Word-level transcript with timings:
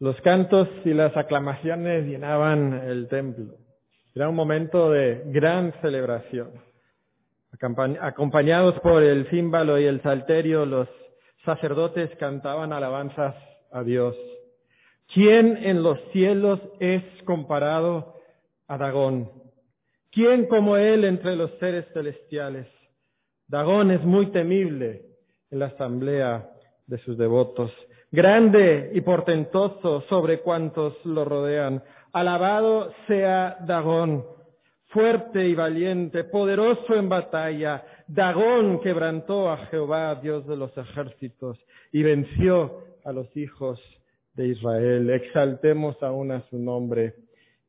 Los 0.00 0.20
cantos 0.20 0.68
y 0.84 0.94
las 0.94 1.16
aclamaciones 1.16 2.06
llenaban 2.06 2.72
el 2.88 3.08
templo. 3.08 3.56
Era 4.14 4.28
un 4.28 4.36
momento 4.36 4.92
de 4.92 5.22
gran 5.26 5.72
celebración. 5.82 6.52
Acompañados 8.00 8.78
por 8.80 9.02
el 9.02 9.26
címbalo 9.28 9.78
y 9.78 9.86
el 9.86 10.00
salterio, 10.02 10.66
los 10.66 10.88
sacerdotes 11.44 12.10
cantaban 12.20 12.72
alabanzas 12.72 13.34
a 13.72 13.82
Dios. 13.82 14.14
¿Quién 15.12 15.56
en 15.64 15.82
los 15.82 15.98
cielos 16.12 16.60
es 16.78 17.02
comparado 17.24 18.14
a 18.68 18.78
Dagón? 18.78 19.32
¿Quién 20.12 20.46
como 20.46 20.76
él 20.76 21.04
entre 21.04 21.34
los 21.34 21.50
seres 21.58 21.86
celestiales? 21.92 22.66
Dagón 23.48 23.90
es 23.90 24.02
muy 24.04 24.26
temible 24.26 25.06
en 25.50 25.58
la 25.58 25.66
asamblea 25.66 26.50
de 26.86 26.98
sus 26.98 27.18
devotos, 27.18 27.72
grande 28.10 28.90
y 28.94 29.00
portentoso 29.00 30.02
sobre 30.08 30.40
cuantos 30.40 30.94
lo 31.04 31.24
rodean. 31.24 31.82
Alabado 32.12 32.92
sea 33.06 33.58
Dagón, 33.66 34.24
fuerte 34.86 35.46
y 35.46 35.54
valiente, 35.54 36.24
poderoso 36.24 36.94
en 36.94 37.08
batalla. 37.08 37.84
Dagón 38.06 38.80
quebrantó 38.80 39.50
a 39.50 39.66
Jehová, 39.66 40.14
Dios 40.16 40.46
de 40.46 40.56
los 40.56 40.76
ejércitos, 40.76 41.58
y 41.92 42.02
venció 42.02 42.84
a 43.04 43.12
los 43.12 43.34
hijos 43.36 43.80
de 44.34 44.48
Israel. 44.48 45.10
Exaltemos 45.10 46.02
aún 46.02 46.32
a 46.32 46.42
su 46.48 46.58
nombre 46.58 47.14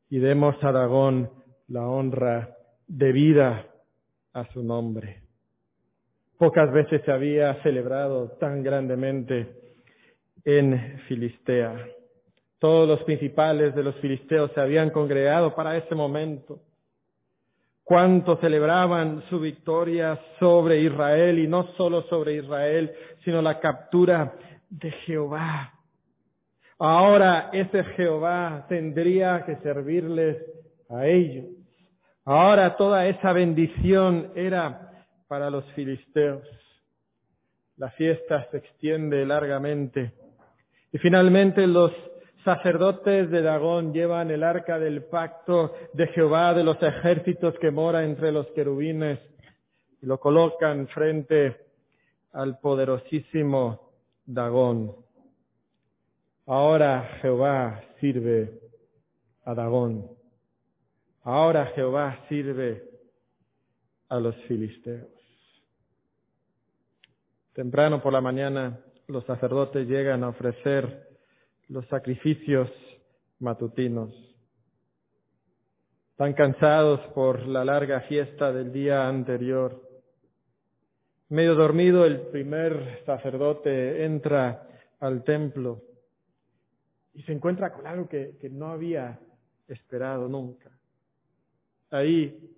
y 0.08 0.18
demos 0.18 0.56
a 0.62 0.72
Dagón 0.72 1.30
la 1.68 1.86
honra 1.86 2.56
debida 2.86 3.66
a 4.32 4.44
su 4.52 4.62
nombre. 4.62 5.22
Pocas 6.38 6.72
veces 6.72 7.02
se 7.04 7.12
había 7.12 7.62
celebrado 7.62 8.30
tan 8.40 8.62
grandemente 8.62 9.69
en 10.44 11.00
Filistea. 11.06 11.86
Todos 12.58 12.86
los 12.86 13.02
principales 13.04 13.74
de 13.74 13.82
los 13.82 13.94
filisteos 13.96 14.50
se 14.52 14.60
habían 14.60 14.90
congregado 14.90 15.54
para 15.54 15.76
ese 15.76 15.94
momento. 15.94 16.60
Cuánto 17.84 18.36
celebraban 18.36 19.22
su 19.30 19.40
victoria 19.40 20.20
sobre 20.38 20.80
Israel 20.80 21.38
y 21.38 21.48
no 21.48 21.72
solo 21.76 22.02
sobre 22.02 22.34
Israel, 22.34 22.92
sino 23.24 23.42
la 23.42 23.58
captura 23.58 24.34
de 24.68 24.90
Jehová. 24.90 25.72
Ahora 26.78 27.50
ese 27.52 27.82
Jehová 27.96 28.66
tendría 28.68 29.44
que 29.44 29.56
servirles 29.56 30.36
a 30.88 31.06
ellos. 31.06 31.46
Ahora 32.24 32.76
toda 32.76 33.06
esa 33.06 33.32
bendición 33.32 34.32
era 34.34 35.04
para 35.26 35.50
los 35.50 35.64
filisteos. 35.72 36.42
La 37.76 37.90
fiesta 37.90 38.46
se 38.50 38.58
extiende 38.58 39.24
largamente. 39.24 40.12
Y 40.92 40.98
finalmente 40.98 41.66
los 41.66 41.92
sacerdotes 42.44 43.30
de 43.30 43.42
Dagón 43.42 43.92
llevan 43.92 44.30
el 44.30 44.42
arca 44.42 44.78
del 44.78 45.04
pacto 45.04 45.74
de 45.92 46.06
Jehová 46.08 46.54
de 46.54 46.64
los 46.64 46.82
ejércitos 46.82 47.54
que 47.60 47.70
mora 47.70 48.04
entre 48.04 48.32
los 48.32 48.46
querubines 48.48 49.20
y 50.02 50.06
lo 50.06 50.18
colocan 50.18 50.88
frente 50.88 51.56
al 52.32 52.58
poderosísimo 52.58 53.92
Dagón. 54.24 54.96
Ahora 56.46 57.18
Jehová 57.20 57.82
sirve 58.00 58.60
a 59.44 59.54
Dagón. 59.54 60.08
Ahora 61.22 61.66
Jehová 61.74 62.24
sirve 62.28 62.82
a 64.08 64.18
los 64.18 64.34
filisteos. 64.48 65.08
Temprano 67.52 68.00
por 68.00 68.12
la 68.12 68.20
mañana 68.20 68.80
los 69.10 69.24
sacerdotes 69.24 69.88
llegan 69.88 70.22
a 70.24 70.28
ofrecer 70.28 71.08
los 71.68 71.86
sacrificios 71.88 72.70
matutinos. 73.40 74.14
Están 76.12 76.32
cansados 76.34 77.00
por 77.14 77.46
la 77.46 77.64
larga 77.64 78.02
fiesta 78.02 78.52
del 78.52 78.72
día 78.72 79.08
anterior. 79.08 79.80
Medio 81.28 81.54
dormido, 81.54 82.04
el 82.04 82.20
primer 82.28 83.02
sacerdote 83.06 84.04
entra 84.04 84.68
al 85.00 85.24
templo 85.24 85.82
y 87.14 87.22
se 87.22 87.32
encuentra 87.32 87.72
con 87.72 87.86
algo 87.86 88.08
que, 88.08 88.36
que 88.40 88.50
no 88.50 88.68
había 88.68 89.18
esperado 89.66 90.28
nunca. 90.28 90.70
Ahí, 91.90 92.50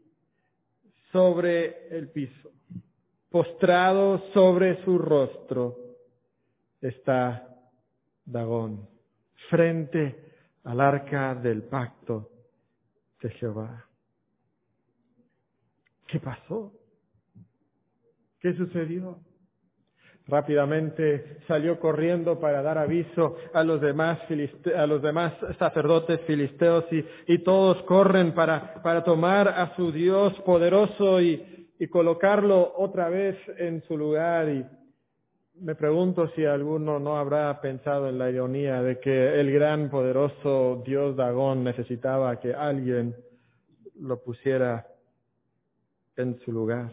sobre 1.13 1.89
el 1.97 2.09
piso, 2.09 2.51
postrado 3.31 4.23
sobre 4.33 4.83
su 4.85 4.99
rostro 4.99 5.82
está 6.83 7.49
Dagón, 8.25 8.89
frente 9.49 10.33
al 10.65 10.81
arca 10.81 11.35
del 11.35 11.63
pacto 11.63 12.31
de 13.21 13.31
Jehová. 13.31 13.87
¿Qué 16.07 16.21
pasó? 16.21 16.73
¿Qué 18.41 18.55
sucedió? 18.55 19.21
Rápidamente 20.27 21.39
salió 21.49 21.81
corriendo 21.81 22.39
para 22.39 22.63
dar 22.63 22.79
aviso 22.79 23.37
a 23.55 23.65
los 23.65 23.81
demás, 23.81 24.21
a 24.77 24.87
los 24.87 25.03
demás 25.03 25.33
sacerdotes 25.59 26.21
filisteos 26.23 26.85
y, 27.27 27.39
todos 27.39 27.83
corren 27.85 28.33
para, 28.33 28.83
para 28.83 29.03
tomar 29.03 29.49
a 29.49 29.75
su 29.75 29.91
Dios 29.91 30.33
poderoso 30.43 31.21
y, 31.21 31.75
y 31.79 31.89
colocarlo 31.89 32.73
otra 32.77 33.09
vez 33.09 33.37
en 33.59 33.83
su 33.83 33.97
lugar. 33.97 34.49
Y 34.49 34.65
me 35.63 35.77
pregunto 35.77 36.29
si 36.35 36.45
alguno 36.45 36.99
no 36.99 37.17
habrá 37.19 37.61
pensado 37.61 38.09
en 38.09 38.19
la 38.19 38.29
ironía 38.29 38.83
de 38.83 38.99
que 38.99 39.41
el 39.41 39.53
gran 39.53 39.91
poderoso 39.91 40.83
Dios 40.85 41.17
Dagón 41.17 41.63
necesitaba 41.63 42.41
que 42.41 42.53
alguien 42.53 43.15
lo 44.01 44.21
pusiera 44.21 44.89
en 46.17 46.41
su 46.41 46.51
lugar. 46.51 46.91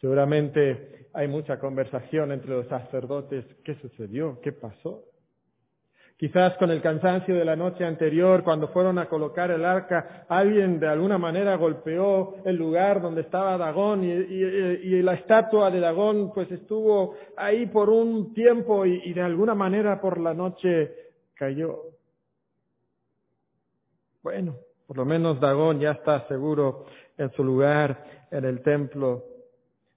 Seguramente 0.00 1.06
hay 1.12 1.28
mucha 1.28 1.60
conversación 1.60 2.32
entre 2.32 2.50
los 2.50 2.66
sacerdotes. 2.66 3.44
¿Qué 3.64 3.76
sucedió? 3.76 4.40
¿Qué 4.40 4.50
pasó? 4.50 5.04
Quizás 6.16 6.56
con 6.58 6.70
el 6.70 6.80
cansancio 6.80 7.34
de 7.34 7.44
la 7.44 7.56
noche 7.56 7.84
anterior, 7.84 8.44
cuando 8.44 8.68
fueron 8.68 9.00
a 9.00 9.08
colocar 9.08 9.50
el 9.50 9.64
arca, 9.64 10.24
alguien 10.28 10.78
de 10.78 10.86
alguna 10.86 11.18
manera 11.18 11.56
golpeó 11.56 12.36
el 12.44 12.54
lugar 12.54 13.02
donde 13.02 13.22
estaba 13.22 13.58
Dagón 13.58 14.04
y, 14.04 15.02
la 15.02 15.14
estatua 15.14 15.72
de 15.72 15.80
Dagón 15.80 16.32
pues 16.32 16.50
estuvo 16.52 17.16
ahí 17.36 17.66
por 17.66 17.90
un 17.90 18.32
tiempo 18.32 18.86
y, 18.86 19.12
de 19.12 19.22
alguna 19.22 19.56
manera 19.56 20.00
por 20.00 20.20
la 20.20 20.32
noche 20.32 20.94
cayó. 21.34 21.82
Bueno, 24.22 24.54
por 24.86 24.96
lo 24.96 25.04
menos 25.04 25.40
Dagón 25.40 25.80
ya 25.80 25.90
está 25.90 26.28
seguro 26.28 26.86
en 27.18 27.32
su 27.32 27.42
lugar 27.42 28.28
en 28.30 28.44
el 28.44 28.62
templo. 28.62 29.24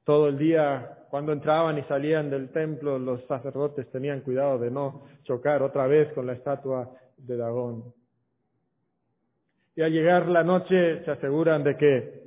Todo 0.08 0.30
el 0.30 0.38
día 0.38 1.04
cuando 1.10 1.34
entraban 1.34 1.78
y 1.78 1.84
salían 1.84 2.30
del 2.30 2.50
templo, 2.54 2.98
los 2.98 3.26
sacerdotes 3.26 3.92
tenían 3.92 4.22
cuidado 4.22 4.58
de 4.58 4.72
no 4.72 5.04
chocar 5.24 5.62
otra 5.62 5.86
vez 5.86 6.14
con 6.14 6.26
la 6.26 6.32
estatua 6.32 6.90
de 7.18 7.36
Dagón. 7.36 7.94
Y 9.76 9.82
al 9.82 9.92
llegar 9.92 10.30
la 10.30 10.46
noche 10.46 11.04
se 11.04 11.12
aseguran 11.12 11.62
de 11.66 11.76
que 11.76 12.24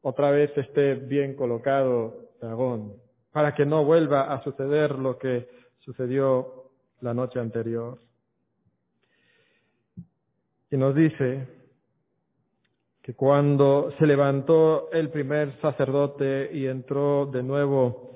otra 0.00 0.30
vez 0.30 0.56
esté 0.56 0.94
bien 0.94 1.34
colocado 1.34 2.34
Dagón, 2.40 2.94
para 3.32 3.52
que 3.52 3.66
no 3.66 3.84
vuelva 3.84 4.32
a 4.32 4.40
suceder 4.44 4.92
lo 4.96 5.18
que 5.18 5.48
sucedió 5.80 6.70
la 7.00 7.14
noche 7.14 7.40
anterior. 7.40 7.98
Y 10.70 10.76
nos 10.76 10.94
dice 10.94 11.48
que 13.08 13.14
cuando 13.14 13.90
se 13.98 14.06
levantó 14.06 14.90
el 14.92 15.08
primer 15.08 15.58
sacerdote 15.62 16.50
y 16.52 16.66
entró 16.66 17.24
de 17.24 17.42
nuevo 17.42 18.12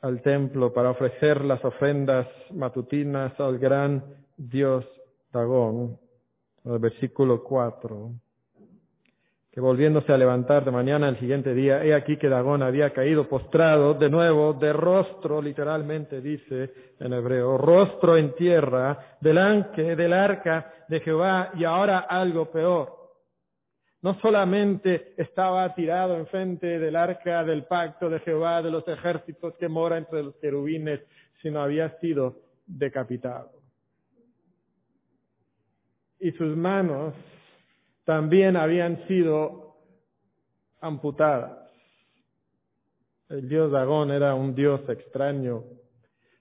al 0.00 0.20
templo 0.20 0.72
para 0.72 0.90
ofrecer 0.90 1.44
las 1.44 1.64
ofrendas 1.64 2.26
matutinas 2.50 3.38
al 3.38 3.60
gran 3.60 4.02
Dios 4.36 4.84
Dagón, 5.32 5.96
el 6.64 6.78
versículo 6.80 7.44
4, 7.44 8.10
que 9.52 9.60
volviéndose 9.60 10.12
a 10.12 10.18
levantar 10.18 10.64
de 10.64 10.72
mañana 10.72 11.08
el 11.08 11.20
siguiente 11.20 11.54
día, 11.54 11.84
he 11.84 11.94
aquí 11.94 12.16
que 12.16 12.28
Dagón 12.28 12.64
había 12.64 12.92
caído 12.92 13.28
postrado 13.28 13.94
de 13.94 14.10
nuevo, 14.10 14.54
de 14.54 14.72
rostro, 14.72 15.40
literalmente 15.40 16.20
dice 16.20 16.94
en 16.98 17.12
hebreo, 17.12 17.58
rostro 17.58 18.16
en 18.16 18.34
tierra, 18.34 19.18
delante 19.20 19.94
del 19.94 20.12
arca 20.12 20.84
de 20.88 20.98
Jehová, 20.98 21.52
y 21.54 21.62
ahora 21.62 22.00
algo 22.00 22.50
peor 22.50 23.01
no 24.02 24.18
solamente 24.20 25.14
estaba 25.16 25.74
tirado 25.74 26.16
enfrente 26.16 26.80
del 26.80 26.96
arca 26.96 27.44
del 27.44 27.64
pacto 27.64 28.10
de 28.10 28.18
Jehová 28.20 28.60
de 28.60 28.70
los 28.70 28.86
ejércitos 28.88 29.54
que 29.56 29.68
mora 29.68 29.96
entre 29.96 30.24
los 30.24 30.34
querubines, 30.36 31.00
sino 31.40 31.62
había 31.62 31.98
sido 32.00 32.40
decapitado. 32.66 33.52
Y 36.18 36.32
sus 36.32 36.56
manos 36.56 37.14
también 38.04 38.56
habían 38.56 39.06
sido 39.06 39.76
amputadas. 40.80 41.70
El 43.28 43.48
dios 43.48 43.70
Dagón 43.70 44.10
era 44.10 44.34
un 44.34 44.54
dios 44.54 44.80
extraño, 44.88 45.64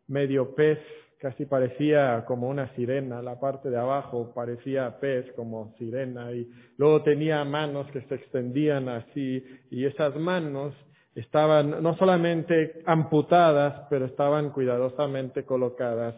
medio 0.07 0.55
pez 0.55 0.79
casi 1.21 1.45
parecía 1.45 2.25
como 2.25 2.50
una 2.50 2.73
sirena, 2.75 3.21
la 3.21 3.39
parte 3.39 3.69
de 3.69 3.77
abajo 3.77 4.31
parecía 4.33 5.00
pez 5.00 5.31
como 5.33 5.71
sirena 5.77 6.31
y 6.31 6.50
luego 6.77 7.03
tenía 7.03 7.45
manos 7.45 7.85
que 7.91 8.01
se 8.01 8.15
extendían 8.15 8.89
así 8.89 9.45
y 9.69 9.85
esas 9.85 10.15
manos 10.15 10.73
estaban 11.13 11.83
no 11.83 11.95
solamente 11.97 12.81
amputadas, 12.88 13.85
pero 13.88 14.06
estaban 14.06 14.50
cuidadosamente 14.50 15.45
colocadas 15.45 16.15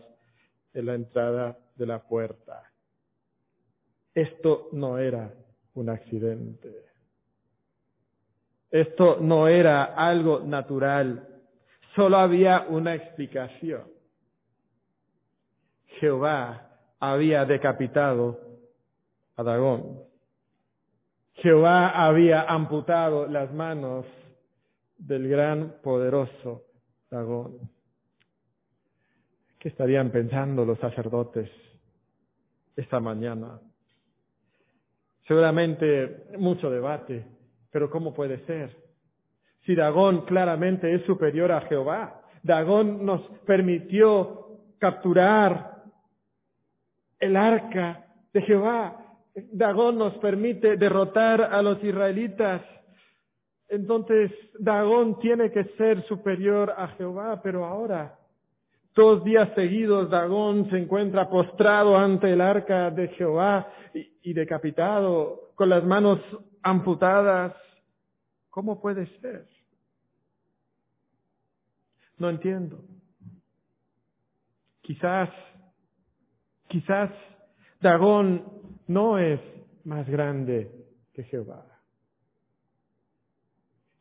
en 0.73 0.85
la 0.85 0.93
entrada 0.93 1.57
de 1.75 1.85
la 1.85 1.99
puerta. 1.99 2.63
Esto 4.15 4.69
no 4.71 4.99
era 4.99 5.33
un 5.73 5.89
accidente. 5.89 6.85
Esto 8.71 9.17
no 9.19 9.49
era 9.49 9.83
algo 9.83 10.39
natural. 10.39 11.27
Solo 11.93 12.17
había 12.17 12.67
una 12.69 12.95
explicación. 12.95 13.92
Jehová 15.99 16.69
había 16.99 17.45
decapitado 17.45 18.39
a 19.35 19.43
Dagón. 19.43 19.99
Jehová 21.35 21.89
había 21.89 22.43
amputado 22.43 23.27
las 23.27 23.53
manos 23.53 24.05
del 24.97 25.27
gran 25.27 25.75
poderoso 25.83 26.63
Dagón. 27.09 27.69
¿Qué 29.59 29.69
estarían 29.69 30.11
pensando 30.11 30.65
los 30.65 30.79
sacerdotes 30.79 31.49
esta 32.75 32.99
mañana? 32.99 33.59
Seguramente 35.27 36.25
mucho 36.37 36.69
debate, 36.69 37.25
pero 37.71 37.89
¿cómo 37.89 38.13
puede 38.13 38.45
ser? 38.45 38.75
Si 39.65 39.73
Dagón 39.75 40.25
claramente 40.25 40.93
es 40.93 41.03
superior 41.03 41.51
a 41.51 41.61
Jehová, 41.61 42.21
Dagón 42.43 43.05
nos 43.05 43.21
permitió 43.45 44.59
capturar 44.79 45.72
el 47.23 47.37
arca 47.37 48.05
de 48.33 48.41
Jehová. 48.41 48.99
Dagón 49.51 49.97
nos 49.97 50.13
permite 50.17 50.77
derrotar 50.77 51.41
a 51.41 51.61
los 51.61 51.83
israelitas. 51.83 52.61
Entonces, 53.69 54.31
Dagón 54.59 55.19
tiene 55.19 55.51
que 55.51 55.63
ser 55.77 56.05
superior 56.07 56.73
a 56.77 56.89
Jehová, 56.89 57.41
pero 57.41 57.65
ahora, 57.65 58.19
dos 58.93 59.23
días 59.23 59.49
seguidos, 59.55 60.09
Dagón 60.09 60.69
se 60.69 60.77
encuentra 60.77 61.29
postrado 61.29 61.97
ante 61.97 62.31
el 62.31 62.41
arca 62.41 62.91
de 62.91 63.07
Jehová 63.09 63.71
y, 63.93 64.33
decapitado, 64.33 65.53
con 65.55 65.69
las 65.69 65.83
manos 65.83 66.19
amputadas. 66.61 67.55
¿Cómo 68.49 68.79
puede 68.79 69.07
ser? 69.19 69.47
No 72.17 72.29
entiendo. 72.29 72.83
Quizás 74.81 75.29
Quizás 76.73 77.11
Dagón 77.81 78.45
no 78.87 79.19
es 79.19 79.39
más 79.83 80.09
grande 80.09 80.71
que 81.13 81.21
Jehová. 81.25 81.63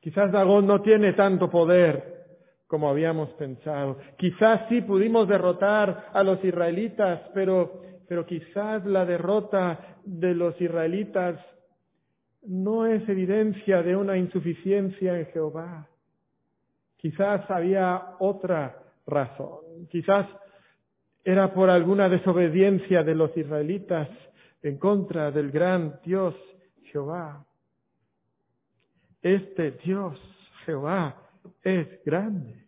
Quizás 0.01 0.33
Dagón 0.33 0.67
no 0.67 0.81
tiene 0.81 1.13
tanto 1.13 1.51
poder 1.51 2.25
como 2.67 2.89
habíamos 2.89 3.29
pensado. 3.35 3.99
Quizás 4.17 4.71
sí 4.71 4.81
pudimos 4.81 5.29
derrotar 5.29 6.07
a 6.15 6.23
los 6.23 6.43
israelitas, 6.43 7.21
pero, 7.35 7.83
pero 8.09 8.25
quizás 8.25 8.87
la 8.87 9.05
derrota 9.05 9.99
de 10.07 10.35
los 10.35 10.59
israelitas 10.59 11.39
no 12.41 12.87
es 12.87 13.07
evidencia 13.07 13.83
de 13.83 13.97
una 13.97 14.17
insuficiencia 14.17 15.19
en 15.19 15.27
Jehová. 15.27 15.89
Quizás 16.97 17.51
había 17.51 18.17
otra 18.19 18.83
razón. 19.07 19.87
Quizás 19.91 20.27
era 21.25 21.53
por 21.55 21.71
alguna 21.71 22.09
desobediencia 22.09 23.03
de 23.03 23.15
los 23.15 23.37
israelitas 23.37 24.09
en 24.63 24.79
contra 24.79 25.31
del 25.31 25.51
gran 25.51 26.01
Dios 26.05 26.35
Jehová. 26.85 27.45
Este 29.23 29.73
Dios 29.85 30.21
Jehová 30.65 31.17
es 31.63 31.87
grande. 32.05 32.63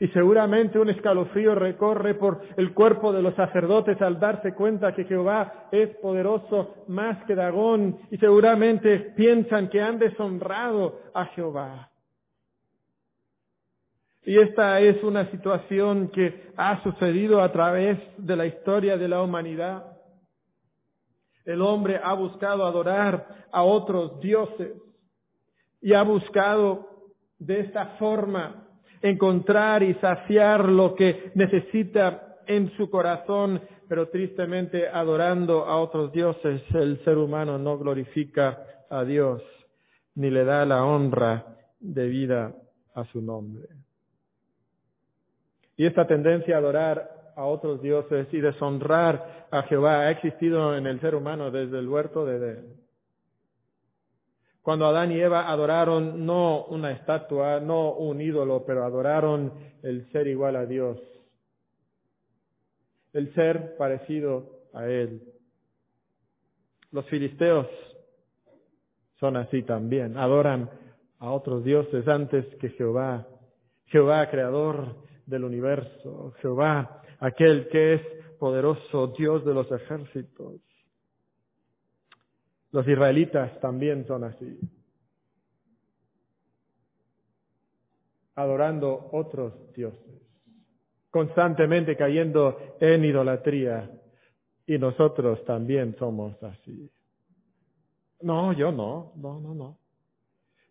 Y 0.00 0.08
seguramente 0.08 0.78
un 0.78 0.90
escalofrío 0.90 1.54
recorre 1.54 2.14
por 2.14 2.42
el 2.56 2.74
cuerpo 2.74 3.12
de 3.12 3.22
los 3.22 3.34
sacerdotes 3.34 4.00
al 4.02 4.18
darse 4.18 4.52
cuenta 4.54 4.94
que 4.94 5.04
Jehová 5.04 5.68
es 5.70 5.90
poderoso 5.96 6.84
más 6.88 7.24
que 7.24 7.34
Dagón 7.34 7.98
y 8.10 8.18
seguramente 8.18 8.98
piensan 9.16 9.68
que 9.68 9.80
han 9.80 9.98
deshonrado 9.98 11.00
a 11.14 11.26
Jehová. 11.26 11.90
Y 14.26 14.38
esta 14.38 14.80
es 14.80 15.02
una 15.02 15.30
situación 15.30 16.08
que 16.08 16.52
ha 16.56 16.82
sucedido 16.82 17.42
a 17.42 17.52
través 17.52 17.98
de 18.16 18.36
la 18.36 18.46
historia 18.46 18.96
de 18.96 19.08
la 19.08 19.22
humanidad. 19.22 19.84
El 21.44 21.60
hombre 21.60 22.00
ha 22.02 22.14
buscado 22.14 22.64
adorar 22.64 23.46
a 23.52 23.62
otros 23.62 24.20
dioses 24.20 24.72
y 25.82 25.92
ha 25.92 26.02
buscado 26.02 26.88
de 27.38 27.60
esta 27.60 27.96
forma 27.98 28.66
encontrar 29.02 29.82
y 29.82 29.92
saciar 29.94 30.66
lo 30.66 30.94
que 30.94 31.32
necesita 31.34 32.38
en 32.46 32.74
su 32.76 32.88
corazón, 32.88 33.60
pero 33.88 34.08
tristemente 34.08 34.88
adorando 34.88 35.66
a 35.66 35.76
otros 35.76 36.10
dioses, 36.12 36.62
el 36.72 37.04
ser 37.04 37.18
humano 37.18 37.58
no 37.58 37.76
glorifica 37.76 38.64
a 38.88 39.04
Dios 39.04 39.42
ni 40.14 40.30
le 40.30 40.44
da 40.44 40.64
la 40.64 40.84
honra 40.84 41.56
debida 41.80 42.54
a 42.94 43.04
su 43.06 43.20
nombre. 43.20 43.83
Y 45.76 45.86
esta 45.86 46.06
tendencia 46.06 46.56
a 46.56 46.58
adorar 46.58 47.32
a 47.36 47.44
otros 47.44 47.82
dioses 47.82 48.28
y 48.32 48.40
deshonrar 48.40 49.46
a 49.50 49.62
Jehová 49.62 50.00
ha 50.00 50.10
existido 50.10 50.76
en 50.76 50.86
el 50.86 51.00
ser 51.00 51.14
humano 51.14 51.50
desde 51.50 51.78
el 51.78 51.88
huerto 51.88 52.24
de 52.24 52.36
Edén. 52.36 52.84
Cuando 54.62 54.86
Adán 54.86 55.12
y 55.12 55.20
Eva 55.20 55.50
adoraron 55.50 56.24
no 56.24 56.64
una 56.66 56.92
estatua, 56.92 57.60
no 57.60 57.92
un 57.92 58.20
ídolo, 58.20 58.64
pero 58.66 58.84
adoraron 58.84 59.52
el 59.82 60.10
ser 60.10 60.26
igual 60.26 60.56
a 60.56 60.64
Dios, 60.64 60.98
el 63.12 63.34
ser 63.34 63.76
parecido 63.76 64.62
a 64.72 64.86
Él. 64.86 65.22
Los 66.92 67.04
filisteos 67.06 67.66
son 69.20 69.36
así 69.36 69.62
también, 69.64 70.16
adoran 70.16 70.70
a 71.18 71.30
otros 71.30 71.62
dioses 71.62 72.08
antes 72.08 72.46
que 72.56 72.70
Jehová, 72.70 73.26
Jehová 73.86 74.30
creador 74.30 75.03
del 75.26 75.44
universo, 75.44 76.32
Jehová, 76.40 77.02
aquel 77.20 77.68
que 77.68 77.94
es 77.94 78.02
poderoso, 78.38 79.08
Dios 79.16 79.44
de 79.44 79.54
los 79.54 79.70
ejércitos. 79.70 80.60
Los 82.70 82.86
israelitas 82.88 83.58
también 83.60 84.06
son 84.06 84.24
así, 84.24 84.58
adorando 88.34 89.08
otros 89.12 89.52
dioses, 89.74 90.22
constantemente 91.10 91.96
cayendo 91.96 92.76
en 92.80 93.04
idolatría, 93.04 93.90
y 94.66 94.78
nosotros 94.78 95.44
también 95.44 95.94
somos 95.98 96.42
así. 96.42 96.90
No, 98.22 98.52
yo 98.52 98.72
no, 98.72 99.12
no, 99.16 99.38
no, 99.40 99.54
no. 99.54 99.78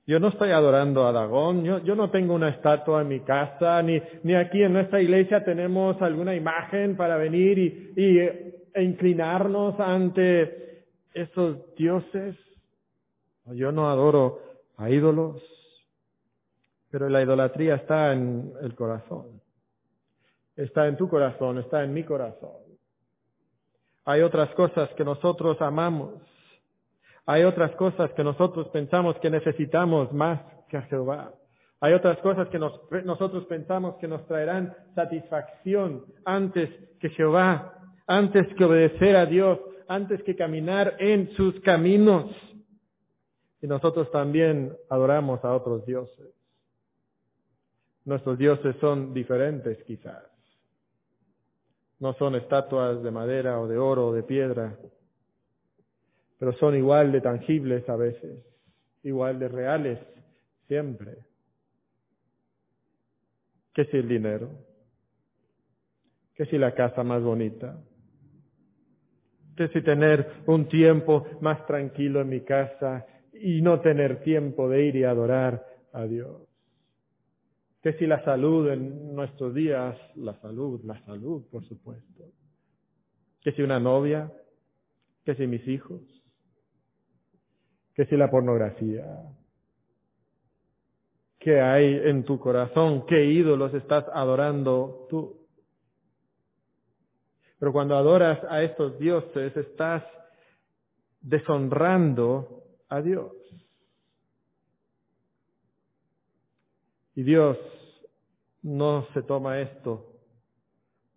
Yo 0.06 0.20
no 0.20 0.28
estoy 0.28 0.52
adorando 0.52 1.08
a 1.08 1.14
Dagón, 1.14 1.64
yo, 1.64 1.96
no 1.96 2.10
tengo 2.10 2.34
una 2.34 2.50
estatua 2.50 3.02
en 3.02 3.08
mi 3.08 3.22
casa, 3.22 3.82
ni, 3.82 4.02
ni 4.24 4.36
aquí 4.36 4.62
en 4.62 4.74
nuestra 4.74 5.02
iglesia 5.02 5.46
tenemos 5.46 6.02
alguna 6.02 6.36
imagen 6.36 6.98
para 6.98 7.16
venir 7.16 7.58
y, 7.58 7.94
y 7.96 8.20
e 8.20 8.84
inclinarnos 8.84 9.80
ante 9.80 10.84
esos 11.14 11.74
dioses. 11.76 12.36
Yo 13.46 13.72
no 13.72 13.90
adoro 13.90 14.42
a 14.76 14.90
ídolos, 14.90 15.42
pero 16.92 17.08
la 17.08 17.22
idolatría 17.22 17.76
está 17.76 18.12
en 18.12 18.52
el 18.62 18.76
corazón. 18.76 19.42
Está 20.58 20.88
en 20.88 20.98
tu 20.98 21.08
corazón, 21.08 21.60
está 21.60 21.82
en 21.82 21.94
mi 21.94 22.04
corazón. 22.04 22.52
Hay 24.06 24.22
otras 24.22 24.50
cosas 24.50 24.90
que 24.96 25.06
nosotros 25.06 25.62
amamos 25.62 26.16
hay 27.26 27.44
otras 27.44 27.72
cosas 27.76 28.12
que 28.14 28.24
nosotros 28.24 28.68
pensamos 28.70 29.18
que 29.20 29.30
necesitamos 29.30 30.12
más 30.12 30.42
que 30.68 30.78
a 30.78 30.82
Jehová. 30.84 31.34
Hay 31.80 31.94
otras 31.94 32.18
cosas 32.20 32.48
que 32.50 32.60
nosotros 32.60 33.46
pensamos 33.46 33.96
que 33.96 34.08
nos 34.08 34.26
traerán 34.28 34.76
satisfacción 34.96 36.06
antes 36.26 36.70
que 37.00 37.10
Jehová, 37.10 37.74
antes 38.08 38.48
que 38.56 38.64
obedecer 38.66 39.16
a 39.16 39.26
Dios, 39.26 39.60
antes 39.88 40.24
que 40.24 40.36
caminar 40.36 40.96
en 41.00 41.32
sus 41.36 41.60
caminos. 41.62 42.32
Y 43.62 43.68
nosotros 43.68 44.12
también 44.12 44.76
adoramos 44.90 45.44
a 45.44 45.54
otros 45.54 45.86
dioses. 45.86 46.34
Nuestros 48.06 48.38
dioses 48.38 48.76
son 48.82 49.14
diferentes 49.14 49.82
quizás. 49.84 50.24
No 52.00 52.14
son 52.14 52.36
estatuas 52.36 53.02
de 53.02 53.12
madera 53.12 53.60
o 53.62 53.68
de 53.68 53.78
oro 53.78 54.08
o 54.08 54.14
de 54.14 54.24
piedra 54.24 54.78
pero 56.44 56.58
son 56.58 56.76
igual 56.76 57.14
de 57.14 57.22
tangibles 57.22 57.88
a 57.88 57.96
veces, 57.96 58.46
igual 59.02 59.40
de 59.40 59.48
reales 59.48 59.98
siempre. 60.68 61.20
¿Qué 63.74 63.84
es 63.84 63.94
el 63.94 64.10
dinero? 64.10 64.50
que 66.36 66.46
si 66.48 66.58
la 66.58 66.76
casa 66.76 67.02
más 67.02 67.24
bonita, 67.24 67.82
que 69.56 69.70
si 69.70 69.82
tener 69.84 70.44
un 70.48 70.68
tiempo 70.68 71.26
más 71.40 71.66
tranquilo 71.66 72.20
en 72.20 72.28
mi 72.28 72.42
casa 72.42 73.06
y 73.32 73.62
no 73.62 73.80
tener 73.80 74.22
tiempo 74.22 74.68
de 74.68 74.84
ir 74.84 74.98
y 74.98 75.06
adorar 75.06 75.66
a 75.94 76.04
Dios. 76.04 76.42
Que 77.82 77.94
si 77.94 78.06
la 78.06 78.22
salud 78.26 78.70
en 78.70 79.16
nuestros 79.16 79.54
días, 79.54 79.96
la 80.16 80.38
salud, 80.42 80.84
la 80.84 81.02
salud, 81.06 81.46
por 81.50 81.64
supuesto. 81.70 82.26
Que 83.40 83.54
si 83.54 83.62
una 83.62 83.80
novia, 83.80 84.30
que 85.24 85.36
si 85.36 85.48
mis 85.48 85.66
hijos, 85.70 86.02
que 87.94 88.06
si 88.06 88.18
la 88.18 88.30
pornografía. 88.30 89.06
¿Qué 91.40 91.60
hay 91.60 92.02
en 92.06 92.24
tu 92.24 92.40
corazón? 92.40 93.06
¿Qué 93.06 93.26
ídolos 93.26 93.74
estás 93.74 94.06
adorando 94.14 95.08
tú? 95.10 95.46
Pero 97.60 97.72
cuando 97.72 97.96
adoras 97.96 98.40
a 98.50 98.64
estos 98.64 98.98
dioses, 98.98 99.56
estás 99.56 100.04
deshonrando 101.22 102.64
a 102.90 103.02
Dios. 103.02 103.32
Y 107.16 107.24
Dios 107.24 107.58
no 108.64 109.06
se 109.14 109.22
toma 109.22 109.60
esto 109.60 110.14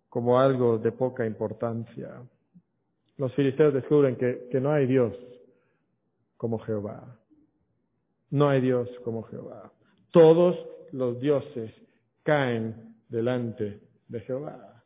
como 0.09 0.39
algo 0.39 0.77
de 0.77 0.91
poca 0.91 1.25
importancia. 1.25 2.21
Los 3.17 3.33
filisteos 3.33 3.73
descubren 3.73 4.15
que, 4.15 4.47
que 4.51 4.59
no 4.59 4.71
hay 4.71 4.85
Dios 4.85 5.13
como 6.37 6.59
Jehová. 6.59 7.17
No 8.29 8.49
hay 8.49 8.61
Dios 8.61 8.89
como 9.03 9.23
Jehová. 9.23 9.71
Todos 10.11 10.57
los 10.91 11.19
dioses 11.19 11.73
caen 12.23 12.95
delante 13.09 13.81
de 14.07 14.19
Jehová. 14.21 14.83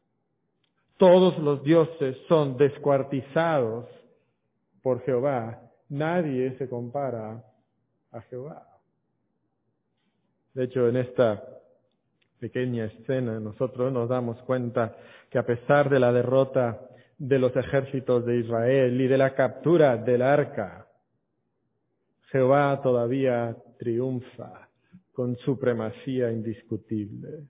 Todos 0.97 1.37
los 1.39 1.63
dioses 1.63 2.17
son 2.27 2.57
descuartizados 2.57 3.87
por 4.81 5.01
Jehová. 5.03 5.59
Nadie 5.89 6.55
se 6.57 6.69
compara 6.69 7.43
a 8.11 8.21
Jehová. 8.21 8.67
De 10.53 10.65
hecho, 10.65 10.87
en 10.87 10.97
esta 10.97 11.43
pequeña 12.39 12.85
escena 12.85 13.39
nosotros 13.39 13.91
nos 13.91 14.09
damos 14.09 14.37
cuenta 14.43 14.95
que 15.29 15.37
a 15.37 15.45
pesar 15.45 15.89
de 15.89 15.99
la 15.99 16.11
derrota 16.11 16.81
de 17.17 17.39
los 17.39 17.55
ejércitos 17.55 18.25
de 18.25 18.37
Israel 18.37 18.99
y 18.99 19.07
de 19.07 19.17
la 19.17 19.33
captura 19.33 19.95
del 19.95 20.21
arca, 20.21 20.87
Jehová 22.31 22.79
todavía 22.81 23.55
triunfa 23.77 24.69
con 25.11 25.35
supremacía 25.37 26.31
indiscutible. 26.31 27.47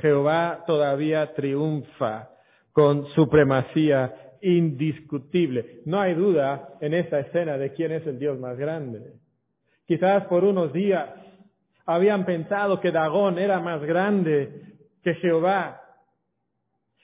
Jehová 0.00 0.64
todavía 0.66 1.34
triunfa 1.34 2.30
con 2.72 3.06
supremacía 3.08 4.14
indiscutible. 4.40 5.82
No 5.84 6.00
hay 6.00 6.14
duda 6.14 6.76
en 6.80 6.94
esta 6.94 7.20
escena 7.20 7.58
de 7.58 7.72
quién 7.74 7.92
es 7.92 8.06
el 8.06 8.18
Dios 8.18 8.38
más 8.38 8.56
grande. 8.56 9.12
Quizás 9.86 10.24
por 10.26 10.44
unos 10.44 10.72
días 10.72 11.10
habían 11.84 12.24
pensado 12.24 12.80
que 12.80 12.92
Dagón 12.92 13.38
era 13.38 13.60
más 13.60 13.82
grande 13.82 14.78
que 15.02 15.14
Jehová, 15.14 15.80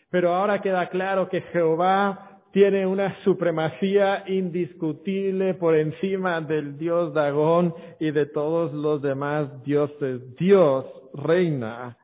pero 0.09 0.33
ahora 0.33 0.63
queda 0.63 0.89
claro 0.89 1.29
que 1.29 1.43
Jehová 1.43 2.26
tiene 2.53 2.87
una 2.87 3.23
supremacía 3.23 4.25
indiscutible 4.27 5.55
por 5.55 5.77
encima 5.77 6.41
del 6.41 6.79
Dios 6.79 7.13
Dagón 7.13 7.75
y 8.01 8.11
de 8.11 8.27
todos 8.27 8.73
los 8.73 9.03
demás 9.03 9.63
dioses. 9.63 10.35
Dios 10.37 10.87
reina 11.13 11.97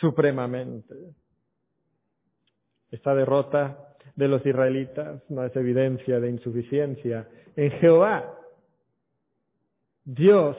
supremamente. 0.00 0.94
Esta 2.90 3.14
derrota 3.14 3.94
de 4.16 4.28
los 4.28 4.44
israelitas 4.46 5.22
no 5.28 5.44
es 5.44 5.54
evidencia 5.56 6.20
de 6.20 6.30
insuficiencia 6.30 7.28
en 7.56 7.70
Jehová. 7.72 8.38
Dios 10.04 10.56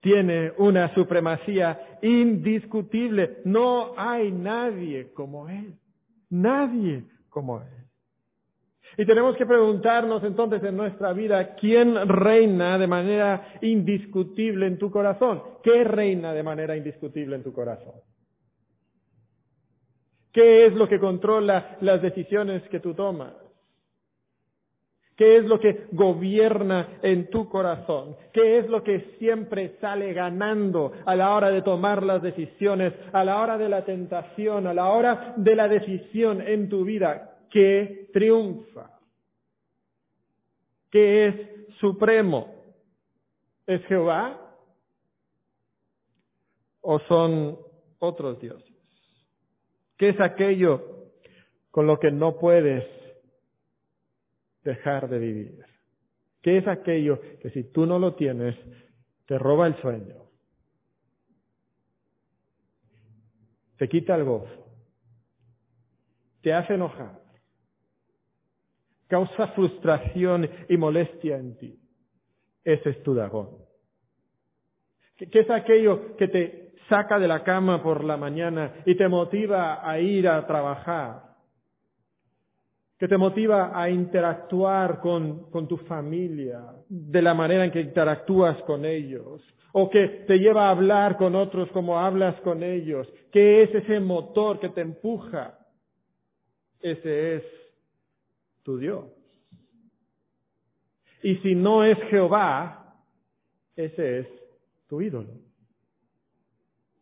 tiene 0.00 0.52
una 0.58 0.94
supremacía 0.94 1.98
indiscutible. 2.02 3.38
No 3.44 3.94
hay 3.96 4.30
nadie 4.30 5.12
como 5.12 5.48
Él. 5.48 5.74
Nadie 6.30 7.04
como 7.30 7.62
Él. 7.62 7.87
Y 8.98 9.06
tenemos 9.06 9.36
que 9.36 9.46
preguntarnos 9.46 10.24
entonces 10.24 10.60
en 10.64 10.76
nuestra 10.76 11.12
vida, 11.12 11.54
¿quién 11.54 12.08
reina 12.08 12.76
de 12.78 12.88
manera 12.88 13.52
indiscutible 13.62 14.66
en 14.66 14.76
tu 14.76 14.90
corazón? 14.90 15.40
¿Qué 15.62 15.84
reina 15.84 16.32
de 16.34 16.42
manera 16.42 16.76
indiscutible 16.76 17.36
en 17.36 17.44
tu 17.44 17.52
corazón? 17.52 17.94
¿Qué 20.32 20.66
es 20.66 20.74
lo 20.74 20.88
que 20.88 20.98
controla 20.98 21.76
las 21.80 22.02
decisiones 22.02 22.68
que 22.70 22.80
tú 22.80 22.92
tomas? 22.92 23.34
¿Qué 25.14 25.36
es 25.36 25.44
lo 25.44 25.60
que 25.60 25.86
gobierna 25.92 26.98
en 27.00 27.30
tu 27.30 27.48
corazón? 27.48 28.16
¿Qué 28.32 28.58
es 28.58 28.68
lo 28.68 28.82
que 28.82 29.14
siempre 29.20 29.76
sale 29.80 30.12
ganando 30.12 30.90
a 31.06 31.14
la 31.14 31.36
hora 31.36 31.50
de 31.50 31.62
tomar 31.62 32.02
las 32.02 32.20
decisiones, 32.20 32.94
a 33.12 33.22
la 33.22 33.40
hora 33.40 33.58
de 33.58 33.68
la 33.68 33.84
tentación, 33.84 34.66
a 34.66 34.74
la 34.74 34.88
hora 34.88 35.34
de 35.36 35.54
la 35.54 35.68
decisión 35.68 36.40
en 36.40 36.68
tu 36.68 36.84
vida? 36.84 37.37
¿Qué 37.50 38.10
triunfa? 38.12 38.98
¿Qué 40.90 41.26
es 41.26 41.76
supremo? 41.78 42.54
¿Es 43.66 43.84
Jehová? 43.86 44.56
¿O 46.80 46.98
son 47.00 47.58
otros 47.98 48.40
dioses? 48.40 48.74
¿Qué 49.96 50.10
es 50.10 50.20
aquello 50.20 51.10
con 51.70 51.86
lo 51.86 51.98
que 51.98 52.10
no 52.10 52.38
puedes 52.38 52.84
dejar 54.62 55.08
de 55.08 55.18
vivir? 55.18 55.64
¿Qué 56.40 56.58
es 56.58 56.68
aquello 56.68 57.20
que 57.40 57.50
si 57.50 57.64
tú 57.64 57.84
no 57.84 57.98
lo 57.98 58.14
tienes, 58.14 58.56
te 59.26 59.38
roba 59.38 59.66
el 59.66 59.80
sueño? 59.80 60.28
Te 63.76 63.88
quita 63.88 64.14
el 64.16 64.24
gozo. 64.24 64.66
Te 66.42 66.52
hace 66.52 66.74
enojar. 66.74 67.27
Causa 69.08 69.48
frustración 69.48 70.48
y 70.68 70.76
molestia 70.76 71.38
en 71.38 71.56
ti. 71.56 71.78
Ese 72.62 72.90
es 72.90 73.02
tu 73.02 73.14
Dagón. 73.14 73.48
¿Qué 75.16 75.40
es 75.40 75.50
aquello 75.50 76.16
que 76.16 76.28
te 76.28 76.68
saca 76.88 77.18
de 77.18 77.28
la 77.28 77.42
cama 77.42 77.82
por 77.82 78.04
la 78.04 78.16
mañana 78.16 78.74
y 78.84 78.94
te 78.94 79.08
motiva 79.08 79.88
a 79.88 79.98
ir 79.98 80.28
a 80.28 80.46
trabajar, 80.46 81.22
que 82.98 83.08
te 83.08 83.16
motiva 83.16 83.70
a 83.80 83.90
interactuar 83.90 85.00
con, 85.00 85.50
con, 85.50 85.68
tu 85.68 85.76
familia, 85.76 86.62
de 86.88 87.22
la 87.22 87.34
manera 87.34 87.64
en 87.64 87.70
que 87.70 87.80
interactúas 87.80 88.60
con 88.62 88.84
ellos, 88.84 89.42
o 89.72 89.88
que 89.88 90.08
te 90.26 90.38
lleva 90.38 90.66
a 90.66 90.70
hablar 90.70 91.16
con 91.16 91.36
otros 91.36 91.70
como 91.70 91.98
hablas 91.98 92.40
con 92.40 92.62
ellos, 92.62 93.08
que 93.30 93.62
es 93.62 93.74
ese 93.74 94.00
motor 94.00 94.58
que 94.58 94.70
te 94.70 94.80
empuja. 94.80 95.58
Ese 96.80 97.36
es 97.36 97.42
tu 98.68 98.76
Dios. 98.76 99.06
Y 101.22 101.36
si 101.36 101.54
no 101.54 101.84
es 101.84 101.96
Jehová, 102.10 102.96
ese 103.74 104.18
es 104.18 104.26
tu 104.88 105.00
ídolo. 105.00 105.32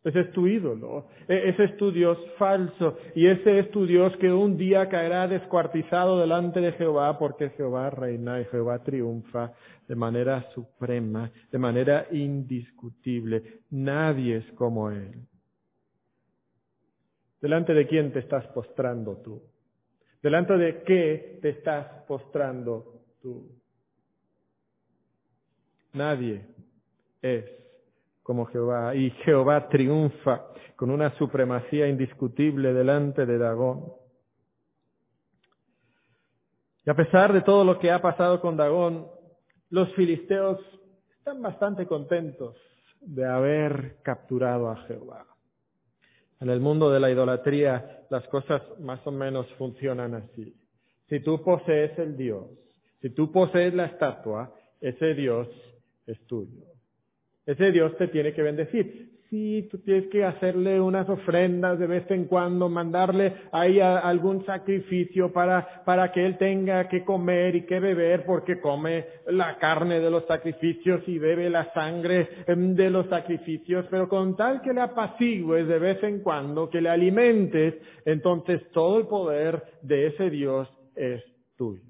Ese 0.01 0.21
es 0.21 0.31
tu 0.31 0.47
ídolo, 0.47 1.07
e-, 1.27 1.49
ese 1.49 1.65
es 1.65 1.75
tu 1.75 1.91
Dios 1.91 2.17
falso 2.37 2.97
y 3.13 3.27
ese 3.27 3.59
es 3.59 3.69
tu 3.71 3.85
Dios 3.85 4.15
que 4.15 4.31
un 4.31 4.55
día 4.55 4.87
caerá 4.87 5.27
descuartizado 5.27 6.21
delante 6.21 6.61
de 6.61 6.71
Jehová 6.71 7.19
porque 7.19 7.49
Jehová 7.49 7.89
reina 7.89 8.39
y 8.39 8.45
Jehová 8.45 8.81
triunfa 8.81 9.51
de 9.89 9.95
manera 9.95 10.49
suprema, 10.53 11.29
de 11.51 11.57
manera 11.57 12.07
indiscutible. 12.11 13.59
Nadie 13.71 14.37
es 14.37 14.51
como 14.53 14.89
Él. 14.89 15.27
¿Delante 17.41 17.73
de 17.73 17.85
quién 17.87 18.13
te 18.13 18.19
estás 18.19 18.47
postrando 18.53 19.17
tú? 19.17 19.41
¿Delante 20.27 20.57
de 20.57 20.83
qué 20.83 21.39
te 21.41 21.47
estás 21.51 22.03
postrando 22.05 22.99
tú? 23.21 23.49
Nadie 25.93 26.45
es 27.21 27.45
como 28.23 28.45
Jehová. 28.47 28.93
Y 28.93 29.09
Jehová 29.23 29.69
triunfa 29.69 30.47
con 30.75 30.91
una 30.91 31.17
supremacía 31.17 31.87
indiscutible 31.87 32.73
delante 32.73 33.25
de 33.25 33.37
Dagón. 33.37 33.85
Y 36.85 36.89
a 36.89 36.93
pesar 36.93 37.31
de 37.31 37.39
todo 37.39 37.63
lo 37.63 37.79
que 37.79 37.89
ha 37.89 38.01
pasado 38.01 38.41
con 38.41 38.57
Dagón, 38.57 39.07
los 39.69 39.95
filisteos 39.95 40.59
están 41.19 41.41
bastante 41.41 41.87
contentos 41.87 42.57
de 42.99 43.25
haber 43.25 44.01
capturado 44.03 44.71
a 44.71 44.75
Jehová. 44.87 45.25
En 46.39 46.49
el 46.49 46.59
mundo 46.59 46.91
de 46.91 46.99
la 46.99 47.09
idolatría 47.09 48.05
las 48.09 48.27
cosas 48.27 48.61
más 48.79 49.05
o 49.05 49.11
menos 49.11 49.47
funcionan 49.57 50.13
así. 50.13 50.55
Si 51.09 51.19
tú 51.21 51.43
posees 51.43 51.97
el 51.99 52.15
Dios, 52.15 52.45
si 53.01 53.09
tú 53.09 53.31
posees 53.31 53.73
la 53.73 53.85
estatua, 53.85 54.53
ese 54.81 55.13
Dios 55.13 55.47
es 56.05 56.19
tuyo. 56.27 56.65
Ese 57.45 57.71
Dios 57.71 57.95
te 57.97 58.07
tiene 58.07 58.33
que 58.33 58.41
bendecir. 58.41 59.16
Sí, 59.29 59.67
tú 59.69 59.79
tienes 59.79 60.07
que 60.09 60.23
hacerle 60.23 60.79
unas 60.79 61.07
ofrendas 61.09 61.79
de 61.79 61.87
vez 61.87 62.09
en 62.11 62.25
cuando, 62.25 62.69
mandarle 62.69 63.33
ahí 63.51 63.79
algún 63.79 64.45
sacrificio 64.45 65.31
para, 65.31 65.83
para 65.85 66.11
que 66.11 66.25
él 66.25 66.37
tenga 66.37 66.87
que 66.87 67.03
comer 67.03 67.55
y 67.55 67.65
que 67.65 67.79
beber, 67.79 68.25
porque 68.25 68.59
come 68.59 69.05
la 69.27 69.57
carne 69.57 69.99
de 69.99 70.09
los 70.09 70.25
sacrificios 70.25 71.01
y 71.07 71.19
bebe 71.19 71.49
la 71.49 71.71
sangre 71.73 72.29
em, 72.47 72.75
de 72.75 72.89
los 72.89 73.07
sacrificios, 73.07 73.85
pero 73.89 74.07
con 74.07 74.35
tal 74.35 74.61
que 74.61 74.73
le 74.73 74.81
apacigues 74.81 75.67
de 75.67 75.79
vez 75.79 76.03
en 76.03 76.21
cuando, 76.21 76.69
que 76.69 76.81
le 76.81 76.89
alimentes, 76.89 77.75
entonces 78.05 78.61
todo 78.71 78.99
el 78.99 79.07
poder 79.07 79.63
de 79.81 80.07
ese 80.07 80.29
Dios 80.29 80.67
es 80.95 81.23
tuyo. 81.55 81.86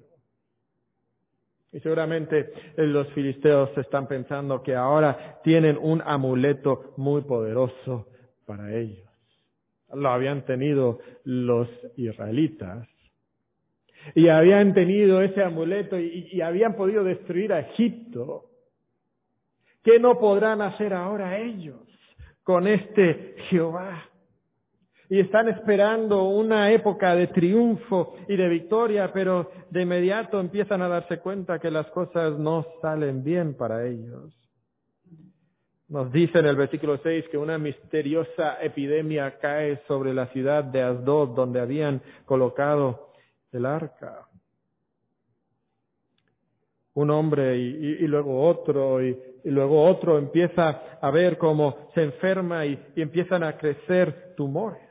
Y 1.72 1.80
seguramente 1.80 2.52
los 2.76 3.08
filisteos 3.08 3.76
están 3.76 4.06
pensando 4.06 4.62
que 4.62 4.74
ahora 4.74 5.40
tienen 5.42 5.76
un 5.80 6.02
amuleto 6.04 6.94
muy 6.96 7.22
poderoso 7.22 8.08
para 8.46 8.74
ellos. 8.74 9.06
Lo 9.92 10.08
habían 10.08 10.44
tenido 10.44 10.98
los 11.24 11.68
israelitas. 11.96 12.88
Y 14.14 14.28
habían 14.28 14.72
tenido 14.72 15.20
ese 15.20 15.42
amuleto 15.42 15.98
y, 15.98 16.40
habían 16.40 16.74
podido 16.74 17.04
destruir 17.04 17.52
a 17.52 17.60
Egipto. 17.60 18.46
¿Qué 19.82 19.98
no 19.98 20.18
podrán 20.18 20.62
hacer 20.62 20.94
ahora 20.94 21.38
ellos 21.38 21.80
con 22.42 22.66
este 22.66 23.34
Jehová? 23.50 24.07
Y 25.10 25.20
están 25.20 25.48
esperando 25.48 26.24
una 26.24 26.70
época 26.70 27.14
de 27.14 27.28
triunfo 27.28 28.14
y 28.28 28.36
de 28.36 28.48
victoria, 28.48 29.10
pero 29.12 29.50
de 29.70 29.82
inmediato 29.82 30.38
empiezan 30.38 30.82
a 30.82 30.88
darse 30.88 31.18
cuenta 31.18 31.58
que 31.58 31.70
las 31.70 31.86
cosas 31.86 32.38
no 32.38 32.66
salen 32.82 33.24
bien 33.24 33.54
para 33.54 33.86
ellos. 33.86 34.32
Nos 35.88 36.12
dice 36.12 36.40
en 36.40 36.46
el 36.46 36.56
versículo 36.56 36.98
6 37.02 37.24
que 37.30 37.38
una 37.38 37.56
misteriosa 37.56 38.62
epidemia 38.62 39.38
cae 39.38 39.80
sobre 39.88 40.12
la 40.12 40.26
ciudad 40.26 40.62
de 40.62 40.82
Asdod, 40.82 41.34
donde 41.34 41.60
habían 41.60 42.02
colocado 42.26 43.12
el 43.52 43.64
arca. 43.64 44.26
Un 46.92 47.10
hombre 47.10 47.56
y, 47.56 48.06
luego 48.06 48.46
otro 48.46 49.02
y, 49.02 49.16
luego 49.44 49.84
otro 49.84 50.18
empieza 50.18 50.98
a 51.00 51.10
ver 51.10 51.38
cómo 51.38 51.90
se 51.94 52.02
enferma 52.02 52.66
y 52.66 52.78
empiezan 52.96 53.42
a 53.42 53.56
crecer 53.56 54.34
tumores. 54.36 54.87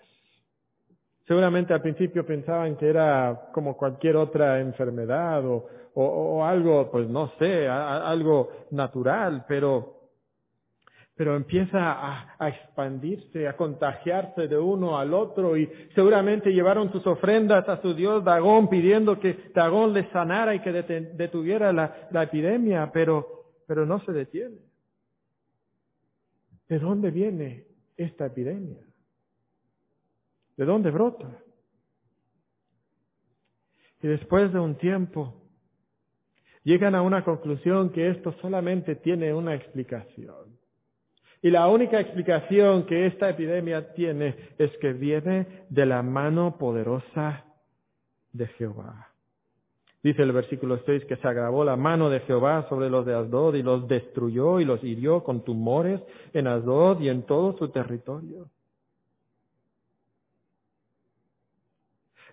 Seguramente 1.27 1.73
al 1.73 1.81
principio 1.81 2.25
pensaban 2.25 2.77
que 2.77 2.87
era 2.87 3.49
como 3.51 3.75
cualquier 3.75 4.15
otra 4.15 4.61
enfermedad 4.61 5.43
o, 5.45 6.45
algo, 6.45 6.89
pues 6.89 7.09
no 7.09 7.31
sé, 7.37 7.67
algo 7.67 8.49
natural, 8.71 9.43
pero, 9.47 10.11
pero 11.15 11.35
empieza 11.35 12.37
a, 12.39 12.47
expandirse, 12.47 13.45
a 13.47 13.57
contagiarse 13.57 14.47
de 14.47 14.57
uno 14.57 14.97
al 14.97 15.13
otro 15.13 15.57
y 15.57 15.67
seguramente 15.95 16.51
llevaron 16.51 16.91
sus 16.93 17.05
ofrendas 17.05 17.67
a 17.67 17.81
su 17.81 17.93
dios 17.93 18.23
Dagón 18.23 18.69
pidiendo 18.69 19.19
que 19.19 19.51
Dagón 19.53 19.93
les 19.93 20.07
sanara 20.11 20.55
y 20.55 20.61
que 20.61 20.71
detuviera 20.71 21.73
la, 21.73 22.07
la 22.11 22.23
epidemia, 22.23 22.89
pero, 22.93 23.47
pero 23.65 23.85
no 23.85 23.99
se 24.05 24.13
detiene. 24.13 24.59
¿De 26.69 26.79
dónde 26.79 27.11
viene 27.11 27.65
esta 27.97 28.27
epidemia? 28.27 28.86
¿De 30.57 30.65
dónde 30.65 30.91
brota? 30.91 31.39
Y 34.01 34.07
después 34.07 34.51
de 34.51 34.59
un 34.59 34.75
tiempo, 34.75 35.35
llegan 36.63 36.95
a 36.95 37.01
una 37.01 37.23
conclusión 37.23 37.91
que 37.91 38.09
esto 38.09 38.33
solamente 38.41 38.95
tiene 38.95 39.33
una 39.33 39.55
explicación. 39.55 40.57
Y 41.41 41.51
la 41.51 41.67
única 41.67 41.99
explicación 41.99 42.85
que 42.85 43.05
esta 43.05 43.29
epidemia 43.29 43.93
tiene 43.93 44.35
es 44.57 44.75
que 44.77 44.93
viene 44.93 45.65
de 45.69 45.85
la 45.85 46.01
mano 46.01 46.57
poderosa 46.57 47.45
de 48.33 48.47
Jehová. 48.47 49.13
Dice 50.03 50.23
el 50.23 50.31
versículo 50.31 50.79
6 50.85 51.05
que 51.05 51.17
se 51.17 51.27
agravó 51.27 51.63
la 51.63 51.75
mano 51.75 52.09
de 52.09 52.21
Jehová 52.21 52.65
sobre 52.69 52.89
los 52.89 53.05
de 53.05 53.13
Asdod 53.13 53.55
y 53.55 53.63
los 53.63 53.87
destruyó 53.87 54.59
y 54.59 54.65
los 54.65 54.83
hirió 54.83 55.23
con 55.23 55.43
tumores 55.43 56.01
en 56.33 56.47
Asdod 56.47 57.01
y 57.01 57.09
en 57.09 57.23
todo 57.23 57.57
su 57.57 57.69
territorio. 57.69 58.49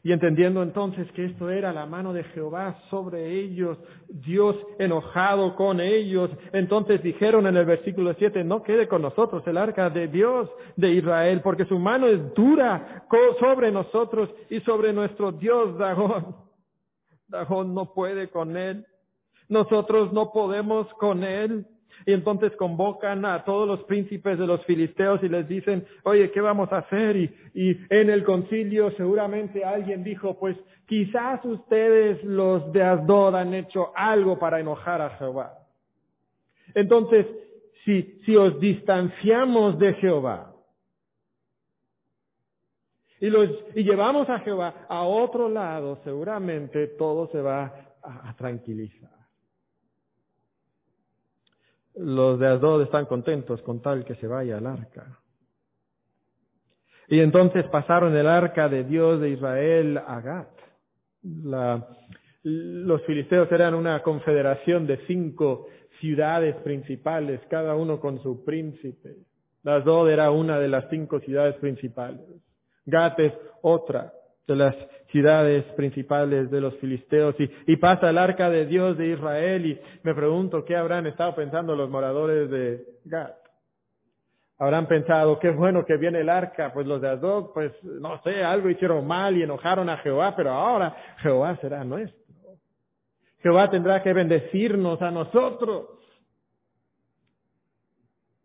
Y 0.04 0.12
entendiendo 0.12 0.62
entonces 0.62 1.10
que 1.12 1.24
esto 1.24 1.48
era 1.48 1.72
la 1.72 1.86
mano 1.86 2.12
de 2.12 2.24
Jehová 2.24 2.78
sobre 2.90 3.40
ellos, 3.40 3.78
Dios 4.06 4.54
enojado 4.78 5.56
con 5.56 5.80
ellos, 5.80 6.30
entonces 6.52 7.02
dijeron 7.02 7.46
en 7.46 7.56
el 7.56 7.64
versículo 7.64 8.14
7, 8.18 8.44
no 8.44 8.62
quede 8.62 8.86
con 8.86 9.00
nosotros 9.00 9.42
el 9.46 9.56
arca 9.56 9.88
de 9.88 10.08
Dios 10.08 10.50
de 10.76 10.90
Israel, 10.90 11.40
porque 11.42 11.64
su 11.64 11.78
mano 11.78 12.06
es 12.06 12.34
dura 12.34 13.06
sobre 13.40 13.72
nosotros 13.72 14.28
y 14.50 14.60
sobre 14.60 14.92
nuestro 14.92 15.32
Dios 15.32 15.78
Dagón. 15.78 16.36
Dagón 17.26 17.72
no 17.74 17.94
puede 17.94 18.28
con 18.28 18.58
él. 18.58 18.84
Nosotros 19.48 20.12
no 20.12 20.32
podemos 20.32 20.86
con 20.98 21.24
él. 21.24 21.66
Y 22.07 22.12
entonces 22.12 22.52
convocan 22.57 23.24
a 23.24 23.44
todos 23.44 23.66
los 23.66 23.85
príncipes 23.85 24.38
de 24.38 24.46
los 24.46 24.64
filisteos 24.64 25.22
y 25.22 25.28
les 25.28 25.48
dicen, 25.48 25.87
oye, 26.02 26.30
¿qué 26.30 26.40
vamos 26.40 26.72
a 26.72 26.78
hacer? 26.78 27.16
Y, 27.16 27.30
en 27.88 28.11
el 28.11 28.24
concilio 28.24 28.90
seguramente 28.96 29.64
alguien 29.64 30.04
dijo, 30.04 30.38
pues 30.38 30.57
quizás 30.87 31.44
ustedes 31.44 32.22
los 32.24 32.72
de 32.72 32.83
Asdod 32.83 33.35
han 33.37 33.54
hecho 33.54 33.92
algo 33.94 34.38
para 34.38 34.61
enojar 34.61 35.00
a 35.00 35.11
Jehová. 35.11 35.59
Entonces, 36.74 37.26
si, 37.85 38.20
si 38.24 38.37
os 38.37 38.59
distanciamos 38.61 39.78
de 39.78 39.94
Jehová 39.94 40.52
y, 43.20 43.30
los, 43.30 43.48
y 43.74 43.85
llevamos 43.85 44.28
a 44.28 44.40
Jehová 44.40 44.87
a 44.88 45.02
otro 45.02 45.48
lado, 45.48 46.00
seguramente 46.04 46.88
todo 46.88 47.28
se 47.28 47.40
va 47.40 47.72
a 48.02 48.35
tranquilizar. 48.37 49.23
Los 51.94 52.38
de 52.38 52.48
Asdod 52.48 52.83
están 52.83 53.07
contentos 53.07 53.62
con 53.62 53.80
tal 53.80 54.04
que 54.04 54.16
se 54.16 54.26
vaya 54.26 54.59
al 54.59 54.66
arca. 54.66 55.18
Y 57.09 57.20
entonces 57.20 57.64
pasaron 57.66 58.16
el 58.16 58.26
arca 58.26 58.68
de 58.68 58.85
Dios 58.85 59.20
de 59.20 59.30
Israel 59.30 59.98
a 59.98 60.20
Gat. 60.20 60.48
los 62.42 63.02
filisteos 63.04 63.50
eran 63.52 63.74
una 63.74 64.02
confederación 64.02 64.87
de 64.87 64.98
cinco 65.07 65.66
ciudades 66.00 66.57
principales, 66.57 67.40
cada 67.48 67.74
uno 67.76 68.00
con 68.00 68.22
su 68.22 68.44
príncipe. 68.44 69.16
Asdod 69.64 70.11
era 70.11 70.30
una 70.30 70.59
de 70.59 70.68
las 70.68 70.88
cinco 70.90 71.20
ciudades 71.20 71.57
principales. 71.57 72.20
Gat 72.87 73.18
es 73.20 73.33
otra 73.62 74.12
de 74.46 74.57
las 74.57 74.74
ciudades 75.11 75.64
principales 75.74 76.50
de 76.50 76.61
los 76.61 76.74
filisteos 76.76 77.35
y, 77.38 77.76
pasa 77.76 78.11
el 78.11 78.18
arca 78.18 78.50
de 78.50 78.66
Dios 78.66 78.98
de 78.98 79.09
Israel 79.09 79.64
y 79.64 79.80
me 80.02 80.14
pregunto 80.14 80.64
qué 80.64 80.76
habrán 80.76 81.07
estado 81.07 81.35
pensando 81.35 81.76
los 81.76 81.88
moradores 81.88 82.50
de 82.50 82.85
Gat. 83.04 83.37
Habrán 84.59 84.87
pensado, 84.87 85.38
qué 85.38 85.50
bueno 85.50 85.85
que 85.85 85.96
viene 85.96 86.20
el 86.20 86.28
arca, 86.28 86.72
pues 86.72 86.87
los 86.87 87.00
de 87.00 87.16
pues 87.52 87.72
no 87.83 88.20
sé, 88.22 88.42
algo 88.42 88.70
hicieron 88.70 89.07
mal 89.07 89.37
y 89.37 89.42
enojaron 89.42 89.88
a 89.88 89.98
Jehová, 89.98 90.35
pero 90.37 90.50
ahora 90.50 90.96
Jehová 91.18 91.57
será 91.61 91.85
nuestro. 91.85 92.20
Jehová 93.42 93.70
tendrá 93.70 94.02
que 94.02 94.12
bendecirnos 94.12 95.02
a 95.02 95.11
nosotros. 95.11 95.88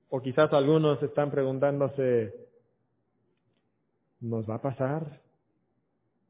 O 0.10 0.22
quizás 0.22 0.52
algunos 0.52 1.02
están 1.04 1.30
preguntándose, 1.30 2.34
¿nos 4.20 4.50
va 4.50 4.56
a 4.56 4.62
pasar 4.62 5.29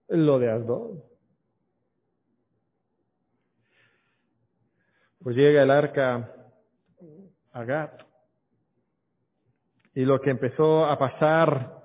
lo 0.10 0.40
de 0.40 0.50
Asdod. 0.52 1.04
Pues 5.22 5.36
llega 5.36 5.64
el 5.64 5.72
arca 5.72 6.34
a 7.52 7.64
Gat. 7.64 8.02
Y 9.96 10.06
lo 10.06 10.22
que 10.22 10.30
empezó 10.30 10.86
a 10.86 10.98
pasar 10.98 11.80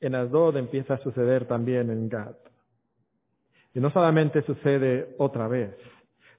en 0.00 0.14
Asdod 0.14 0.56
empieza 0.56 0.94
a 0.94 1.02
suceder 1.02 1.46
también 1.46 1.90
en 1.90 2.08
Gat. 2.08 2.36
Y 3.74 3.80
no 3.80 3.90
solamente 3.90 4.42
sucede 4.42 5.14
otra 5.18 5.46
vez, 5.46 5.76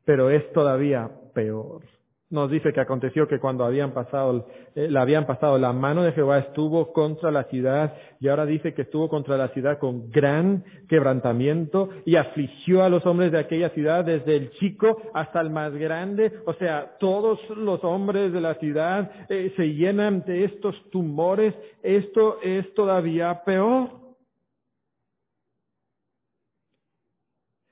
pero 0.04 0.30
es 0.30 0.52
todavía 0.52 1.10
peor 1.34 1.84
nos 2.30 2.52
dice 2.52 2.72
que 2.72 2.80
aconteció 2.80 3.28
que 3.28 3.40
cuando 3.40 3.66
habían 3.66 3.92
pasado, 3.92 4.48
eh, 4.76 4.88
la 4.90 5.02
habían 5.02 5.26
pasado, 5.26 5.58
la 5.58 5.74
mano 5.74 6.04
de 6.04 6.12
Jehová 6.12 6.38
estuvo 6.38 6.94
contra 6.94 7.32
la 7.32 7.46
ciudad 7.46 7.96
y 8.20 8.28
ahora 8.28 8.46
dice 8.46 8.76
que 8.76 8.84
estuvo 8.84 9.10
contra 9.10 9.36
la 9.36 9.48
ciudad 9.50 9.80
con 9.80 10.12
gran 10.12 10.64
quebrantamiento 10.88 11.90
y 12.06 12.18
afligió 12.18 12.84
a 12.84 12.90
los 12.90 13.04
hombres 13.08 13.32
de 13.32 13.40
aquella 13.40 13.70
ciudad 13.70 14.06
desde 14.06 14.36
el 14.36 14.52
chico 14.52 15.02
hasta 15.14 15.42
el 15.42 15.50
más 15.50 15.74
grande. 15.74 16.32
O 16.46 16.54
sea, 16.54 16.98
todos 17.00 17.40
los 17.50 17.84
hombres 17.84 18.32
de 18.32 18.42
la 18.42 18.54
ciudad 18.56 19.12
eh, 19.30 19.52
se 19.56 19.74
llenan 19.74 20.24
de 20.26 20.44
estos 20.44 20.76
tumores. 20.92 21.56
Esto 21.82 22.40
es 22.44 22.72
todavía 22.76 23.44
peor. 23.44 23.90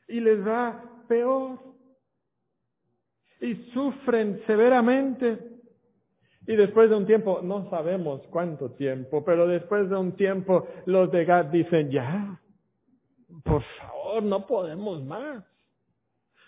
Y 0.08 0.20
les 0.20 0.46
va 0.46 0.82
peor 1.08 1.60
y 3.42 3.56
sufren 3.74 4.42
severamente. 4.46 5.38
Y 6.48 6.56
después 6.56 6.90
de 6.90 6.96
un 6.96 7.06
tiempo, 7.06 7.42
no 7.44 7.70
sabemos 7.70 8.22
cuánto 8.30 8.72
tiempo, 8.72 9.24
pero 9.26 9.48
después 9.48 9.90
de 9.90 9.98
un 9.98 10.14
tiempo 10.14 10.68
los 10.86 11.12
de 11.12 11.26
Gad 11.26 11.46
dicen, 11.48 11.92
ya, 11.92 12.40
por 13.44 13.62
favor, 13.80 14.24
no 14.24 14.48
podemos 14.48 15.04
más. 15.04 15.44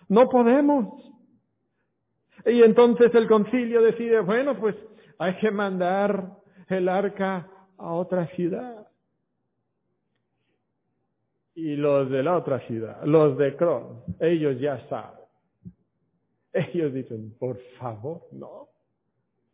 No 0.07 0.29
podemos. 0.29 0.87
Y 2.45 2.63
entonces 2.63 3.13
el 3.13 3.27
concilio 3.27 3.81
decide, 3.81 4.21
bueno, 4.21 4.57
pues 4.57 4.75
hay 5.17 5.35
que 5.35 5.51
mandar 5.51 6.37
el 6.69 6.87
arca 6.87 7.47
a 7.77 7.93
otra 7.93 8.27
ciudad. 8.27 8.87
Y 11.55 11.75
los 11.75 12.09
de 12.09 12.23
la 12.23 12.37
otra 12.37 12.59
ciudad, 12.67 13.03
los 13.03 13.37
de 13.37 13.55
Cron, 13.57 14.01
ellos 14.21 14.57
ya 14.61 14.87
saben. 14.87 15.18
Ellos 16.53 16.93
dicen, 16.93 17.35
por 17.39 17.57
favor, 17.79 18.21
no. 18.31 18.69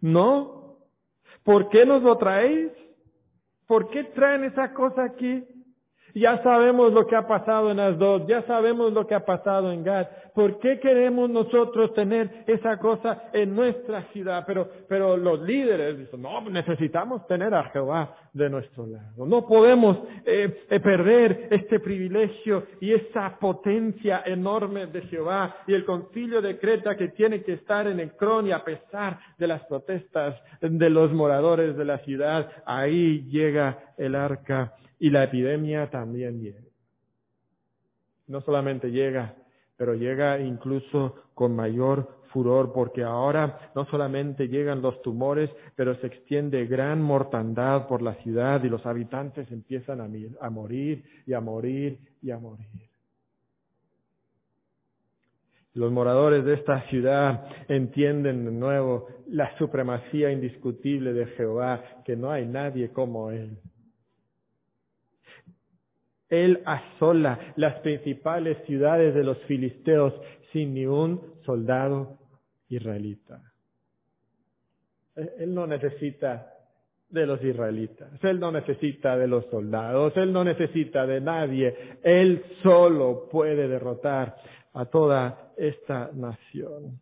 No. 0.02 0.78
¿Por 1.44 1.70
qué 1.70 1.86
nos 1.86 2.02
lo 2.02 2.18
traéis? 2.18 2.72
¿Por 3.68 3.90
qué 3.90 4.04
traen 4.04 4.44
esa 4.44 4.74
cosa 4.74 5.04
aquí? 5.04 5.44
Ya 6.16 6.42
sabemos 6.44 6.94
lo 6.94 7.06
que 7.08 7.16
ha 7.18 7.28
pasado 7.28 7.72
en 7.72 7.80
Asdod, 7.82 8.26
ya 8.26 8.42
sabemos 8.44 8.94
lo 8.94 9.06
que 9.06 9.16
ha 9.16 9.26
pasado 9.26 9.70
en 9.74 9.84
Gad. 9.84 10.08
¿Por 10.34 10.60
qué 10.60 10.80
queremos 10.80 11.30
nosotros 11.30 11.94
tener 11.94 12.46
esa 12.48 12.80
cosa 12.80 13.24
en 13.34 13.54
nuestra 13.54 14.04
ciudad? 14.14 14.46
Pero, 14.48 14.70
pero 14.88 15.18
los 15.18 15.42
líderes 15.42 15.98
dicen, 15.98 16.22
no, 16.22 16.40
necesitamos 16.50 17.28
tener 17.28 17.54
a 17.54 17.66
Jehová 17.66 18.16
de 18.32 18.50
nuestro 18.50 18.88
lado. 18.88 19.26
No 19.26 19.46
podemos 19.46 19.98
eh, 20.26 20.66
eh, 20.70 20.80
perder 20.80 21.50
este 21.52 21.82
privilegio 21.82 22.64
y 22.80 22.94
esa 22.94 23.38
potencia 23.38 24.24
enorme 24.26 24.88
de 24.88 25.02
Jehová. 25.02 25.58
Y 25.68 25.74
el 25.74 25.84
concilio 25.84 26.42
decreta 26.42 26.96
que 26.96 27.10
tiene 27.10 27.44
que 27.44 27.54
estar 27.54 27.88
en 27.88 28.00
Ecrón 28.00 28.48
y 28.48 28.54
a 28.54 28.64
pesar 28.64 29.20
de 29.38 29.48
las 29.48 29.66
protestas 29.66 30.42
de 30.62 30.90
los 30.90 31.12
moradores 31.12 31.76
de 31.76 31.84
la 31.84 31.98
ciudad, 32.00 32.50
ahí 32.66 33.26
llega 33.30 33.94
el 33.98 34.16
arca 34.16 34.74
y 35.06 35.12
la 35.12 35.24
epidemia 35.24 35.92
también 35.92 36.42
llega. 36.42 36.64
No 38.26 38.42
solamente 38.42 38.90
llega, 38.90 39.36
pero 39.78 39.94
llega 39.94 40.40
incluso 40.40 41.14
con 41.36 41.56
mayor 41.56 42.10
furor, 42.34 42.74
porque 42.74 43.04
ahora 43.04 43.70
no 43.76 43.86
solamente 43.86 44.48
llegan 44.48 44.82
los 44.82 45.00
tumores, 45.04 45.52
pero 45.76 45.94
se 45.98 46.08
extiende 46.08 46.66
gran 46.66 47.04
mortandad 47.04 47.88
por 47.88 48.02
la 48.02 48.16
ciudad 48.16 48.64
y 48.64 48.70
los 48.70 48.84
habitantes 48.88 49.52
empiezan 49.52 50.02
a, 50.02 50.50
morir 50.50 51.04
y 51.28 51.34
a 51.34 51.40
morir 51.40 52.00
y 52.24 52.32
a 52.32 52.40
morir. 52.40 52.66
Los 55.76 55.92
moradores 55.92 56.44
de 56.46 56.56
esta 56.56 56.82
ciudad 56.90 57.46
entienden 57.68 58.44
de 58.46 58.52
nuevo 58.52 59.08
la 59.28 59.56
supremacía 59.60 60.32
indiscutible 60.32 61.14
de 61.14 61.28
Jehová, 61.28 62.02
que 62.04 62.16
no 62.16 62.32
hay 62.32 62.48
nadie 62.48 62.90
como 62.90 63.30
Él. 63.30 63.60
Él 66.30 66.62
asola 66.66 67.54
las 67.56 67.76
principales 67.80 68.58
ciudades 68.66 69.14
de 69.14 69.24
los 69.24 69.38
filisteos 69.44 70.14
sin 70.52 70.74
ni 70.74 70.86
un 70.86 71.22
soldado 71.46 72.18
israelita. 72.70 73.42
Él 75.16 75.54
no 75.54 75.68
necesita 75.68 76.52
de 77.10 77.26
los 77.26 77.42
israelitas, 77.44 78.10
Él 78.24 78.40
no 78.40 78.52
necesita 78.52 79.16
de 79.16 79.28
los 79.28 79.46
soldados, 79.46 80.14
Él 80.18 80.34
no 80.34 80.44
necesita 80.44 81.06
de 81.06 81.22
nadie, 81.22 81.98
Él 82.04 82.44
solo 82.64 83.30
puede 83.30 83.68
derrotar 83.68 84.36
a 84.74 84.86
toda 84.86 85.52
esta 85.56 86.10
nación. 86.14 87.00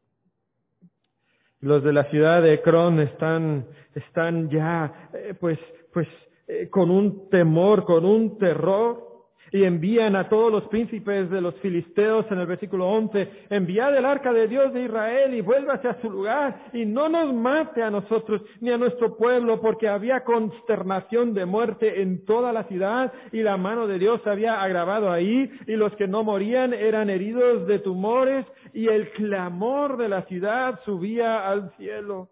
Los 1.62 1.84
de 1.84 1.94
la 1.94 2.04
ciudad 2.12 2.42
de 2.42 2.62
Cron 2.62 3.00
están, 3.00 3.66
están 3.96 4.50
ya, 4.50 5.10
eh, 5.14 5.34
pues, 5.40 5.58
pues, 5.94 6.08
eh, 6.48 6.70
con 6.70 6.92
un 6.92 7.30
temor, 7.30 7.86
con 7.86 8.06
un 8.06 8.38
terror 8.38 9.12
y 9.54 9.66
envían 9.66 10.16
a 10.16 10.28
todos 10.30 10.52
los 10.52 10.63
príncipes 10.63 11.30
de 11.30 11.39
los 11.39 11.54
filisteos 11.58 12.26
en 12.32 12.39
el 12.39 12.48
versículo 12.48 12.89
11, 12.89 13.46
enviad 13.52 13.96
el 13.96 14.04
arca 14.04 14.34
de 14.34 14.48
Dios 14.48 14.74
de 14.74 14.86
Israel 14.86 15.32
y 15.36 15.42
vuélvase 15.42 15.88
a 15.88 16.02
su 16.02 16.10
lugar 16.10 16.72
y 16.74 16.86
no 16.86 17.08
nos 17.08 17.32
mate 17.32 17.84
a 17.84 17.92
nosotros 17.92 18.42
ni 18.62 18.72
a 18.72 18.80
nuestro 18.80 19.16
pueblo 19.16 19.62
porque 19.62 19.88
había 19.88 20.24
consternación 20.24 21.36
de 21.36 21.46
muerte 21.46 22.02
en 22.02 22.26
toda 22.26 22.52
la 22.52 22.63
ciudad 22.63 23.13
y 23.32 23.44
la 23.44 23.56
mano 23.56 23.86
de 23.86 24.00
Dios 24.00 24.26
había 24.26 24.60
agravado 24.60 25.12
ahí 25.12 25.52
y 25.68 25.74
los 25.74 25.96
que 25.98 26.08
no 26.08 26.24
morían 26.24 26.74
eran 26.74 27.12
heridos 27.12 27.68
de 27.68 27.78
tumores 27.78 28.48
y 28.74 28.88
el 28.88 29.12
clamor 29.12 29.98
de 29.98 30.10
la 30.10 30.24
ciudad 30.24 30.80
subía 30.84 31.48
al 31.48 31.72
cielo. 31.78 32.32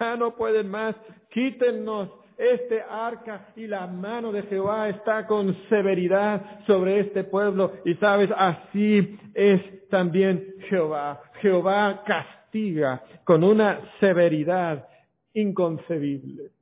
Ya 0.00 0.16
no 0.16 0.34
pueden 0.34 0.68
más, 0.68 0.96
quítennos 1.30 2.10
este 2.38 2.80
arca 2.80 3.48
y 3.56 3.66
la 3.66 3.88
mano 3.88 4.30
de 4.30 4.44
Jehová 4.44 4.88
está 4.88 5.26
con 5.26 5.56
severidad 5.68 6.64
sobre 6.66 7.00
este 7.00 7.24
pueblo. 7.24 7.72
Y 7.84 7.94
sabes, 7.94 8.30
así 8.36 9.18
es 9.34 9.88
también 9.88 10.54
Jehová. 10.68 11.20
Jehová 11.40 12.04
castiga 12.06 13.02
con 13.24 13.42
una 13.42 13.80
severidad 13.98 14.86
inconcebible. 15.34 16.52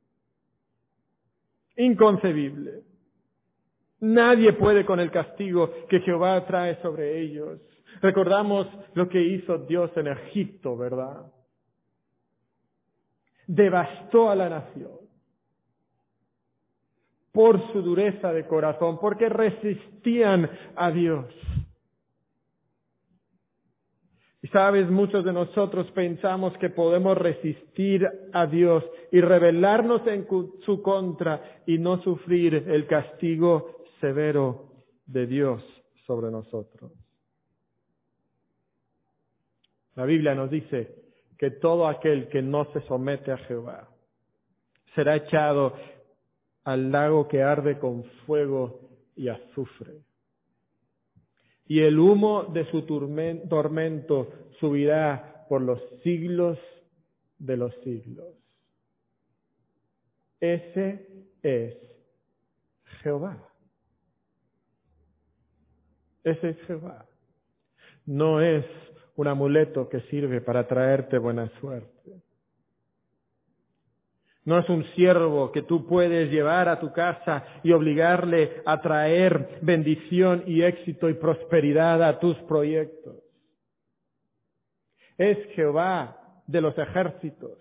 Inconcebible. 1.77 2.83
Nadie 4.01 4.55
puede 4.55 4.87
con 4.87 4.99
el 4.99 5.11
castigo 5.11 5.71
que 5.91 6.01
Jehová 6.01 6.47
trae 6.47 6.81
sobre 6.81 7.21
ellos. 7.21 7.61
Recordamos 8.01 8.67
lo 8.95 9.11
que 9.11 9.21
hizo 9.21 9.59
Dios 9.59 9.91
en 9.97 10.07
Egipto, 10.07 10.77
¿verdad? 10.77 11.33
Devastó 13.47 14.31
a 14.31 14.35
la 14.35 14.49
nación 14.49 15.06
por 17.37 17.70
su 17.70 17.83
dureza 17.83 18.33
de 18.33 18.46
corazón, 18.46 18.99
porque 18.99 19.29
resistían 19.29 20.49
a 20.75 20.90
Dios. 20.90 21.27
Y 24.40 24.49
sabes, 24.49 24.88
muchos 24.88 25.22
de 25.22 25.35
nosotros 25.35 25.87
pensamos 25.90 26.57
que 26.57 26.70
podemos 26.70 27.18
resistir 27.18 28.09
a 28.33 28.46
Dios 28.46 28.83
y 29.12 29.20
rebelarnos 29.20 30.07
en 30.07 30.27
su 30.64 30.81
contra 30.81 31.61
y 31.66 31.77
no 31.77 32.03
sufrir 32.03 32.55
el 32.55 32.87
castigo 32.87 33.85
severo 34.01 34.70
de 35.05 35.27
Dios 35.27 35.62
sobre 36.07 36.31
nosotros. 36.31 36.90
La 39.94 40.07
Biblia 40.07 40.35
nos 40.35 40.51
dice 40.51 41.03
que 41.37 41.51
todo 41.51 41.87
aquel 41.87 42.29
que 42.29 42.40
no 42.40 42.64
se 42.72 42.81
somete 42.87 43.31
a 43.31 43.37
Jehová 43.37 43.90
será 44.94 45.16
echado 45.16 45.75
al 46.66 46.90
lago 46.90 47.29
que 47.29 47.44
arde 47.44 47.79
con 47.79 48.02
fuego 48.26 48.81
y 49.14 49.29
azufre. 49.29 50.02
Y 51.64 51.81
el 51.81 51.96
humo 51.96 52.42
de 52.42 52.68
su 52.72 52.83
tormento 52.83 54.33
subirá 54.59 55.46
por 55.48 55.62
los 55.62 55.81
siglos 56.02 56.59
de 57.38 57.57
los 57.57 57.72
siglos. 57.85 58.35
Ese 60.40 61.07
es 61.40 61.76
Jehová. 63.02 63.48
Ese 66.24 66.48
es 66.48 66.61
Jehová. 66.62 67.07
No 68.07 68.40
es 68.40 68.66
un 69.14 69.29
amuleto 69.29 69.88
que 69.88 70.00
sirve 70.02 70.40
para 70.40 70.66
traerte 70.66 71.18
buena 71.18 71.48
suerte. 71.61 71.96
No 74.47 74.61
es 74.61 74.69
un 74.69 74.85
siervo 74.95 75.51
que 75.51 75.63
tú 75.63 75.87
puedes 75.87 76.31
llevar 76.31 76.69
a 76.69 76.79
tu 76.79 76.93
casa 76.93 77.45
y 77.65 77.73
obligarle 77.73 78.63
a 78.65 78.81
traer 78.81 79.59
bendición 79.61 80.45
y 80.47 80.63
éxito 80.63 81.09
y 81.09 81.15
prosperidad 81.15 82.01
a 82.05 82.21
tus 82.21 82.37
proyectos. 82.45 83.17
Es 85.19 85.37
Jehová 85.57 86.43
de 86.47 86.61
los 86.61 86.79
ejércitos, 86.79 87.59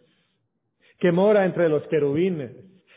que 1.00 1.12
mora 1.12 1.46
entre 1.46 1.70
los 1.70 1.82
querubines. 1.88 2.52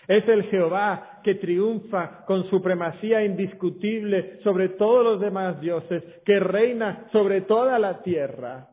Es 0.06 0.28
el 0.28 0.44
Jehová 0.44 1.20
que 1.24 1.36
triunfa 1.36 2.26
con 2.26 2.44
supremacía 2.50 3.24
indiscutible 3.24 4.40
sobre 4.44 4.68
todos 4.68 5.02
los 5.02 5.20
demás 5.20 5.62
dioses, 5.62 6.02
que 6.26 6.38
reina 6.38 7.06
sobre 7.10 7.40
toda 7.40 7.78
la 7.78 8.02
tierra. 8.02 8.68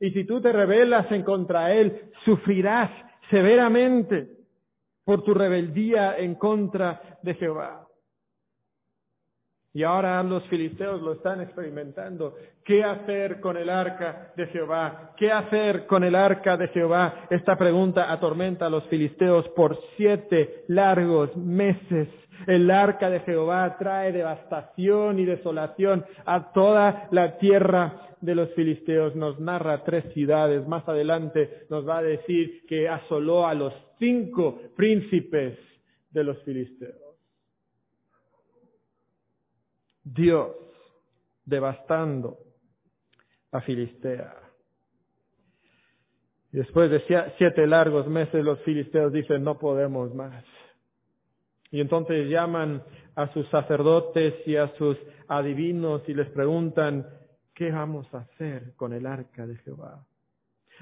Y 0.00 0.10
si 0.12 0.24
tú 0.24 0.40
te 0.40 0.52
rebelas 0.52 1.12
en 1.12 1.22
contra 1.22 1.74
Él, 1.74 2.10
sufrirás 2.24 2.90
severamente 3.30 4.28
por 5.04 5.22
tu 5.22 5.34
rebeldía 5.34 6.16
en 6.18 6.34
contra 6.36 7.18
de 7.22 7.34
Jehová. 7.34 7.81
Y 9.74 9.84
ahora 9.84 10.22
los 10.22 10.42
filisteos 10.48 11.00
lo 11.00 11.14
están 11.14 11.40
experimentando. 11.40 12.34
¿Qué 12.62 12.84
hacer 12.84 13.40
con 13.40 13.56
el 13.56 13.70
arca 13.70 14.32
de 14.36 14.46
Jehová? 14.48 15.14
¿Qué 15.16 15.32
hacer 15.32 15.86
con 15.86 16.04
el 16.04 16.14
arca 16.14 16.58
de 16.58 16.68
Jehová? 16.68 17.26
Esta 17.30 17.56
pregunta 17.56 18.12
atormenta 18.12 18.66
a 18.66 18.70
los 18.70 18.84
filisteos 18.84 19.48
por 19.50 19.78
siete 19.96 20.64
largos 20.68 21.34
meses. 21.36 22.08
El 22.46 22.70
arca 22.70 23.08
de 23.08 23.20
Jehová 23.20 23.76
trae 23.78 24.12
devastación 24.12 25.18
y 25.18 25.24
desolación 25.24 26.04
a 26.26 26.52
toda 26.52 27.08
la 27.10 27.38
tierra 27.38 28.10
de 28.20 28.34
los 28.34 28.50
filisteos. 28.50 29.16
Nos 29.16 29.40
narra 29.40 29.84
tres 29.84 30.04
ciudades. 30.12 30.68
Más 30.68 30.86
adelante 30.86 31.64
nos 31.70 31.88
va 31.88 31.98
a 31.98 32.02
decir 32.02 32.66
que 32.68 32.90
asoló 32.90 33.46
a 33.46 33.54
los 33.54 33.72
cinco 33.98 34.60
príncipes 34.76 35.58
de 36.10 36.24
los 36.24 36.38
filisteos. 36.42 37.01
Dios 40.04 40.56
devastando 41.44 42.38
a 43.50 43.60
Filistea. 43.60 44.34
Después 46.50 46.90
de 46.90 47.32
siete 47.38 47.66
largos 47.66 48.06
meses 48.06 48.44
los 48.44 48.60
filisteos 48.60 49.12
dicen, 49.12 49.42
no 49.42 49.58
podemos 49.58 50.14
más. 50.14 50.44
Y 51.70 51.80
entonces 51.80 52.28
llaman 52.28 52.82
a 53.14 53.32
sus 53.32 53.48
sacerdotes 53.48 54.34
y 54.46 54.56
a 54.56 54.68
sus 54.76 54.98
adivinos 55.28 56.02
y 56.06 56.14
les 56.14 56.28
preguntan, 56.28 57.06
¿qué 57.54 57.70
vamos 57.70 58.06
a 58.12 58.18
hacer 58.18 58.74
con 58.76 58.92
el 58.92 59.06
arca 59.06 59.46
de 59.46 59.56
Jehová? 59.56 60.04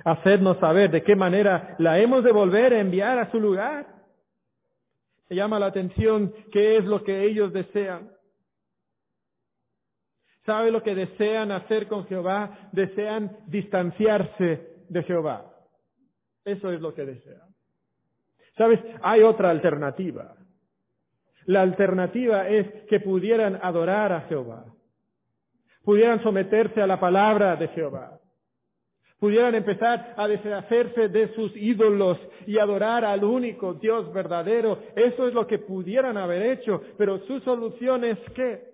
Hacernos 0.05 0.59
saber 0.59 0.91
de 0.91 1.05
qué 1.05 1.15
manera 1.15 1.77
la 1.79 1.99
hemos 2.01 2.25
de 2.25 2.33
volver 2.33 2.75
a 2.75 2.81
enviar 2.81 3.19
a 3.19 3.31
su 3.31 3.39
lugar. 3.39 3.87
Se 5.29 5.37
llama 5.37 5.61
la 5.61 5.67
atención 5.67 6.35
qué 6.51 6.79
es 6.79 6.85
lo 6.85 7.05
que 7.05 7.23
ellos 7.23 7.53
desean. 7.53 8.11
¿Sabe 10.51 10.73
lo 10.73 10.83
que 10.83 10.97
desean 10.97 11.53
hacer 11.53 11.87
con 11.87 12.09
Jehová? 12.09 12.71
Desean 12.73 13.37
distanciarse 13.47 14.81
de 14.89 15.03
Jehová. 15.05 15.49
Eso 16.45 16.73
es 16.73 16.81
lo 16.81 16.93
que 16.93 17.07
desean. 17.07 17.55
¿Sabes? 18.59 18.81
Hay 19.01 19.23
otra 19.23 19.51
alternativa. 19.51 20.35
La 21.45 21.63
alternativa 21.63 22.49
es 22.49 22.67
que 22.89 22.99
pudieran 22.99 23.61
adorar 23.63 24.13
a 24.13 24.23
Jehová, 24.23 24.65
pudieran 25.85 26.21
someterse 26.21 26.83
a 26.83 26.89
la 26.89 26.99
palabra 26.99 27.55
de 27.55 27.69
Jehová, 27.69 28.19
pudieran 29.21 29.55
empezar 29.55 30.15
a 30.17 30.27
deshacerse 30.27 31.11
de 31.11 31.33
sus 31.35 31.57
ídolos 31.57 32.19
y 32.49 32.59
adorar 32.59 33.05
al 33.05 33.23
único 33.23 33.75
Dios 33.75 34.13
verdadero. 34.13 34.81
Eso 34.97 35.29
es 35.29 35.33
lo 35.33 35.47
que 35.47 35.61
pudieran 35.61 36.17
haber 36.17 36.43
hecho, 36.43 36.83
pero 36.99 37.25
su 37.29 37.39
solución 37.39 38.03
es 38.03 38.19
que 38.35 38.70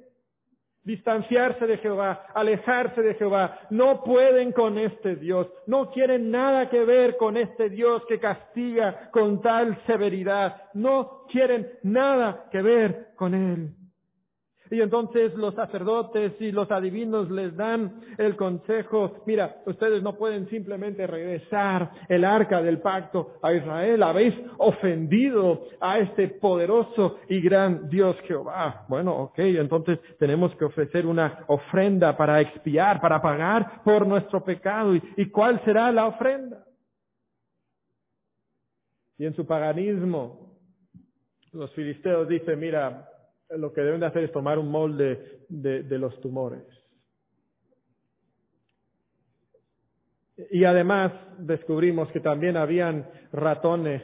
distanciarse 0.86 1.66
de 1.66 1.78
Jehová, 1.78 2.26
alejarse 2.32 3.02
de 3.02 3.14
Jehová. 3.14 3.58
No 3.70 4.04
pueden 4.04 4.52
con 4.52 4.78
este 4.78 5.16
Dios, 5.16 5.48
no 5.66 5.90
quieren 5.90 6.30
nada 6.30 6.70
que 6.70 6.84
ver 6.84 7.16
con 7.16 7.36
este 7.36 7.68
Dios 7.68 8.02
que 8.08 8.20
castiga 8.20 9.10
con 9.10 9.42
tal 9.42 9.76
severidad, 9.86 10.70
no 10.74 11.24
quieren 11.28 11.68
nada 11.82 12.48
que 12.52 12.62
ver 12.62 13.08
con 13.16 13.34
Él. 13.34 13.74
Y 14.70 14.80
entonces 14.80 15.34
los 15.34 15.54
sacerdotes 15.54 16.32
y 16.40 16.52
los 16.52 16.70
adivinos 16.70 17.30
les 17.30 17.56
dan 17.56 18.00
el 18.18 18.36
consejo, 18.36 19.22
mira, 19.26 19.62
ustedes 19.66 20.02
no 20.02 20.16
pueden 20.16 20.48
simplemente 20.48 21.06
regresar 21.06 21.90
el 22.08 22.24
arca 22.24 22.62
del 22.62 22.78
pacto 22.78 23.34
a 23.42 23.52
Israel, 23.52 24.02
habéis 24.02 24.34
ofendido 24.58 25.66
a 25.80 25.98
este 25.98 26.28
poderoso 26.28 27.18
y 27.28 27.40
gran 27.40 27.88
Dios 27.88 28.16
Jehová. 28.26 28.84
Bueno, 28.88 29.16
ok, 29.16 29.38
entonces 29.38 29.98
tenemos 30.18 30.54
que 30.56 30.64
ofrecer 30.64 31.06
una 31.06 31.44
ofrenda 31.46 32.16
para 32.16 32.40
expiar, 32.40 33.00
para 33.00 33.20
pagar 33.20 33.82
por 33.84 34.06
nuestro 34.06 34.42
pecado. 34.44 34.94
¿Y, 34.94 35.26
cuál 35.30 35.62
será 35.64 35.90
la 35.92 36.06
ofrenda? 36.06 36.64
Y 39.18 39.24
en 39.24 39.34
su 39.34 39.46
paganismo, 39.46 40.58
los 41.52 41.72
filisteos 41.74 42.28
dicen, 42.28 42.58
mira, 42.58 43.08
lo 43.50 43.72
que 43.72 43.80
deben 43.80 44.00
de 44.00 44.06
hacer 44.06 44.24
es 44.24 44.32
tomar 44.32 44.58
un 44.58 44.70
molde 44.70 45.40
de, 45.48 45.98
los 45.98 46.20
tumores. 46.20 46.64
Y 50.50 50.64
además 50.64 51.12
descubrimos 51.38 52.10
que 52.12 52.20
también 52.20 52.56
habían 52.56 53.08
ratones 53.32 54.02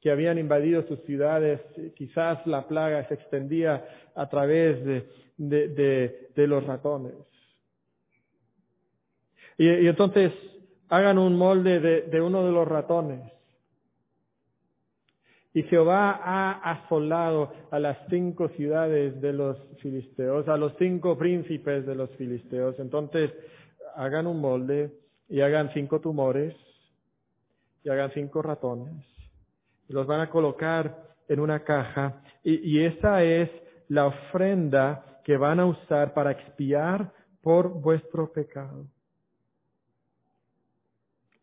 que 0.00 0.10
habían 0.10 0.36
invadido 0.36 0.86
sus 0.86 1.00
ciudades. 1.04 1.60
Quizás 1.96 2.46
la 2.46 2.68
plaga 2.68 3.08
se 3.08 3.14
extendía 3.14 3.88
a 4.14 4.28
través 4.28 4.84
de, 4.84 6.46
los 6.46 6.66
ratones. 6.66 7.14
Y, 9.56 9.86
entonces 9.86 10.32
hagan 10.88 11.16
un 11.16 11.36
molde 11.36 11.80
de 11.80 12.20
uno 12.20 12.44
de 12.44 12.52
los 12.52 12.68
ratones 12.68 13.34
y 15.54 15.62
Jehová 15.62 16.20
ha 16.22 16.72
asolado 16.72 17.52
a 17.70 17.78
las 17.78 17.96
cinco 18.10 18.48
ciudades 18.48 19.20
de 19.20 19.32
los 19.32 19.56
filisteos, 19.80 20.48
a 20.48 20.56
los 20.56 20.72
cinco 20.80 21.16
príncipes 21.16 21.86
de 21.86 21.94
los 21.94 22.10
filisteos. 22.16 22.76
Entonces, 22.80 23.32
hagan 23.94 24.26
un 24.26 24.40
molde 24.40 24.92
y 25.28 25.40
hagan 25.42 25.70
cinco 25.72 26.00
tumores 26.00 26.56
y 27.84 27.88
hagan 27.88 28.10
cinco 28.12 28.42
ratones. 28.42 29.06
Y 29.88 29.92
los 29.92 30.08
van 30.08 30.22
a 30.22 30.28
colocar 30.28 31.14
en 31.28 31.38
una 31.38 31.60
caja 31.62 32.20
y, 32.42 32.54
y 32.76 32.84
esa 32.84 33.22
es 33.22 33.48
la 33.88 34.06
ofrenda 34.06 35.20
que 35.24 35.36
van 35.36 35.60
a 35.60 35.66
usar 35.66 36.14
para 36.14 36.32
expiar 36.32 37.12
por 37.42 37.68
vuestro 37.68 38.32
pecado. 38.32 38.86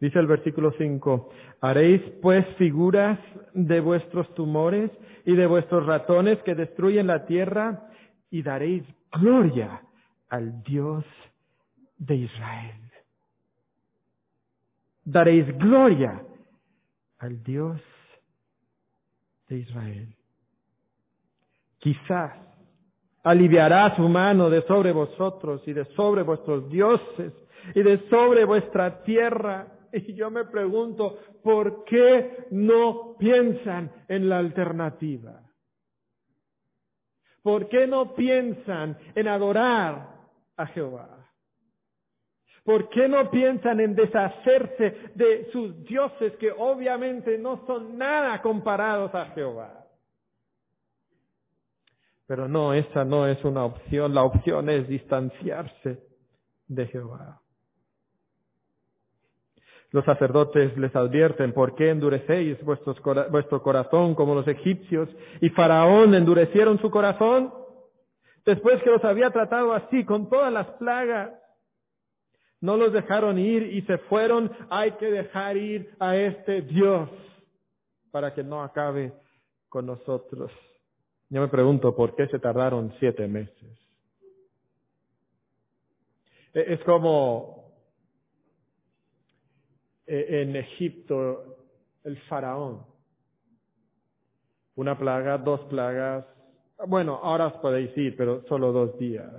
Dice 0.02 0.18
el 0.18 0.26
versículo 0.26 0.74
5, 0.80 1.30
haréis 1.62 2.02
pues 2.24 2.44
figuras 2.58 3.20
de 3.54 3.80
vuestros 3.80 4.34
tumores 4.34 4.90
y 5.28 5.36
de 5.36 5.46
vuestros 5.46 5.86
ratones 5.86 6.40
que 6.40 6.56
destruyen 6.56 7.06
la 7.06 7.28
tierra 7.28 7.88
y 8.32 8.42
daréis 8.42 8.84
gloria 9.12 9.84
al 10.28 10.64
Dios 10.64 11.06
de 12.00 12.16
Israel. 12.16 12.82
Daréis 15.04 15.56
gloria 15.60 16.24
al 17.20 17.44
Dios 17.44 17.80
de 19.50 19.58
Israel. 19.60 20.16
Quizás 21.78 22.34
aliviará 23.22 23.96
su 23.96 24.10
mano 24.10 24.50
de 24.50 24.64
sobre 24.64 24.94
vosotros 24.94 25.62
y 25.68 25.74
de 25.74 25.86
sobre 25.94 26.24
vuestros 26.24 26.68
dioses 26.72 27.34
y 27.76 27.84
de 27.84 28.00
sobre 28.10 28.46
vuestra 28.46 29.04
tierra 29.04 29.78
Y 30.08 30.14
yo 30.14 30.32
me 30.32 30.46
pregunto, 30.46 31.20
¿por 31.44 31.84
qué 31.86 32.48
no 32.52 33.16
piensan 33.18 33.92
en 34.08 34.30
la 34.30 34.38
alternativa? 34.38 35.42
¿Por 37.44 37.68
qué 37.70 37.88
no 37.88 38.14
piensan 38.14 38.98
en 39.16 39.28
adorar 39.28 40.16
a 40.58 40.66
Jehová? 40.68 41.18
¿Por 42.64 42.90
qué 42.90 43.08
no 43.08 43.32
piensan 43.32 43.80
en 43.80 43.96
deshacerse 43.96 45.12
de 45.16 45.50
sus 45.52 45.84
dioses 45.84 46.34
que 46.38 46.52
obviamente 46.52 47.38
no 47.40 47.66
son 47.66 47.98
nada 47.98 48.40
comparados 48.42 49.14
a 49.16 49.26
Jehová? 49.32 49.88
Pero 52.28 52.48
no, 52.48 52.74
esa 52.74 53.04
no 53.04 53.26
es 53.28 53.44
una 53.44 53.66
opción. 53.66 54.14
La 54.14 54.24
opción 54.24 54.70
es 54.70 54.88
distanciarse 54.88 56.04
de 56.68 56.88
Jehová. 56.88 57.41
Los 59.92 60.06
sacerdotes 60.06 60.78
les 60.78 60.96
advierten, 60.96 61.52
¿por 61.54 61.76
qué 61.76 61.90
endurecéis 61.90 62.58
vuestro 62.64 63.62
corazón 63.62 64.16
como 64.16 64.34
los 64.34 64.48
egipcios? 64.48 65.10
Y 65.42 65.50
Faraón 65.50 66.16
endurecieron 66.16 66.80
su 66.80 66.90
corazón 66.90 67.54
después 68.46 68.82
que 68.84 68.90
los 68.90 69.04
había 69.04 69.32
tratado 69.32 69.74
así, 69.74 70.06
con 70.06 70.30
todas 70.30 70.52
las 70.52 70.68
plagas. 70.78 71.32
No 72.62 72.78
los 72.78 72.94
dejaron 72.94 73.38
ir 73.38 73.64
y 73.64 73.82
se 73.82 73.98
fueron. 73.98 74.52
Hay 74.70 74.92
que 74.94 75.08
dejar 75.08 75.58
ir 75.58 75.94
a 76.00 76.16
este 76.16 76.62
Dios 76.62 77.10
para 78.12 78.34
que 78.34 78.44
no 78.44 78.64
acabe 78.64 79.14
con 79.68 79.88
nosotros. 79.88 80.52
Yo 81.30 81.42
me 81.42 81.48
pregunto 81.48 81.96
por 81.96 82.16
qué 82.16 82.28
se 82.28 82.40
tardaron 82.40 82.94
siete 83.00 83.28
meses. 83.28 83.80
E-, 86.54 86.74
es 86.74 86.80
como 86.84 87.61
en 90.12 90.56
Egipto 90.58 91.58
el 92.04 92.18
faraón. 92.24 92.86
Una 94.76 94.98
plaga, 94.98 95.38
dos 95.38 95.62
plagas. 95.62 96.26
Bueno, 96.88 97.20
ahora 97.22 97.48
os 97.48 97.54
podéis 97.62 97.96
ir, 97.98 98.18
pero 98.18 98.44
solo 98.48 98.72
dos 98.74 98.98
días. 98.98 99.32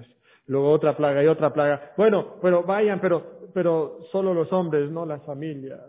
Luego 0.46 0.70
otra 0.70 0.96
plaga 0.96 1.22
y 1.22 1.26
otra 1.26 1.52
plaga. 1.52 1.92
Bueno, 1.96 2.36
pero 2.40 2.62
vayan, 2.62 3.00
pero, 3.00 3.50
pero 3.52 4.00
solo 4.10 4.32
los 4.32 4.50
hombres, 4.52 4.90
no 4.90 5.04
las 5.04 5.22
familias. 5.24 5.80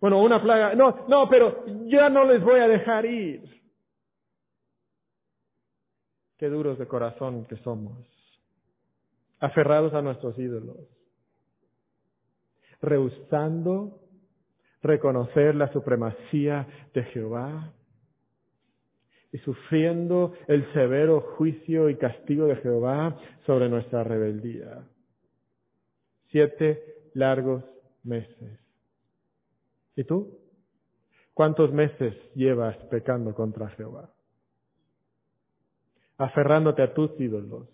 Bueno, 0.00 0.20
una 0.20 0.42
plaga. 0.42 0.74
No, 0.74 1.04
no, 1.08 1.28
pero 1.28 1.64
ya 1.86 2.08
no 2.08 2.24
les 2.24 2.42
voy 2.42 2.58
a 2.58 2.68
dejar 2.68 3.06
ir. 3.06 3.62
Qué 6.38 6.48
duros 6.48 6.78
de 6.78 6.88
corazón 6.88 7.44
que 7.44 7.56
somos. 7.58 7.98
Aferrados 9.38 9.94
a 9.94 10.02
nuestros 10.02 10.36
ídolos 10.38 11.03
rehusando 12.80 14.00
reconocer 14.82 15.54
la 15.54 15.72
supremacía 15.72 16.66
de 16.92 17.04
Jehová. 17.04 17.72
y 19.32 19.38
sufriendo 19.38 20.32
el 20.46 20.72
severo 20.74 21.20
juicio 21.36 21.90
y 21.90 21.96
castigo 21.96 22.46
de 22.46 22.54
Jehová 22.54 23.18
sobre 23.44 23.68
nuestra 23.68 24.04
rebeldía. 24.04 24.86
Siete 26.30 27.10
largos 27.14 27.64
meses. 28.04 28.60
¿Y 29.96 30.04
tú? 30.04 30.38
¿Cuántos 31.34 31.72
meses 31.72 32.14
llevas 32.36 32.76
pecando 32.92 33.34
contra 33.34 33.70
Jehová? 33.70 34.08
Aferrándote 36.16 36.82
a 36.82 36.94
tus 36.94 37.10
ídolos, 37.18 37.68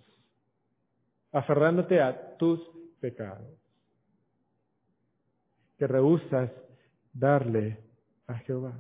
aferrándote 1.31 2.01
a 2.01 2.39
tus 2.39 2.59
pecados, 3.01 3.60
que 5.81 5.87
rehusas 5.87 6.51
darle 7.11 7.79
a 8.27 8.35
Jehová. 8.41 8.75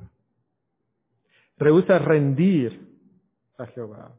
Rehusas 1.56 2.04
rendir 2.04 2.78
a 3.56 3.64
Jehová. 3.68 4.12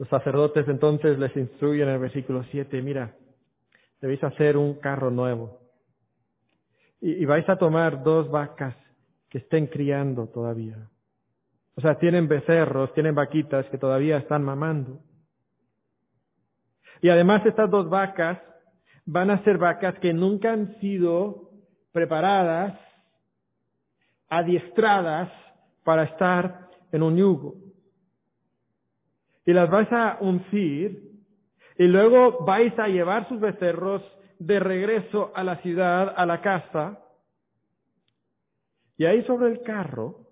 Los 0.00 0.08
sacerdotes 0.08 0.66
entonces 0.66 1.16
les 1.16 1.34
instruyen 1.36 1.86
en 1.86 1.94
el 1.94 2.00
versículo 2.00 2.42
7, 2.50 2.82
mira, 2.82 3.14
debéis 4.00 4.22
hacer 4.24 4.56
un 4.56 4.80
carro 4.80 5.12
nuevo. 5.12 5.60
Y, 7.00 7.12
y, 7.12 7.24
vais 7.24 7.48
a 7.48 7.56
tomar 7.56 8.02
dos 8.02 8.28
vacas 8.32 8.74
que 9.28 9.38
estén 9.38 9.68
criando 9.68 10.26
todavía. 10.26 10.90
O 11.76 11.80
sea, 11.80 12.00
tienen 12.00 12.26
becerros, 12.26 12.92
tienen 12.94 13.14
vaquitas 13.14 13.64
que 13.66 13.78
todavía 13.78 14.16
están 14.16 14.42
mamando. 14.42 14.98
Y 17.00 17.10
además 17.10 17.46
estas 17.46 17.70
dos 17.70 17.88
vacas 17.88 18.40
van 19.10 19.30
a 19.30 19.42
ser 19.42 19.56
vacas 19.56 19.98
que 20.00 20.12
nunca 20.12 20.52
han 20.52 20.78
sido 20.80 21.48
preparadas, 21.92 22.78
adiestradas 24.28 25.32
para 25.82 26.02
estar 26.02 26.68
en 26.92 27.02
un 27.02 27.16
yugo. 27.16 27.54
Y 29.46 29.54
las 29.54 29.70
vais 29.70 29.90
a 29.92 30.18
uncir 30.20 31.10
y 31.78 31.84
luego 31.84 32.44
vais 32.44 32.78
a 32.78 32.88
llevar 32.88 33.26
sus 33.30 33.40
becerros 33.40 34.02
de 34.38 34.60
regreso 34.60 35.32
a 35.34 35.42
la 35.42 35.56
ciudad, 35.62 36.12
a 36.14 36.26
la 36.26 36.42
casa. 36.42 36.98
Y 38.98 39.06
ahí 39.06 39.24
sobre 39.24 39.52
el 39.52 39.62
carro 39.62 40.28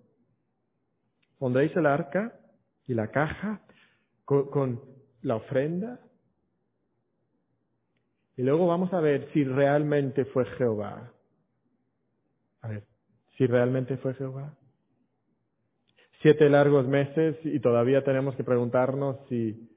pondréis 1.39 1.75
el 1.77 1.87
arca 1.87 2.39
y 2.87 2.93
la 2.93 3.11
caja 3.11 3.63
con, 4.27 4.51
con 4.51 4.83
la 5.23 5.37
ofrenda 5.37 6.01
y 8.37 8.43
luego 8.43 8.67
vamos 8.67 8.93
a 8.93 9.01
ver 9.01 9.31
si 9.33 9.45
realmente 9.45 10.27
fue 10.27 10.45
Jehová. 10.57 11.13
A 12.61 12.69
ver, 12.69 12.85
si 13.37 13.47
realmente 13.47 13.97
fue 13.97 14.15
Jehová. 14.15 14.55
Siete 16.21 16.49
largos 16.51 16.87
meses 16.87 17.37
y 17.45 17.61
todavía 17.61 18.05
tenemos 18.05 18.37
que 18.37 18.45
preguntarnos 18.45 19.17
si 19.29 19.71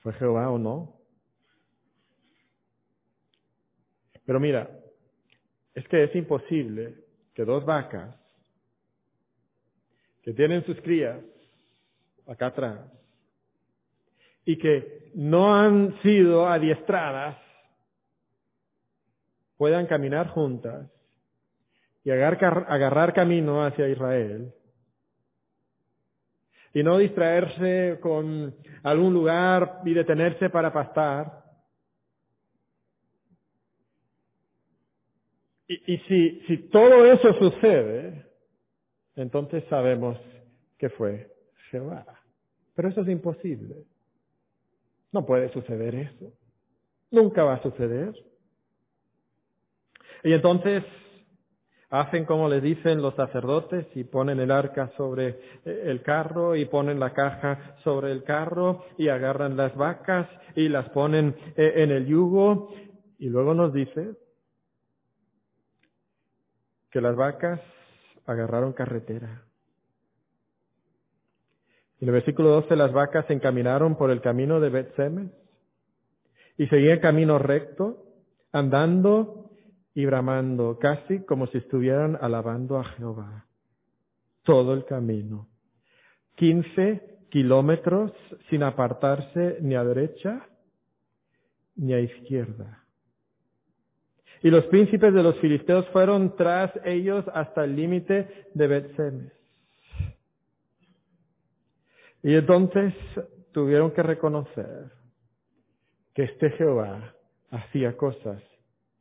fue 0.00 0.12
Jehová 0.14 0.50
o 0.50 0.58
no. 0.58 0.96
Pero 4.26 4.40
mira, 4.40 4.70
es 5.74 5.86
que 5.88 6.04
es 6.04 6.14
imposible 6.16 6.94
que 7.34 7.44
dos 7.44 7.64
vacas 7.64 8.16
que 10.22 10.32
tienen 10.32 10.64
sus 10.64 10.80
crías 10.80 11.20
acá 12.26 12.46
atrás 12.46 12.80
y 14.44 14.56
que 14.58 15.10
no 15.14 15.54
han 15.54 16.00
sido 16.02 16.48
adiestradas 16.48 17.43
puedan 19.56 19.86
caminar 19.86 20.28
juntas 20.28 20.90
y 22.04 22.10
agarrar, 22.10 23.14
camino 23.14 23.64
hacia 23.64 23.88
Israel 23.88 24.52
y 26.72 26.82
no 26.82 26.98
distraerse 26.98 27.98
con 28.00 28.54
algún 28.82 29.14
lugar 29.14 29.80
y 29.84 29.94
detenerse 29.94 30.50
para 30.50 30.72
pastar. 30.72 31.44
Y, 35.68 35.94
y 35.94 35.98
si, 36.08 36.40
si 36.46 36.68
todo 36.68 37.06
eso 37.06 37.32
sucede, 37.34 38.26
entonces 39.16 39.64
sabemos 39.70 40.18
que 40.76 40.90
fue 40.90 41.32
Jehová. 41.70 42.04
Pero 42.74 42.88
eso 42.88 43.02
es 43.02 43.08
imposible. 43.08 43.84
No 45.12 45.24
puede 45.24 45.48
suceder 45.52 45.94
eso. 45.94 46.32
Nunca 47.10 47.44
va 47.44 47.54
a 47.54 47.62
suceder. 47.62 48.12
Y 50.24 50.32
entonces 50.32 50.82
hacen 51.90 52.24
como 52.24 52.48
les 52.48 52.62
dicen 52.62 53.02
los 53.02 53.14
sacerdotes 53.14 53.86
y 53.94 54.04
ponen 54.04 54.40
el 54.40 54.50
arca 54.50 54.90
sobre 54.96 55.28
eh, 55.64 55.82
el 55.84 56.02
carro 56.02 56.56
y 56.56 56.64
ponen 56.64 56.98
la 56.98 57.12
caja 57.12 57.76
sobre 57.84 58.10
el 58.10 58.24
carro 58.24 58.84
y 58.96 59.08
agarran 59.08 59.56
las 59.56 59.76
vacas 59.76 60.26
y 60.56 60.68
las 60.70 60.88
ponen 60.90 61.36
eh, 61.56 61.74
en 61.76 61.90
el 61.90 62.06
yugo 62.06 62.74
y 63.18 63.28
luego 63.28 63.54
nos 63.54 63.72
dice 63.74 64.16
que 66.90 67.00
las 67.02 67.16
vacas 67.16 67.60
agarraron 68.26 68.72
carretera. 68.72 69.42
En 72.00 72.08
el 72.08 72.14
versículo 72.14 72.48
12 72.48 72.76
las 72.76 72.92
vacas 72.92 73.26
se 73.26 73.34
encaminaron 73.34 73.96
por 73.96 74.10
el 74.10 74.22
camino 74.22 74.58
de 74.58 74.70
Bet-Semes 74.70 75.30
y 76.56 76.66
seguían 76.68 77.00
camino 77.00 77.38
recto, 77.38 78.04
andando 78.52 79.43
y 79.94 80.04
bramando, 80.06 80.78
casi 80.78 81.20
como 81.20 81.46
si 81.46 81.58
estuvieran 81.58 82.18
alabando 82.20 82.78
a 82.78 82.84
Jehová. 82.84 83.46
Todo 84.42 84.74
el 84.74 84.84
camino. 84.84 85.48
Quince 86.34 87.18
kilómetros 87.30 88.12
sin 88.50 88.62
apartarse 88.62 89.58
ni 89.60 89.74
a 89.74 89.84
derecha 89.84 90.48
ni 91.76 91.94
a 91.94 92.00
izquierda. 92.00 92.84
Y 94.42 94.50
los 94.50 94.64
príncipes 94.66 95.14
de 95.14 95.22
los 95.22 95.38
filisteos 95.38 95.88
fueron 95.88 96.36
tras 96.36 96.70
ellos 96.84 97.24
hasta 97.32 97.64
el 97.64 97.76
límite 97.76 98.48
de 98.52 98.66
Betsemes. 98.66 99.32
Y 102.22 102.34
entonces 102.34 102.94
tuvieron 103.52 103.92
que 103.92 104.02
reconocer 104.02 104.90
que 106.14 106.24
este 106.24 106.50
Jehová 106.50 107.14
hacía 107.50 107.96
cosas 107.96 108.42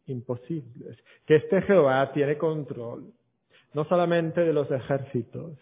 imposibles. 0.08 0.98
Que 1.26 1.36
este 1.36 1.62
Jehová 1.62 2.12
tiene 2.12 2.38
control, 2.38 3.12
no 3.74 3.86
solamente 3.86 4.42
de 4.42 4.54
los 4.54 4.70
ejércitos, 4.72 5.58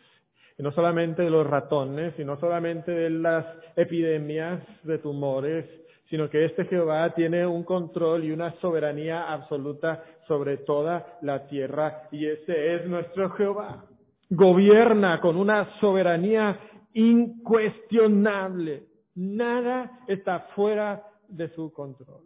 y 0.58 0.64
no 0.64 0.72
solamente 0.72 1.24
de 1.24 1.30
los 1.30 1.48
ratones, 1.48 2.14
y 2.18 2.26
no 2.26 2.40
solamente 2.40 2.92
de 2.92 3.10
las 3.10 3.46
epidemias 3.76 4.62
de 4.84 4.98
tumores, 4.98 5.66
sino 6.10 6.30
que 6.30 6.46
este 6.46 6.66
Jehová 6.66 7.14
tiene 7.14 7.48
un 7.48 7.64
control 7.64 8.26
y 8.26 8.32
una 8.32 8.54
soberanía 8.60 9.32
absoluta 9.32 10.04
sobre 10.28 10.58
toda 10.58 11.18
la 11.22 11.48
tierra, 11.48 12.10
y 12.12 12.26
ese 12.26 12.76
es 12.76 12.86
nuestro 12.86 13.30
Jehová. 13.32 13.86
Gobierna 14.30 15.20
con 15.20 15.38
una 15.38 15.80
soberanía 15.80 16.60
incuestionable. 16.94 18.88
Nada 19.16 20.00
está 20.08 20.40
fuera 20.56 21.06
de 21.28 21.50
su 21.50 21.72
control. 21.72 22.24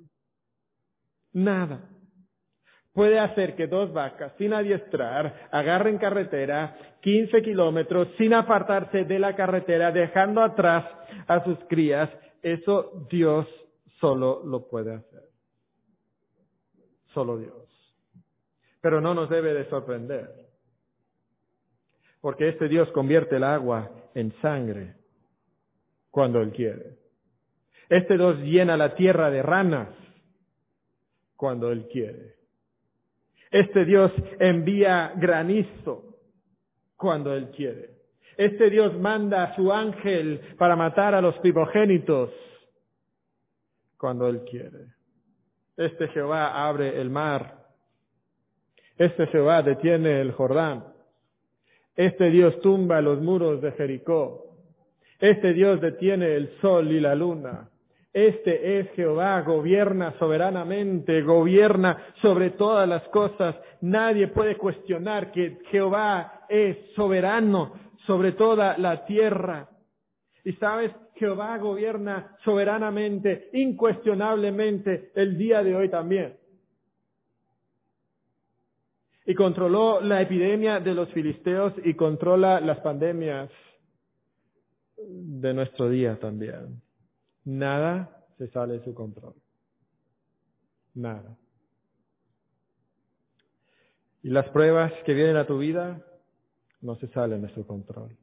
Nada 1.34 1.90
puede 2.96 3.20
hacer 3.20 3.56
que 3.56 3.68
dos 3.68 3.94
vacas 3.94 4.34
sin 4.38 4.54
adiestrar 4.54 5.50
agarren 5.52 6.00
carretera 6.00 6.96
15 7.02 7.44
kilómetros 7.44 8.08
sin 8.18 8.34
apartarse 8.34 9.04
de 9.04 9.20
la 9.20 9.36
carretera, 9.36 9.92
dejando 9.92 10.42
atrás 10.42 10.86
a 11.28 11.44
sus 11.44 11.60
crías, 11.66 12.10
eso 12.42 13.06
Dios 13.12 13.46
solo 14.00 14.42
lo 14.44 14.68
puede 14.68 14.96
hacer. 14.96 15.30
Solo 17.14 17.38
Dios. 17.38 17.54
Pero 18.82 19.02
no 19.02 19.14
nos 19.14 19.30
debe 19.30 19.54
de 19.54 19.70
sorprender, 19.70 20.48
porque 22.22 22.50
este 22.50 22.68
Dios 22.68 22.90
convierte 22.92 23.36
el 23.36 23.44
agua 23.44 23.92
en 24.16 24.34
sangre 24.42 24.96
cuando 26.10 26.42
Él 26.42 26.52
quiere. 26.54 26.98
Este 27.90 28.18
Dios 28.18 28.40
llena 28.40 28.78
la 28.78 28.96
tierra 28.96 29.30
de 29.30 29.44
ranas 29.44 29.90
cuando 31.36 31.72
Él 31.72 31.88
quiere. 31.92 32.35
Este 33.56 33.86
Dios 33.86 34.12
envía 34.38 35.14
granizo 35.16 36.18
cuando 36.98 37.34
Él 37.34 37.52
quiere. 37.52 37.90
Este 38.36 38.70
Dios 38.70 39.00
manda 39.00 39.46
a 39.46 39.56
su 39.56 39.72
ángel 39.72 40.42
para 40.58 40.76
matar 40.76 41.16
a 41.16 41.22
los 41.22 41.38
primogénitos 41.40 42.32
cuando 43.98 44.28
Él 44.28 44.44
quiere. 44.44 44.88
Este 45.78 46.10
Jehová 46.10 46.68
abre 46.68 47.00
el 47.00 47.10
mar. 47.10 47.70
Este 48.98 49.26
Jehová 49.28 49.62
detiene 49.62 50.20
el 50.20 50.34
Jordán. 50.34 50.88
Este 51.96 52.30
Dios 52.32 52.60
tumba 52.60 53.00
los 53.00 53.22
muros 53.22 53.62
de 53.62 53.72
Jericó. 53.72 54.58
Este 55.18 55.54
Dios 55.54 55.80
detiene 55.80 56.36
el 56.36 56.60
sol 56.60 56.92
y 56.92 57.00
la 57.00 57.16
luna. 57.16 57.70
Este 58.16 58.80
es 58.80 58.90
Jehová, 58.92 59.42
gobierna 59.42 60.18
soberanamente, 60.18 61.22
gobierna 61.22 62.02
sobre 62.22 62.52
todas 62.52 62.88
las 62.88 63.06
cosas. 63.10 63.58
Nadie 63.82 64.30
puede 64.30 64.56
cuestionar 64.56 65.34
que 65.34 65.60
Jehová 65.70 66.46
es 66.48 66.78
soberano 66.96 67.74
sobre 68.08 68.32
toda 68.32 68.78
la 68.78 69.06
tierra. 69.06 69.68
Y 70.46 70.54
sabes, 70.54 70.94
Jehová 71.16 71.58
gobierna 71.58 72.38
soberanamente, 72.46 73.50
incuestionablemente, 73.52 75.12
el 75.14 75.38
día 75.38 75.62
de 75.62 75.76
hoy 75.76 75.90
también. 75.90 76.38
Y 79.26 79.36
controló 79.36 80.00
la 80.00 80.22
epidemia 80.22 80.80
de 80.80 80.94
los 80.94 81.10
filisteos 81.10 81.74
y 81.84 81.96
controla 81.96 82.62
las 82.62 82.80
pandemias 82.80 83.50
de 84.96 85.54
nuestro 85.54 85.90
día 85.90 86.18
también. 86.18 86.85
Nada 87.46 88.26
se 88.38 88.48
sale 88.50 88.80
de 88.80 88.84
su 88.84 88.94
control. 88.94 89.36
Nada. 90.96 91.38
Y 94.24 94.30
las 94.30 94.50
pruebas 94.50 94.92
que 95.06 95.14
vienen 95.14 95.38
a 95.38 95.46
tu 95.46 95.60
vida 95.60 96.04
no 96.82 96.96
se 96.96 97.08
salen 97.10 97.44
de 97.44 97.54
su 97.54 97.66
control. 97.66 98.18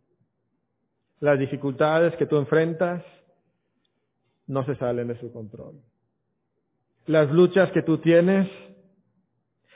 Las 1.20 1.38
dificultades 1.38 2.16
que 2.16 2.26
tú 2.26 2.36
enfrentas 2.36 3.04
no 4.48 4.64
se 4.66 4.74
salen 4.76 5.08
de 5.08 5.18
su 5.20 5.32
control. 5.32 5.80
Las 7.06 7.30
luchas 7.30 7.70
que 7.72 7.82
tú 7.82 7.98
tienes, 7.98 8.48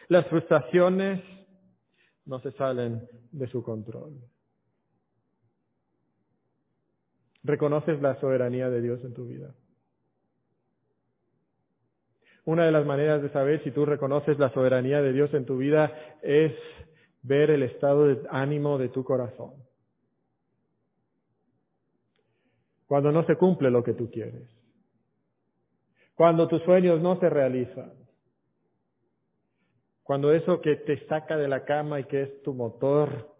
las 0.08 0.26
frustraciones, 0.26 1.22
no 2.24 2.40
se 2.40 2.50
salen 2.52 3.08
de 3.30 3.46
su 3.48 3.62
control. 3.62 4.20
¿Reconoces 7.46 8.02
la 8.02 8.18
soberanía 8.20 8.68
de 8.68 8.80
Dios 8.80 9.04
en 9.04 9.14
tu 9.14 9.26
vida? 9.26 9.54
Una 12.44 12.64
de 12.64 12.72
las 12.72 12.84
maneras 12.84 13.22
de 13.22 13.30
saber 13.30 13.62
si 13.62 13.70
tú 13.70 13.86
reconoces 13.86 14.36
la 14.40 14.50
soberanía 14.50 15.00
de 15.00 15.12
Dios 15.12 15.32
en 15.32 15.46
tu 15.46 15.56
vida 15.56 15.92
es 16.22 16.52
ver 17.22 17.50
el 17.50 17.62
estado 17.62 18.08
de 18.08 18.20
ánimo 18.30 18.78
de 18.78 18.88
tu 18.88 19.04
corazón. 19.04 19.54
Cuando 22.88 23.12
no 23.12 23.24
se 23.26 23.36
cumple 23.36 23.70
lo 23.70 23.84
que 23.84 23.94
tú 23.94 24.10
quieres. 24.10 24.48
Cuando 26.16 26.48
tus 26.48 26.62
sueños 26.62 27.00
no 27.00 27.20
se 27.20 27.30
realizan. 27.30 27.92
Cuando 30.02 30.32
eso 30.32 30.60
que 30.60 30.76
te 30.76 31.06
saca 31.06 31.36
de 31.36 31.46
la 31.46 31.64
cama 31.64 32.00
y 32.00 32.04
que 32.04 32.22
es 32.22 32.42
tu 32.42 32.54
motor 32.54 33.36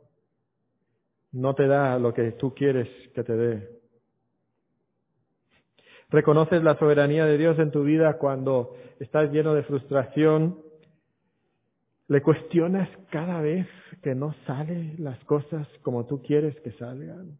no 1.32 1.54
te 1.56 1.66
da 1.66 1.98
lo 1.98 2.14
que 2.14 2.32
tú 2.32 2.54
quieres 2.54 2.88
que 3.12 3.24
te 3.24 3.36
dé. 3.36 3.75
Reconoces 6.08 6.62
la 6.62 6.78
soberanía 6.78 7.26
de 7.26 7.36
Dios 7.36 7.58
en 7.58 7.70
tu 7.70 7.82
vida 7.82 8.18
cuando 8.18 8.76
estás 9.00 9.30
lleno 9.32 9.54
de 9.54 9.64
frustración. 9.64 10.60
Le 12.08 12.22
cuestionas 12.22 12.88
cada 13.10 13.40
vez 13.40 13.66
que 14.02 14.14
no 14.14 14.34
salen 14.46 14.94
las 14.98 15.18
cosas 15.24 15.66
como 15.82 16.06
tú 16.06 16.22
quieres 16.22 16.58
que 16.60 16.70
salgan. 16.72 17.38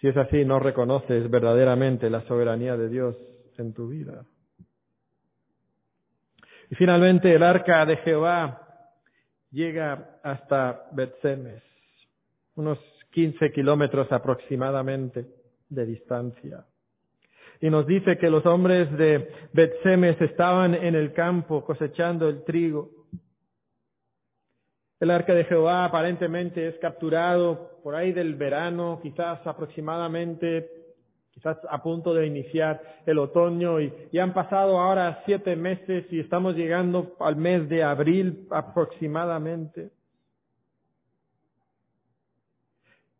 Si 0.00 0.08
es 0.08 0.16
así, 0.16 0.44
no 0.44 0.60
reconoces 0.60 1.28
verdaderamente 1.30 2.10
la 2.10 2.20
soberanía 2.28 2.76
de 2.76 2.88
Dios 2.88 3.16
en 3.58 3.72
tu 3.72 3.88
vida. 3.88 4.24
Y 6.70 6.76
finalmente 6.76 7.34
el 7.34 7.42
arca 7.42 7.84
de 7.86 7.96
Jehová 7.98 8.92
llega 9.50 10.20
hasta 10.22 10.88
Betsemes, 10.92 11.62
unos 12.54 12.78
15 13.14 13.52
kilómetros 13.52 14.10
aproximadamente 14.10 15.24
de 15.68 15.86
distancia. 15.86 16.66
Y 17.60 17.70
nos 17.70 17.86
dice 17.86 18.18
que 18.18 18.28
los 18.28 18.44
hombres 18.44 18.90
de 18.98 19.30
Betsemes 19.52 20.20
estaban 20.20 20.74
en 20.74 20.96
el 20.96 21.12
campo 21.12 21.64
cosechando 21.64 22.28
el 22.28 22.42
trigo. 22.42 22.90
El 24.98 25.12
arca 25.12 25.32
de 25.32 25.44
Jehová 25.44 25.84
aparentemente 25.84 26.66
es 26.66 26.76
capturado 26.78 27.78
por 27.84 27.94
ahí 27.94 28.12
del 28.12 28.34
verano, 28.34 28.98
quizás 29.00 29.46
aproximadamente, 29.46 30.68
quizás 31.30 31.56
a 31.70 31.80
punto 31.84 32.14
de 32.14 32.26
iniciar 32.26 32.82
el 33.06 33.20
otoño 33.20 33.80
y, 33.80 33.92
y 34.10 34.18
han 34.18 34.34
pasado 34.34 34.80
ahora 34.80 35.22
siete 35.24 35.54
meses 35.54 36.04
y 36.10 36.18
estamos 36.18 36.56
llegando 36.56 37.14
al 37.20 37.36
mes 37.36 37.68
de 37.68 37.84
abril 37.84 38.48
aproximadamente. 38.50 39.92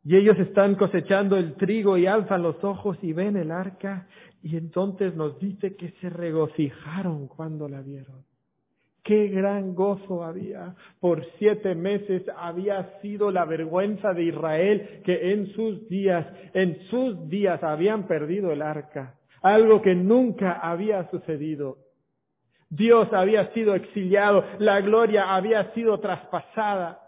Y 0.04 0.16
ellos 0.16 0.38
están 0.38 0.74
cosechando 0.74 1.36
el 1.36 1.54
trigo 1.54 1.96
y 1.96 2.06
alzan 2.06 2.42
los 2.42 2.62
ojos 2.62 2.98
y 3.00 3.12
ven 3.12 3.36
el 3.36 3.50
arca 3.50 4.06
y 4.42 4.58
entonces 4.58 5.14
nos 5.14 5.38
dice 5.40 5.74
que 5.74 5.92
se 6.02 6.10
regocijaron 6.10 7.28
cuando 7.28 7.66
la 7.66 7.80
vieron. 7.80 8.22
Qué 9.02 9.28
gran 9.28 9.74
gozo 9.74 10.22
había. 10.22 10.74
Por 11.00 11.26
siete 11.38 11.74
meses 11.74 12.22
había 12.36 13.00
sido 13.00 13.30
la 13.30 13.46
vergüenza 13.46 14.12
de 14.12 14.24
Israel 14.24 15.00
que 15.04 15.32
en 15.32 15.46
sus 15.54 15.88
días, 15.88 16.26
en 16.52 16.78
sus 16.88 17.26
días 17.30 17.62
habían 17.62 18.06
perdido 18.06 18.52
el 18.52 18.60
arca. 18.60 19.14
Algo 19.40 19.80
que 19.80 19.94
nunca 19.94 20.52
había 20.60 21.10
sucedido. 21.10 21.78
Dios 22.68 23.08
había 23.12 23.50
sido 23.54 23.74
exiliado, 23.74 24.44
la 24.58 24.82
gloria 24.82 25.34
había 25.34 25.72
sido 25.72 26.00
traspasada. 26.00 27.00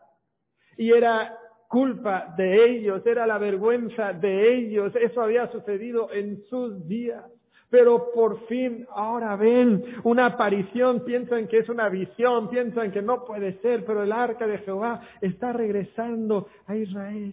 Y 0.78 0.92
era 0.92 1.36
culpa 1.68 2.34
de 2.36 2.70
ellos, 2.70 3.04
era 3.06 3.26
la 3.26 3.38
vergüenza 3.38 4.12
de 4.12 4.56
ellos, 4.56 4.94
eso 4.96 5.20
había 5.20 5.50
sucedido 5.50 6.12
en 6.12 6.42
sus 6.48 6.86
días. 6.86 7.24
Pero 7.68 8.12
por 8.14 8.46
fin 8.46 8.86
ahora 8.94 9.34
ven 9.36 9.82
una 10.04 10.26
aparición, 10.26 11.04
piensan 11.04 11.48
que 11.48 11.58
es 11.58 11.68
una 11.68 11.88
visión, 11.88 12.48
piensan 12.48 12.92
que 12.92 13.02
no 13.02 13.24
puede 13.24 13.60
ser, 13.60 13.84
pero 13.84 14.02
el 14.02 14.12
arca 14.12 14.46
de 14.46 14.58
Jehová 14.58 15.00
está 15.20 15.52
regresando 15.52 16.48
a 16.66 16.76
Israel. 16.76 17.32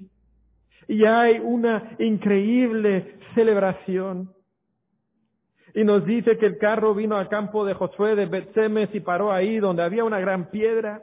Y 0.87 1.05
hay 1.05 1.39
una 1.39 1.95
increíble 1.99 3.19
celebración. 3.35 4.33
Y 5.75 5.83
nos 5.83 6.05
dice 6.05 6.37
que 6.37 6.45
el 6.45 6.57
carro 6.57 6.93
vino 6.93 7.15
al 7.15 7.29
campo 7.29 7.65
de 7.65 7.73
Josué 7.73 8.15
de 8.15 8.25
Betsemes 8.25 8.89
y 8.93 8.99
paró 8.99 9.31
ahí 9.31 9.59
donde 9.59 9.83
había 9.83 10.03
una 10.03 10.19
gran 10.19 10.49
piedra. 10.49 11.01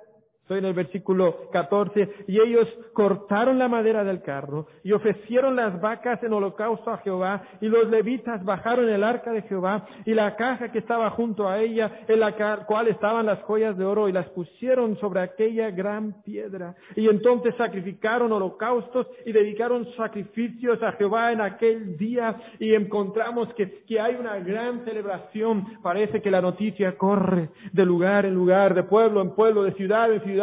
Estoy 0.51 0.59
en 0.59 0.65
el 0.65 0.75
versículo 0.75 1.49
14. 1.53 2.25
Y 2.27 2.41
ellos 2.41 2.67
cortaron 2.93 3.57
la 3.57 3.69
madera 3.69 4.03
del 4.03 4.21
carro 4.21 4.67
y 4.83 4.91
ofrecieron 4.91 5.55
las 5.55 5.81
vacas 5.81 6.21
en 6.25 6.33
holocausto 6.33 6.91
a 6.91 6.99
Jehová. 6.99 7.45
Y 7.61 7.69
los 7.69 7.89
levitas 7.89 8.45
bajaron 8.45 8.89
el 8.89 9.05
arca 9.05 9.31
de 9.31 9.43
Jehová 9.43 9.87
y 10.05 10.13
la 10.13 10.35
caja 10.35 10.73
que 10.73 10.81
estaba 10.81 11.09
junto 11.11 11.49
a 11.49 11.61
ella, 11.61 12.01
en 12.09 12.19
la 12.19 12.33
cual 12.67 12.89
estaban 12.89 13.27
las 13.27 13.41
joyas 13.43 13.79
de 13.79 13.85
oro, 13.85 14.09
y 14.09 14.13
las 14.13 14.29
pusieron 14.31 14.99
sobre 14.99 15.21
aquella 15.21 15.71
gran 15.71 16.21
piedra. 16.25 16.75
Y 16.97 17.07
entonces 17.07 17.55
sacrificaron 17.57 18.33
holocaustos 18.33 19.07
y 19.25 19.31
dedicaron 19.31 19.87
sacrificios 19.97 20.83
a 20.83 20.91
Jehová 20.95 21.31
en 21.31 21.43
aquel 21.43 21.97
día. 21.97 22.35
Y 22.59 22.75
encontramos 22.75 23.55
que, 23.55 23.85
que 23.85 24.01
hay 24.01 24.17
una 24.17 24.41
gran 24.41 24.85
celebración. 24.85 25.81
Parece 25.81 26.21
que 26.21 26.31
la 26.33 26.41
noticia 26.41 26.99
corre 26.99 27.51
de 27.73 27.87
lugar 27.87 28.27
en 28.27 28.35
lugar, 28.35 28.75
de 28.75 28.83
pueblo 28.83 29.21
en 29.23 29.31
pueblo, 29.37 29.63
de 29.63 29.75
ciudad 29.75 30.13
en 30.13 30.21
ciudad 30.23 30.40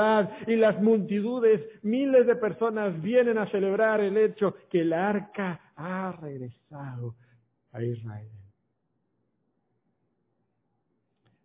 y 0.48 0.56
las 0.56 0.82
multitudes, 0.82 1.62
miles 1.84 2.26
de 2.28 2.36
personas 2.36 3.02
vienen 3.02 3.38
a 3.38 3.50
celebrar 3.52 4.02
el 4.02 4.18
hecho 4.18 4.56
que 4.70 4.82
el 4.82 4.94
arca 4.94 5.72
ha 5.76 6.12
regresado 6.22 7.16
a 7.72 7.82
Israel. 7.82 8.30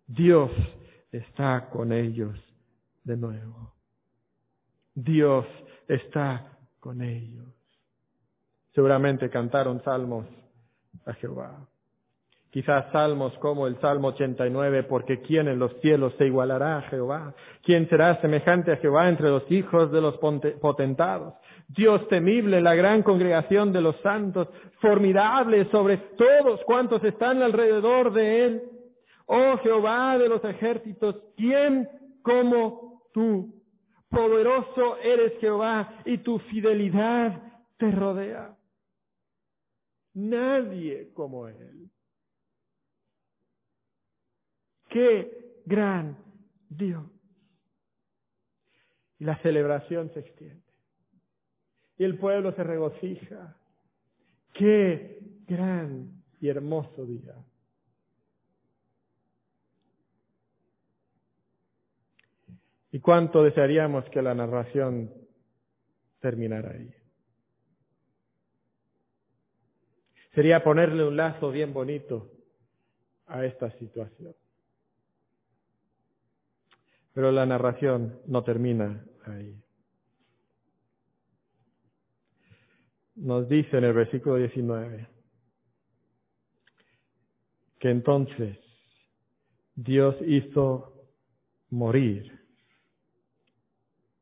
Dios 0.07 0.51
está 1.11 1.69
con 1.71 1.93
ellos 1.93 2.39
de 3.05 3.17
nuevo. 3.17 3.75
Dios 4.95 5.47
está 5.89 6.59
con 6.81 7.03
ellos. 7.03 7.49
Seguramente 8.75 9.31
cantaron 9.31 9.83
salmos 9.83 10.27
a 11.07 11.13
Jehová. 11.15 11.67
Quizás 12.53 12.93
salmos 12.93 13.33
como 13.39 13.67
el 13.67 13.81
Salmo 13.81 14.09
89, 14.09 14.83
porque 14.83 15.23
¿quién 15.23 15.49
en 15.49 15.59
los 15.59 15.73
cielos 15.81 16.13
se 16.19 16.27
igualará 16.27 16.77
a 16.77 16.83
Jehová? 16.83 17.35
¿Quién 17.63 17.89
será 17.89 18.21
semejante 18.21 18.73
a 18.73 18.77
Jehová 18.77 19.09
entre 19.09 19.31
los 19.31 19.51
hijos 19.51 19.91
de 19.91 20.03
los 20.03 20.19
potentados? 20.61 21.33
Dios 21.69 22.07
temible, 22.09 22.61
la 22.61 22.75
gran 22.75 23.03
congregación 23.03 23.73
de 23.73 23.81
los 23.81 23.97
santos, 24.03 24.49
formidable 24.83 25.65
sobre 25.71 25.97
todos 25.97 26.61
cuantos 26.67 27.03
están 27.05 27.43
alrededor 27.43 28.13
de 28.13 28.45
él. 28.45 28.63
Oh 29.25 29.57
Jehová 29.63 30.19
de 30.19 30.29
los 30.29 30.45
ejércitos, 30.45 31.17
¿quién 31.39 31.89
como 32.21 33.05
tú? 33.15 33.63
Poderoso 34.11 34.99
eres 34.99 35.39
Jehová 35.41 36.03
y 36.05 36.19
tu 36.19 36.39
fidelidad 36.39 37.41
te 37.79 37.91
rodea. 37.91 38.55
Nadie 40.13 41.15
como 41.15 41.49
él. 41.49 41.92
Qué 44.93 45.63
gran 45.65 46.19
Dios. 46.69 47.07
Y 49.19 49.25
la 49.25 49.39
celebración 49.39 50.13
se 50.13 50.21
extiende. 50.21 50.63
Y 51.97 52.05
el 52.05 52.19
pueblo 52.19 52.53
se 52.53 52.63
regocija. 52.63 53.57
Qué 54.53 55.19
gran 55.47 56.23
y 56.41 56.49
hermoso 56.49 57.07
día. 57.07 57.35
Y 62.91 63.01
cuánto 63.01 63.43
desearíamos 63.43 64.05
que 64.11 64.21
la 64.21 64.35
narración 64.35 65.11
terminara 66.21 66.73
ahí. 66.73 66.95
Sería 70.35 70.63
ponerle 70.63 71.05
un 71.05 71.17
lazo 71.17 71.51
bien 71.51 71.73
bonito 71.73 72.31
a 73.27 73.47
esta 73.47 73.71
situación. 73.79 74.35
Pero 77.15 77.31
la 77.31 77.45
narración 77.47 78.21
no 78.27 78.43
termina 78.43 79.05
ahí. 79.27 79.63
Nos 83.17 83.49
dice 83.49 83.77
en 83.77 83.85
el 83.85 83.93
versículo 83.93 84.37
19 84.37 85.09
que 87.79 87.91
entonces 87.91 88.59
Dios 89.75 90.17
hizo 90.27 90.93
morir 91.71 92.41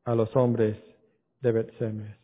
a 0.03 0.15
los 0.15 0.35
hombres 0.35 0.77
de 1.41 1.51
Betsemes, 1.51 2.17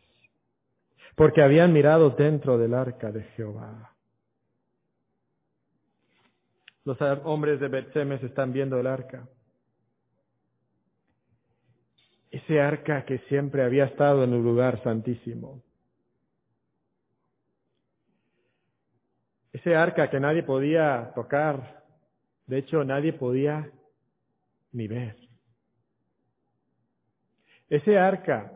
porque 1.14 1.42
habían 1.42 1.72
mirado 1.72 2.10
dentro 2.10 2.58
del 2.58 2.74
arca 2.74 3.12
de 3.12 3.22
Jehová. 3.36 3.94
Los 6.84 6.98
hombres 7.24 7.60
de 7.60 7.68
Betsemes 7.68 8.22
están 8.22 8.52
viendo 8.52 8.78
el 8.80 8.86
arca. 8.86 9.28
Ese 12.48 12.62
arca 12.62 13.04
que 13.04 13.18
siempre 13.28 13.62
había 13.62 13.84
estado 13.84 14.24
en 14.24 14.32
un 14.32 14.42
lugar 14.42 14.82
santísimo. 14.82 15.62
Ese 19.52 19.76
arca 19.76 20.08
que 20.08 20.18
nadie 20.18 20.42
podía 20.42 21.12
tocar. 21.14 21.84
De 22.46 22.56
hecho, 22.56 22.84
nadie 22.84 23.12
podía 23.12 23.70
ni 24.72 24.88
ver. 24.88 25.18
Ese 27.68 27.98
arca, 27.98 28.50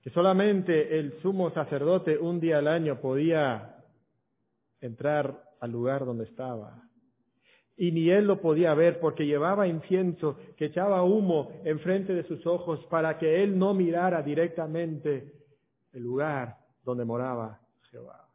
que 0.00 0.10
solamente 0.10 0.96
el 0.96 1.20
sumo 1.20 1.50
sacerdote 1.50 2.16
un 2.16 2.38
día 2.38 2.58
al 2.58 2.68
año 2.68 3.00
podía 3.00 3.74
entrar 4.80 5.42
al 5.58 5.72
lugar 5.72 6.04
donde 6.04 6.26
estaba. 6.26 6.80
Y 7.76 7.90
ni 7.90 8.08
él 8.10 8.26
lo 8.26 8.40
podía 8.40 8.72
ver 8.74 9.00
porque 9.00 9.26
llevaba 9.26 9.66
incienso 9.66 10.38
que 10.56 10.66
echaba 10.66 11.02
humo 11.02 11.50
enfrente 11.64 12.14
de 12.14 12.22
sus 12.24 12.46
ojos 12.46 12.84
para 12.86 13.18
que 13.18 13.42
él 13.42 13.58
no 13.58 13.74
mirara 13.74 14.22
directamente 14.22 15.32
el 15.92 16.02
lugar 16.02 16.56
donde 16.84 17.04
moraba 17.04 17.60
Jehová. 17.90 18.28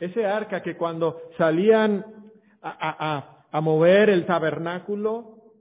Ese 0.00 0.26
arca 0.26 0.62
que 0.62 0.76
cuando 0.76 1.22
salían 1.38 2.04
a, 2.60 3.16
a, 3.16 3.46
a 3.50 3.60
mover 3.60 4.10
el 4.10 4.26
tabernáculo, 4.26 5.52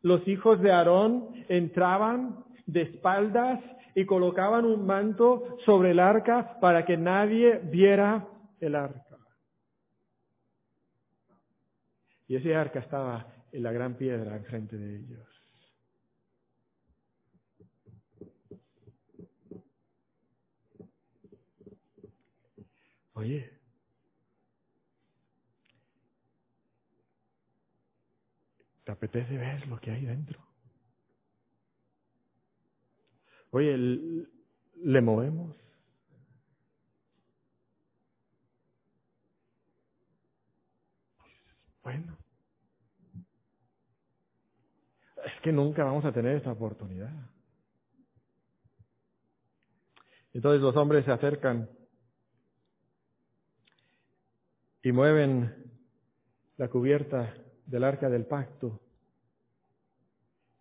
los 0.00 0.26
hijos 0.26 0.60
de 0.60 0.72
Aarón 0.72 1.28
entraban 1.48 2.44
de 2.66 2.82
espaldas 2.82 3.60
y 3.94 4.04
colocaban 4.04 4.64
un 4.64 4.86
manto 4.86 5.56
sobre 5.64 5.92
el 5.92 6.00
arca 6.00 6.58
para 6.60 6.84
que 6.84 6.96
nadie 6.96 7.60
viera 7.64 8.26
el 8.60 8.74
arca. 8.74 9.01
Y 12.28 12.36
ese 12.36 12.54
arca 12.54 12.80
estaba 12.80 13.26
en 13.52 13.62
la 13.62 13.72
gran 13.72 13.96
piedra 13.96 14.36
enfrente 14.36 14.76
de 14.76 14.96
ellos. 14.96 15.28
Oye, 23.14 23.62
¿Te 28.84 28.92
apetece 28.92 29.36
ver 29.36 29.66
lo 29.68 29.78
que 29.78 29.90
hay 29.92 30.04
dentro? 30.04 30.40
Oye, 33.50 33.76
¿le 33.76 35.00
movemos? 35.00 35.61
Bueno, 41.82 42.16
es 45.24 45.40
que 45.42 45.52
nunca 45.52 45.84
vamos 45.84 46.04
a 46.04 46.12
tener 46.12 46.36
esta 46.36 46.52
oportunidad. 46.52 47.12
Entonces 50.32 50.62
los 50.62 50.76
hombres 50.76 51.04
se 51.04 51.12
acercan 51.12 51.68
y 54.82 54.92
mueven 54.92 55.70
la 56.56 56.68
cubierta 56.68 57.34
del 57.66 57.84
arca 57.84 58.08
del 58.08 58.26
pacto. 58.26 58.80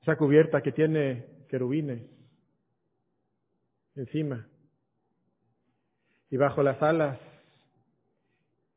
Esa 0.01 0.17
cubierta 0.17 0.61
que 0.61 0.72
tiene 0.72 1.45
querubines 1.47 2.09
encima. 3.95 4.47
Y 6.30 6.38
bajo 6.38 6.63
las 6.63 6.82
alas 6.82 7.19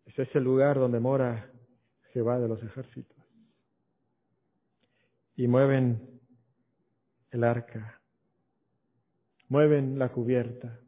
es 0.06 0.18
ese 0.18 0.40
lugar 0.40 0.78
donde 0.78 1.00
mora 1.00 1.50
Jehová 2.14 2.38
de 2.38 2.48
los 2.48 2.62
ejércitos. 2.62 3.18
Y 5.36 5.46
mueven 5.46 6.20
el 7.30 7.44
arca, 7.44 8.00
mueven 9.48 9.98
la 9.98 10.10
cubierta. 10.10 10.80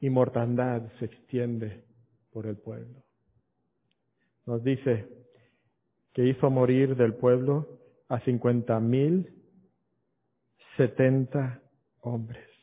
Y 0.00 0.10
mortandad 0.10 0.82
se 0.98 1.06
extiende 1.06 1.86
por 2.30 2.46
el 2.46 2.58
pueblo 2.58 3.04
nos 4.46 4.62
dice 4.62 5.08
que 6.12 6.26
hizo 6.26 6.50
morir 6.50 6.96
del 6.96 7.14
pueblo 7.14 7.80
a 8.08 8.20
cincuenta 8.20 8.78
mil 8.80 9.32
setenta 10.76 11.62
hombres. 12.00 12.53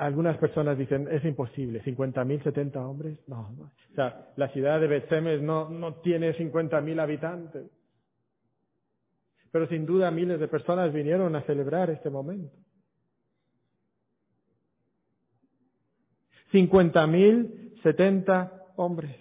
Algunas 0.00 0.38
personas 0.38 0.78
dicen, 0.78 1.08
es 1.10 1.22
imposible, 1.26 1.82
cincuenta 1.82 2.24
mil 2.24 2.42
setenta 2.42 2.80
hombres. 2.80 3.18
No, 3.26 3.54
o 3.60 3.94
sea, 3.94 4.32
la 4.36 4.48
ciudad 4.48 4.80
de 4.80 4.86
Betsemes 4.86 5.42
no, 5.42 5.68
no 5.68 5.96
tiene 5.96 6.32
cincuenta 6.32 6.80
mil 6.80 6.98
habitantes. 6.98 7.70
Pero 9.52 9.68
sin 9.68 9.84
duda 9.84 10.10
miles 10.10 10.40
de 10.40 10.48
personas 10.48 10.90
vinieron 10.94 11.36
a 11.36 11.42
celebrar 11.42 11.90
este 11.90 12.08
momento. 12.08 12.56
Cincuenta 16.50 17.06
mil 17.06 17.74
70 17.82 18.68
hombres. 18.76 19.14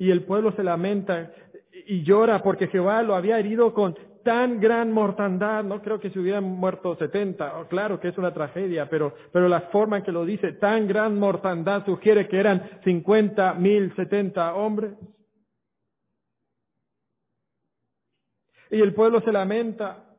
Y 0.00 0.10
el 0.10 0.24
pueblo 0.24 0.50
se 0.56 0.64
lamenta 0.64 1.30
y 1.86 2.02
llora 2.02 2.42
porque 2.42 2.66
Jehová 2.66 3.00
lo 3.04 3.14
había 3.14 3.38
herido 3.38 3.72
con 3.72 3.94
tan 4.22 4.60
gran 4.60 4.92
mortandad. 4.92 5.64
No 5.64 5.82
creo 5.82 6.00
que 6.00 6.10
se 6.10 6.18
hubieran 6.18 6.44
muerto 6.44 6.96
70. 6.96 7.68
Claro 7.68 8.00
que 8.00 8.08
es 8.08 8.18
una 8.18 8.32
tragedia, 8.32 8.88
pero, 8.88 9.14
pero 9.32 9.48
la 9.48 9.62
forma 9.72 9.98
en 9.98 10.02
que 10.02 10.12
lo 10.12 10.24
dice, 10.24 10.52
tan 10.52 10.86
gran 10.86 11.18
mortandad, 11.18 11.84
sugiere 11.84 12.28
que 12.28 12.38
eran 12.38 12.80
50, 12.84 13.54
mil, 13.54 13.94
70 13.94 14.54
hombres. 14.54 14.92
Y 18.70 18.80
el 18.80 18.94
pueblo 18.94 19.20
se 19.20 19.32
lamenta 19.32 20.10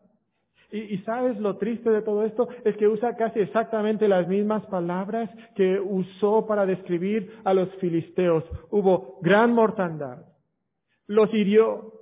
y, 0.71 0.97
sabes 0.99 1.37
lo 1.37 1.57
triste 1.57 1.89
de 1.89 2.01
todo 2.01 2.23
esto 2.23 2.47
es 2.63 2.77
que 2.77 2.87
usa 2.87 3.17
casi 3.17 3.41
exactamente 3.41 4.07
las 4.07 4.27
mismas 4.29 4.65
palabras 4.67 5.29
que 5.53 5.79
usó 5.79 6.47
para 6.47 6.65
describir 6.65 7.39
a 7.43 7.53
los 7.53 7.69
filisteos. 7.75 8.45
Hubo 8.69 9.19
gran 9.21 9.53
mortandad. 9.53 10.25
Los 11.07 11.33
hirió. 11.33 12.00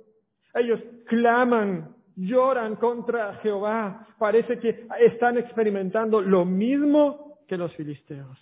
Ellos 0.54 0.80
claman, 1.06 1.94
lloran 2.16 2.76
contra 2.76 3.34
Jehová. 3.36 4.08
Parece 4.18 4.58
que 4.58 4.86
están 5.00 5.38
experimentando 5.38 6.20
lo 6.20 6.44
mismo 6.44 7.38
que 7.46 7.56
los 7.56 7.74
filisteos. 7.74 8.38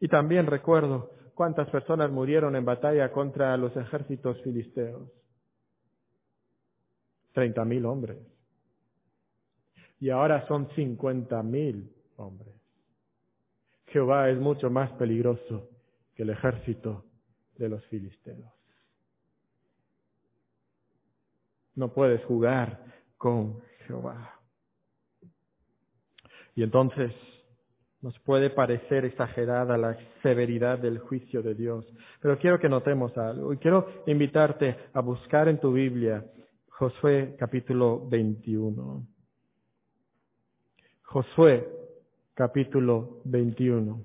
Y 0.00 0.08
también 0.08 0.46
recuerdo 0.46 1.10
cuántas 1.34 1.68
personas 1.70 2.10
murieron 2.10 2.56
en 2.56 2.64
batalla 2.64 3.12
contra 3.12 3.56
los 3.56 3.76
ejércitos 3.76 4.40
filisteos. 4.42 5.10
Treinta 7.32 7.64
mil 7.64 7.84
hombres. 7.86 8.18
Y 10.00 10.10
ahora 10.10 10.46
son 10.46 10.68
cincuenta 10.70 11.42
mil 11.42 11.92
hombres. 12.16 12.54
Jehová 13.86 14.28
es 14.30 14.38
mucho 14.38 14.70
más 14.70 14.90
peligroso 14.92 15.68
que 16.14 16.22
el 16.22 16.30
ejército 16.30 17.04
de 17.56 17.68
los 17.68 17.84
filisteos. 17.86 18.57
No 21.78 21.92
puedes 21.94 22.24
jugar 22.24 22.80
con 23.16 23.60
Jehová. 23.86 24.34
Y 26.56 26.64
entonces 26.64 27.12
nos 28.02 28.18
puede 28.18 28.50
parecer 28.50 29.04
exagerada 29.04 29.78
la 29.78 29.96
severidad 30.20 30.80
del 30.80 30.98
juicio 30.98 31.40
de 31.40 31.54
Dios. 31.54 31.86
Pero 32.20 32.36
quiero 32.36 32.58
que 32.58 32.68
notemos 32.68 33.16
algo 33.16 33.52
y 33.52 33.58
quiero 33.58 34.02
invitarte 34.06 34.76
a 34.92 35.00
buscar 35.00 35.46
en 35.46 35.60
tu 35.60 35.72
Biblia 35.72 36.24
Josué 36.66 37.36
capítulo 37.38 38.08
21. 38.08 39.06
Josué 41.02 41.68
capítulo 42.34 43.20
21. 43.24 44.04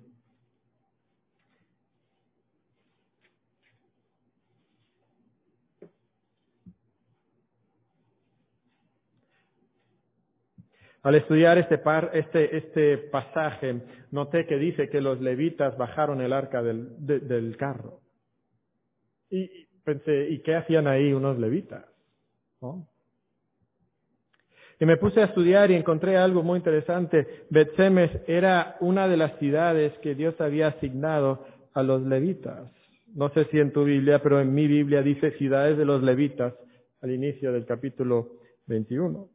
Al 11.03 11.15
estudiar 11.15 11.57
este, 11.57 11.77
par, 11.77 12.11
este, 12.13 12.57
este 12.57 12.97
pasaje, 12.97 13.81
noté 14.11 14.45
que 14.45 14.57
dice 14.57 14.89
que 14.89 15.01
los 15.01 15.19
levitas 15.19 15.77
bajaron 15.77 16.21
el 16.21 16.31
arca 16.31 16.63
del, 16.63 16.95
del 17.05 17.57
carro. 17.57 17.99
Y 19.29 19.67
pensé, 19.83 20.29
¿y 20.29 20.39
qué 20.39 20.55
hacían 20.55 20.87
ahí 20.87 21.11
unos 21.11 21.37
levitas? 21.37 21.85
Y 24.79 24.85
me 24.85 24.95
puse 24.95 25.21
a 25.21 25.25
estudiar 25.25 25.71
y 25.71 25.75
encontré 25.75 26.17
algo 26.17 26.41
muy 26.41 26.57
interesante. 26.57 27.45
Betsemes 27.49 28.11
era 28.27 28.77
una 28.79 29.07
de 29.09 29.17
las 29.17 29.37
ciudades 29.39 29.91
que 29.99 30.15
Dios 30.15 30.39
había 30.39 30.67
asignado 30.67 31.45
a 31.73 31.83
los 31.83 32.01
levitas. 32.03 32.71
No 33.13 33.29
sé 33.29 33.45
si 33.45 33.59
en 33.59 33.73
tu 33.73 33.83
Biblia, 33.83 34.19
pero 34.23 34.39
en 34.39 34.53
mi 34.53 34.67
Biblia 34.67 35.01
dice 35.01 35.31
ciudades 35.37 35.77
de 35.77 35.85
los 35.85 36.01
levitas 36.01 36.53
al 37.01 37.11
inicio 37.11 37.51
del 37.51 37.65
capítulo 37.65 38.37
21. 38.67 39.32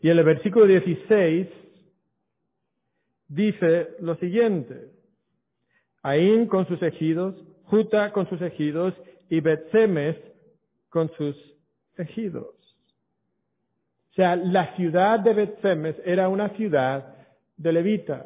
Y 0.00 0.08
el 0.08 0.22
versículo 0.22 0.66
16 0.66 1.48
dice 3.28 3.96
lo 4.00 4.16
siguiente. 4.16 4.92
Aín 6.02 6.46
con 6.46 6.66
sus 6.66 6.82
ejidos, 6.82 7.34
Juta 7.64 8.12
con 8.12 8.26
sus 8.30 8.40
ejidos 8.40 8.94
y 9.28 9.40
Betsemes 9.40 10.16
con 10.88 11.10
sus 11.18 11.36
ejidos. 11.98 12.54
O 14.10 14.14
sea, 14.14 14.36
la 14.36 14.74
ciudad 14.74 15.20
de 15.20 15.34
Betsemes 15.34 15.96
era 16.04 16.28
una 16.30 16.48
ciudad 16.56 17.14
de 17.58 17.72
levitas. 17.72 18.24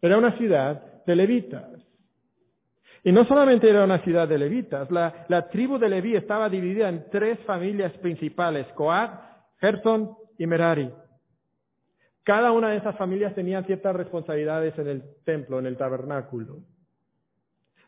Era 0.00 0.18
una 0.18 0.36
ciudad 0.38 1.04
de 1.04 1.16
levitas. 1.16 1.81
Y 3.04 3.10
no 3.10 3.24
solamente 3.24 3.68
era 3.68 3.84
una 3.84 3.98
ciudad 3.98 4.28
de 4.28 4.38
levitas, 4.38 4.88
la, 4.90 5.48
tribu 5.50 5.78
de 5.78 5.88
Leví 5.88 6.14
estaba 6.14 6.48
dividida 6.48 6.88
en 6.88 7.10
tres 7.10 7.38
familias 7.40 7.92
principales, 7.94 8.66
Coat, 8.74 9.10
Gerson 9.58 10.16
y 10.38 10.46
Merari. 10.46 10.90
Cada 12.22 12.52
una 12.52 12.70
de 12.70 12.76
esas 12.76 12.96
familias 12.96 13.34
tenía 13.34 13.64
ciertas 13.64 13.96
responsabilidades 13.96 14.78
en 14.78 14.86
el 14.86 15.02
templo, 15.24 15.58
en 15.58 15.66
el 15.66 15.76
tabernáculo. 15.76 16.60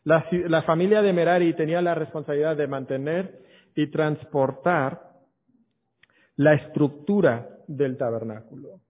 La, 0.02 0.62
familia 0.62 1.00
de 1.00 1.12
Merari 1.12 1.54
tenía 1.54 1.80
la 1.80 1.94
responsabilidad 1.94 2.56
de 2.56 2.66
mantener 2.66 3.40
y 3.74 3.90
transportar 3.90 5.00
la 6.36 6.54
estructura 6.54 7.48
del 7.68 7.96
tabernáculo. 7.96 8.80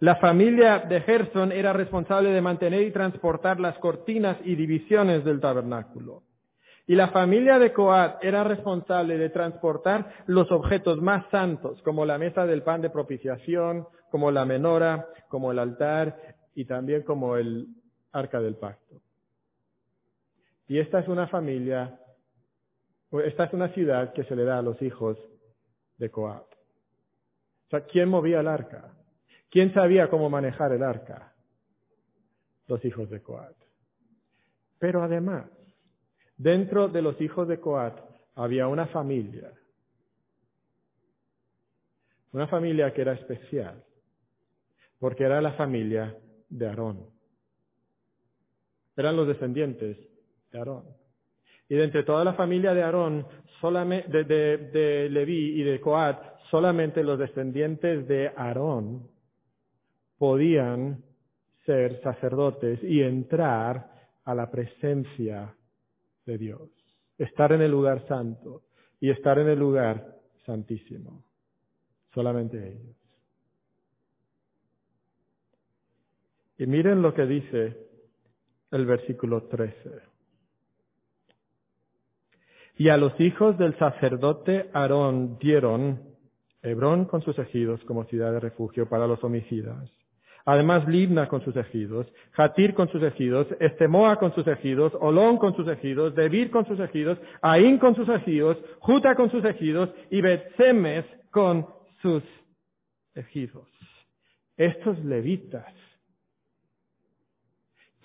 La 0.00 0.16
familia 0.16 0.78
de 0.78 1.00
Gerson 1.00 1.50
era 1.50 1.72
responsable 1.72 2.30
de 2.30 2.40
mantener 2.40 2.82
y 2.82 2.92
transportar 2.92 3.58
las 3.58 3.76
cortinas 3.78 4.36
y 4.44 4.54
divisiones 4.54 5.24
del 5.24 5.40
tabernáculo. 5.40 6.22
Y 6.86 6.94
la 6.94 7.08
familia 7.08 7.58
de 7.58 7.72
Coat 7.72 8.22
era 8.22 8.44
responsable 8.44 9.18
de 9.18 9.28
transportar 9.28 10.24
los 10.26 10.50
objetos 10.52 11.02
más 11.02 11.28
santos, 11.30 11.82
como 11.82 12.06
la 12.06 12.16
mesa 12.16 12.46
del 12.46 12.62
pan 12.62 12.80
de 12.80 12.90
propiciación, 12.90 13.86
como 14.10 14.30
la 14.30 14.44
menora, 14.44 15.08
como 15.28 15.50
el 15.50 15.58
altar 15.58 16.16
y 16.54 16.64
también 16.64 17.02
como 17.02 17.36
el 17.36 17.66
arca 18.12 18.40
del 18.40 18.54
pacto. 18.54 19.02
Y 20.68 20.78
esta 20.78 21.00
es 21.00 21.08
una 21.08 21.26
familia, 21.26 21.98
esta 23.24 23.44
es 23.44 23.52
una 23.52 23.68
ciudad 23.70 24.12
que 24.12 24.24
se 24.24 24.36
le 24.36 24.44
da 24.44 24.58
a 24.58 24.62
los 24.62 24.80
hijos 24.80 25.18
de 25.98 26.08
Coat. 26.10 26.46
O 27.66 27.70
sea, 27.70 27.80
¿quién 27.80 28.08
movía 28.08 28.40
el 28.40 28.48
arca? 28.48 28.94
¿Quién 29.50 29.72
sabía 29.72 30.08
cómo 30.08 30.28
manejar 30.28 30.72
el 30.72 30.82
arca? 30.82 31.32
Los 32.66 32.84
hijos 32.84 33.08
de 33.08 33.22
Coat. 33.22 33.56
Pero 34.78 35.02
además, 35.02 35.46
dentro 36.36 36.88
de 36.88 37.02
los 37.02 37.20
hijos 37.20 37.48
de 37.48 37.58
Coat 37.58 37.98
había 38.34 38.68
una 38.68 38.86
familia. 38.86 39.52
Una 42.32 42.46
familia 42.46 42.92
que 42.92 43.00
era 43.00 43.14
especial, 43.14 43.82
porque 44.98 45.24
era 45.24 45.40
la 45.40 45.52
familia 45.54 46.14
de 46.50 46.68
Aarón. 46.68 47.06
Eran 48.96 49.16
los 49.16 49.26
descendientes 49.26 49.96
de 50.52 50.58
Aarón. 50.58 50.84
Y 51.70 51.74
de 51.74 51.84
entre 51.84 52.02
toda 52.02 52.22
la 52.22 52.34
familia 52.34 52.74
de 52.74 52.82
Aarón, 52.82 53.26
solamente, 53.60 54.24
de, 54.24 54.58
de 54.58 55.08
Leví 55.08 55.58
y 55.58 55.62
de 55.62 55.80
Coat, 55.80 56.18
solamente 56.50 57.02
los 57.02 57.18
descendientes 57.18 58.06
de 58.06 58.30
Aarón 58.36 59.08
podían 60.18 61.02
ser 61.64 62.00
sacerdotes 62.02 62.82
y 62.82 63.02
entrar 63.02 63.90
a 64.24 64.34
la 64.34 64.50
presencia 64.50 65.54
de 66.26 66.38
Dios, 66.38 66.68
estar 67.16 67.52
en 67.52 67.62
el 67.62 67.70
lugar 67.70 68.06
santo 68.08 68.62
y 69.00 69.10
estar 69.10 69.38
en 69.38 69.48
el 69.48 69.58
lugar 69.58 70.16
santísimo. 70.44 71.22
Solamente 72.12 72.68
ellos. 72.68 72.96
Y 76.58 76.66
miren 76.66 77.00
lo 77.00 77.14
que 77.14 77.24
dice 77.26 77.76
el 78.72 78.84
versículo 78.84 79.44
13. 79.44 79.90
Y 82.78 82.88
a 82.88 82.96
los 82.96 83.18
hijos 83.20 83.56
del 83.58 83.78
sacerdote 83.78 84.70
Aarón 84.72 85.38
dieron 85.38 86.02
Hebrón 86.62 87.04
con 87.04 87.22
sus 87.22 87.38
ejidos 87.38 87.82
como 87.84 88.04
ciudad 88.04 88.32
de 88.32 88.40
refugio 88.40 88.88
para 88.88 89.06
los 89.06 89.22
homicidas 89.22 89.88
Además, 90.50 90.88
Libna 90.88 91.28
con 91.28 91.44
sus 91.44 91.54
ejidos, 91.56 92.06
Jatir 92.32 92.72
con 92.72 92.88
sus 92.88 93.02
ejidos, 93.02 93.46
Estemoa 93.60 94.16
con 94.16 94.34
sus 94.34 94.46
ejidos, 94.46 94.94
Olón 94.98 95.36
con 95.36 95.54
sus 95.54 95.68
ejidos, 95.68 96.14
Debir 96.14 96.50
con 96.50 96.64
sus 96.66 96.80
ejidos, 96.80 97.18
Aín 97.42 97.76
con 97.76 97.94
sus 97.94 98.08
ejidos, 98.08 98.56
Juta 98.78 99.14
con 99.14 99.30
sus 99.30 99.44
ejidos 99.44 99.90
y 100.08 100.22
Betsemes 100.22 101.04
con 101.30 101.66
sus 102.00 102.22
ejidos. 103.14 103.68
Estos 104.56 104.98
levitas 105.04 105.70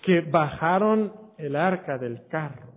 que 0.02 0.20
bajaron 0.20 1.14
el 1.38 1.56
arca 1.56 1.96
del 1.96 2.26
carro, 2.28 2.74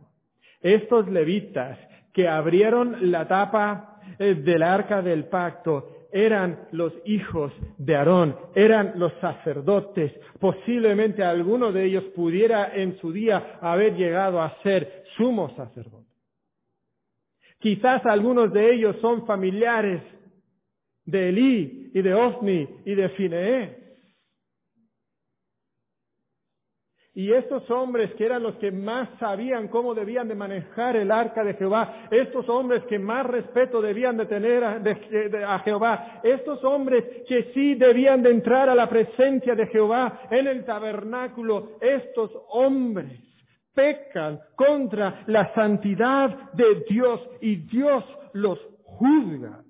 estos 0.61 1.09
levitas 1.09 1.77
que 2.13 2.29
abrieron 2.29 3.11
la 3.11 3.27
tapa 3.27 3.99
eh, 4.17 4.33
del 4.33 4.63
arca 4.63 5.01
del 5.01 5.25
pacto 5.25 5.96
eran 6.11 6.67
los 6.71 6.93
hijos 7.05 7.51
de 7.77 7.95
Aarón, 7.95 8.35
eran 8.55 8.93
los 8.95 9.13
sacerdotes. 9.21 10.13
Posiblemente 10.39 11.23
alguno 11.23 11.71
de 11.71 11.85
ellos 11.85 12.03
pudiera 12.15 12.75
en 12.75 12.97
su 12.99 13.11
día 13.11 13.57
haber 13.61 13.95
llegado 13.95 14.41
a 14.41 14.55
ser 14.63 15.03
sumo 15.17 15.55
sacerdote. 15.55 16.07
Quizás 17.59 18.05
algunos 18.05 18.53
de 18.53 18.73
ellos 18.73 18.95
son 19.01 19.25
familiares 19.25 20.01
de 21.05 21.29
Elí 21.29 21.91
y 21.93 22.01
de 22.01 22.13
Ofni 22.13 22.67
y 22.85 22.95
de 22.95 23.09
Fineé. 23.09 23.86
Y 27.17 27.33
estos 27.33 27.67
hombres 27.71 28.13
que 28.13 28.27
eran 28.27 28.43
los 28.43 28.57
que 28.57 28.71
más 28.71 29.09
sabían 29.19 29.69
cómo 29.69 29.95
debían 29.95 30.27
de 30.27 30.35
manejar 30.35 30.95
el 30.95 31.09
arca 31.09 31.43
de 31.43 31.55
Jehová, 31.55 32.07
estos 32.11 32.47
hombres 32.47 32.83
que 32.83 32.99
más 32.99 33.25
respeto 33.25 33.81
debían 33.81 34.17
de 34.17 34.27
tener 34.27 34.63
a, 34.63 35.57
Jehová, 35.65 36.21
estos 36.21 36.63
hombres 36.63 37.03
que 37.27 37.51
sí 37.55 37.73
debían 37.73 38.21
de 38.21 38.29
entrar 38.29 38.69
a 38.69 38.75
la 38.75 38.87
presencia 38.87 39.55
de 39.55 39.65
Jehová 39.65 40.27
en 40.29 40.45
el 40.45 40.63
tabernáculo, 40.63 41.79
estos 41.81 42.29
hombres 42.49 43.19
pecan 43.73 44.39
contra 44.55 45.23
la 45.25 45.51
santidad 45.55 46.51
de 46.53 46.85
Dios 46.87 47.19
y 47.41 47.55
Dios 47.55 48.03
los 48.33 48.59
juzga. 48.83 49.63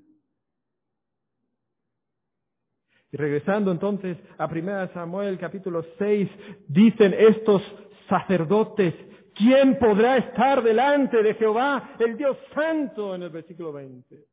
Y 3.11 3.17
regresando 3.17 3.71
entonces 3.71 4.17
a 4.37 4.45
1 4.45 4.93
Samuel 4.93 5.37
capítulo 5.37 5.85
6, 5.97 6.29
dicen 6.67 7.13
estos 7.17 7.61
sacerdotes, 8.09 8.93
¿quién 9.33 9.77
podrá 9.79 10.17
estar 10.17 10.61
delante 10.61 11.23
de 11.23 11.33
Jehová, 11.35 11.95
el 11.99 12.17
Dios 12.17 12.37
Santo, 12.53 13.15
en 13.15 13.23
el 13.23 13.29
versículo 13.29 13.71
20? 13.71 14.25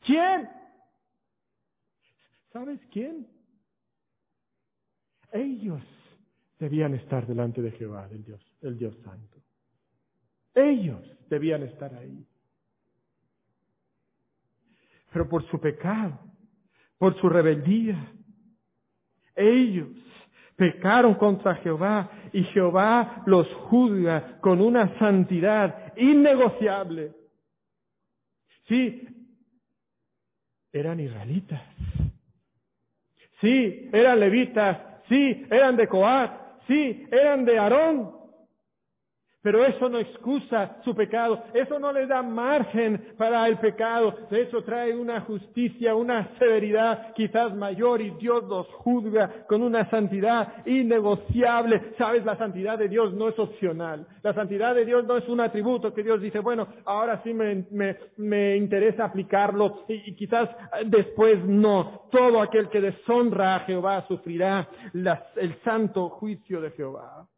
¿Quién? 0.00 0.48
¿Sabes 2.52 2.80
quién? 2.90 3.26
Ellos 5.32 5.82
debían 6.58 6.94
estar 6.94 7.26
delante 7.26 7.60
de 7.60 7.72
Jehová, 7.72 8.08
el 8.10 8.24
Dios, 8.24 8.40
el 8.62 8.78
Dios 8.78 8.96
Santo. 9.04 9.36
Ellos 10.54 11.02
debían 11.28 11.62
estar 11.64 11.94
ahí. 11.94 12.26
Pero 15.12 15.28
por 15.28 15.46
su 15.50 15.60
pecado, 15.60 16.18
por 16.98 17.18
su 17.20 17.28
rebeldía. 17.28 18.12
Ellos 19.34 19.88
Pecaron 20.56 21.14
contra 21.14 21.54
Jehová 21.56 22.10
y 22.32 22.42
Jehová 22.44 23.22
los 23.26 23.46
juzga 23.68 24.40
con 24.40 24.62
una 24.62 24.98
santidad 24.98 25.92
innegociable. 25.98 27.12
Sí, 28.66 29.06
eran 30.72 30.98
israelitas. 30.98 31.60
Sí, 33.42 33.90
eran 33.92 34.18
levitas. 34.18 34.78
Sí, 35.10 35.46
eran 35.50 35.76
de 35.76 35.86
Coat. 35.88 36.32
Sí, 36.66 37.06
eran 37.10 37.44
de 37.44 37.58
Aarón. 37.58 38.15
Pero 39.46 39.64
eso 39.64 39.88
no 39.88 40.00
excusa 40.00 40.78
su 40.82 40.92
pecado, 40.92 41.40
eso 41.54 41.78
no 41.78 41.92
le 41.92 42.08
da 42.08 42.20
margen 42.20 43.14
para 43.16 43.46
el 43.46 43.58
pecado, 43.58 44.12
de 44.28 44.42
hecho 44.42 44.64
trae 44.64 44.92
una 44.92 45.20
justicia, 45.20 45.94
una 45.94 46.30
severidad 46.36 47.14
quizás 47.14 47.54
mayor 47.54 48.00
y 48.00 48.10
Dios 48.10 48.42
los 48.48 48.66
juzga 48.66 49.46
con 49.46 49.62
una 49.62 49.88
santidad 49.88 50.66
innegociable. 50.66 51.92
Sabes, 51.96 52.24
la 52.24 52.36
santidad 52.36 52.76
de 52.76 52.88
Dios 52.88 53.14
no 53.14 53.28
es 53.28 53.38
opcional, 53.38 54.08
la 54.24 54.34
santidad 54.34 54.74
de 54.74 54.84
Dios 54.84 55.04
no 55.04 55.16
es 55.16 55.28
un 55.28 55.38
atributo 55.38 55.94
que 55.94 56.02
Dios 56.02 56.20
dice, 56.20 56.40
bueno, 56.40 56.66
ahora 56.84 57.22
sí 57.22 57.32
me, 57.32 58.56
interesa 58.56 59.04
aplicarlo 59.04 59.84
y, 59.86 60.16
quizás 60.16 60.50
después 60.86 61.38
no. 61.44 62.08
Todo 62.10 62.42
aquel 62.42 62.68
que 62.68 62.80
deshonra 62.80 63.54
a 63.54 63.60
Jehová 63.60 64.04
sufrirá 64.08 64.68
el 64.92 65.54
santo 65.62 66.08
juicio 66.08 66.60
de 66.60 66.72
Jehová. 66.72 67.28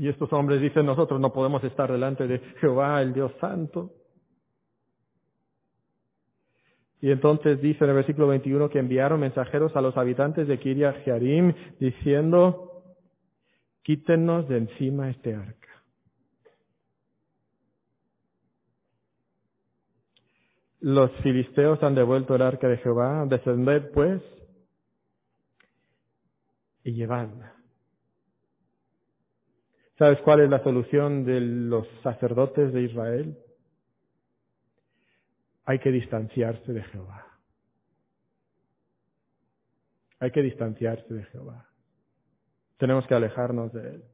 Y 0.00 0.08
estos 0.08 0.32
hombres 0.32 0.62
dicen, 0.62 0.86
nosotros 0.86 1.20
no 1.20 1.30
podemos 1.30 1.62
estar 1.62 1.92
delante 1.92 2.26
de 2.26 2.38
Jehová, 2.58 3.02
el 3.02 3.12
Dios 3.12 3.32
Santo. 3.38 3.90
Y 7.02 7.10
entonces 7.10 7.60
dice 7.60 7.84
en 7.84 7.90
el 7.90 7.96
versículo 7.96 8.28
21 8.28 8.70
que 8.70 8.78
enviaron 8.78 9.20
mensajeros 9.20 9.76
a 9.76 9.82
los 9.82 9.94
habitantes 9.98 10.48
de 10.48 10.58
Kiria 10.58 10.94
Jearim 11.04 11.52
diciendo, 11.78 12.82
quítenos 13.82 14.48
de 14.48 14.56
encima 14.56 15.10
este 15.10 15.34
arca. 15.34 15.68
Los 20.80 21.10
filisteos 21.22 21.82
han 21.82 21.94
devuelto 21.94 22.34
el 22.34 22.40
arca 22.40 22.68
de 22.68 22.78
Jehová, 22.78 23.26
descended 23.26 23.90
pues 23.92 24.22
y 26.84 26.92
llevadla. 26.92 27.59
¿Sabes 30.00 30.18
cuál 30.22 30.40
es 30.40 30.48
la 30.48 30.62
solución 30.62 31.26
de 31.26 31.42
los 31.42 31.86
sacerdotes 32.02 32.72
de 32.72 32.84
Israel? 32.84 33.36
Hay 35.66 35.78
que 35.78 35.92
distanciarse 35.92 36.72
de 36.72 36.82
Jehová. 36.84 37.26
Hay 40.18 40.30
que 40.30 40.40
distanciarse 40.40 41.12
de 41.12 41.24
Jehová. 41.24 41.68
Tenemos 42.78 43.06
que 43.06 43.14
alejarnos 43.14 43.74
de 43.74 43.88
Él. 43.90 44.04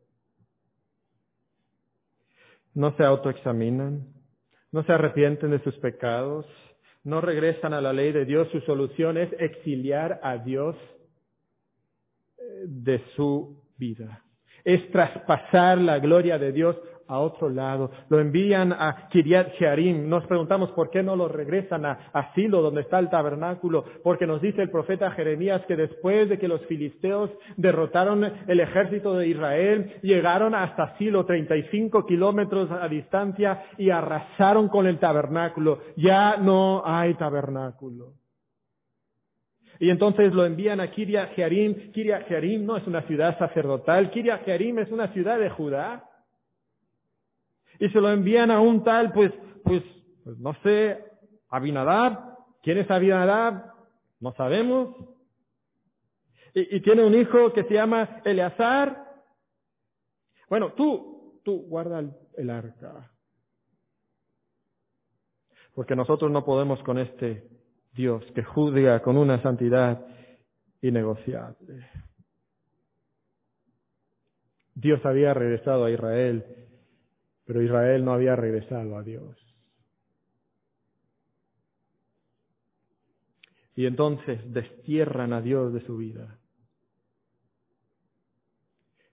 No 2.74 2.96
se 2.96 3.04
autoexaminan, 3.04 4.08
no 4.72 4.82
se 4.82 4.92
arrepienten 4.92 5.52
de 5.52 5.62
sus 5.62 5.76
pecados, 5.76 6.46
no 7.04 7.20
regresan 7.20 7.74
a 7.74 7.80
la 7.80 7.92
ley 7.92 8.10
de 8.10 8.24
Dios. 8.24 8.48
Su 8.50 8.60
solución 8.62 9.18
es 9.18 9.32
exiliar 9.38 10.18
a 10.24 10.38
Dios 10.38 10.74
eh, 12.38 12.64
de 12.66 13.04
su 13.14 13.62
vida 13.78 14.25
es 14.66 14.90
traspasar 14.90 15.78
la 15.78 16.00
gloria 16.00 16.38
de 16.38 16.52
Dios 16.52 16.76
a 17.08 17.18
otro 17.20 17.48
lado. 17.48 17.90
Lo 18.08 18.18
envían 18.18 18.72
a 18.72 19.08
Kiriat 19.08 19.52
Jearim. 19.58 20.08
Nos 20.08 20.26
preguntamos 20.26 20.70
por 20.72 20.90
qué 20.90 21.04
no 21.04 21.14
lo 21.14 21.28
regresan 21.28 21.86
a, 21.86 22.10
a 22.12 22.34
Silo, 22.34 22.62
donde 22.62 22.80
está 22.80 22.98
el 22.98 23.08
tabernáculo. 23.08 23.84
Porque 24.02 24.26
nos 24.26 24.42
dice 24.42 24.62
el 24.62 24.70
profeta 24.70 25.12
Jeremías 25.12 25.62
que 25.66 25.76
después 25.76 26.28
de 26.28 26.38
que 26.38 26.48
los 26.48 26.60
filisteos 26.66 27.30
derrotaron 27.56 28.24
el 28.24 28.60
ejército 28.60 29.16
de 29.16 29.28
Israel, 29.28 29.94
llegaron 30.02 30.54
hasta 30.54 30.96
Silo, 30.98 31.24
35 31.24 32.04
kilómetros 32.04 32.68
a 32.70 32.88
distancia, 32.88 33.66
y 33.78 33.90
arrasaron 33.90 34.68
con 34.68 34.86
el 34.86 34.98
tabernáculo. 34.98 35.78
Ya 35.96 36.36
no 36.38 36.82
hay 36.84 37.14
tabernáculo. 37.14 38.25
Y 39.78 39.90
entonces 39.90 40.32
lo 40.32 40.44
envían 40.44 40.80
a 40.80 40.90
Kiria 40.90 41.26
Jearim. 41.28 41.92
Kiria 41.92 42.22
Jearim 42.22 42.64
no 42.64 42.76
es 42.76 42.86
una 42.86 43.02
ciudad 43.02 43.38
sacerdotal. 43.38 44.10
Kiria 44.10 44.38
Jearim 44.38 44.78
es 44.78 44.90
una 44.90 45.12
ciudad 45.12 45.38
de 45.38 45.50
Judá. 45.50 46.08
Y 47.78 47.88
se 47.90 48.00
lo 48.00 48.10
envían 48.10 48.50
a 48.50 48.60
un 48.60 48.82
tal, 48.84 49.12
pues, 49.12 49.32
pues, 49.64 49.82
pues 50.24 50.38
no 50.38 50.54
sé, 50.62 51.04
Abinadab. 51.48 52.36
¿Quién 52.62 52.78
es 52.78 52.90
Abinadab? 52.90 53.72
No 54.20 54.32
sabemos. 54.34 54.96
Y, 56.54 56.80
tiene 56.80 57.04
un 57.04 57.14
hijo 57.14 57.52
que 57.52 57.64
se 57.64 57.74
llama 57.74 58.22
Eleazar. 58.24 59.04
Bueno, 60.48 60.72
tú, 60.72 61.40
tú 61.44 61.66
guarda 61.68 62.02
el 62.36 62.50
arca. 62.50 63.12
Porque 65.74 65.94
nosotros 65.94 66.30
no 66.30 66.46
podemos 66.46 66.82
con 66.82 66.96
este 66.96 67.46
Dios 67.96 68.22
que 68.34 68.44
juzga 68.44 69.00
con 69.00 69.16
una 69.16 69.42
santidad 69.42 70.06
innegociable. 70.82 71.88
Dios 74.74 75.04
había 75.04 75.32
regresado 75.32 75.86
a 75.86 75.90
Israel, 75.90 76.44
pero 77.46 77.62
Israel 77.62 78.04
no 78.04 78.12
había 78.12 78.36
regresado 78.36 78.98
a 78.98 79.02
Dios. 79.02 79.36
Y 83.74 83.86
entonces 83.86 84.40
destierran 84.52 85.32
a 85.32 85.40
Dios 85.40 85.72
de 85.72 85.80
su 85.86 85.96
vida. 85.96 86.38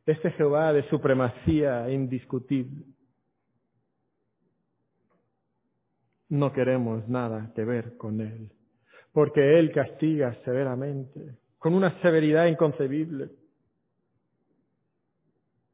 Este 0.06 0.32
Jehová 0.32 0.74
de 0.74 0.88
supremacía 0.90 1.90
indiscutible 1.90 2.86
no 6.28 6.52
queremos 6.52 7.08
nada 7.08 7.54
que 7.56 7.64
ver 7.64 7.96
con 7.96 8.20
él 8.20 8.52
porque 9.14 9.60
Él 9.60 9.72
castiga 9.72 10.36
severamente, 10.44 11.38
con 11.60 11.74
una 11.74 12.02
severidad 12.02 12.48
inconcebible. 12.48 13.30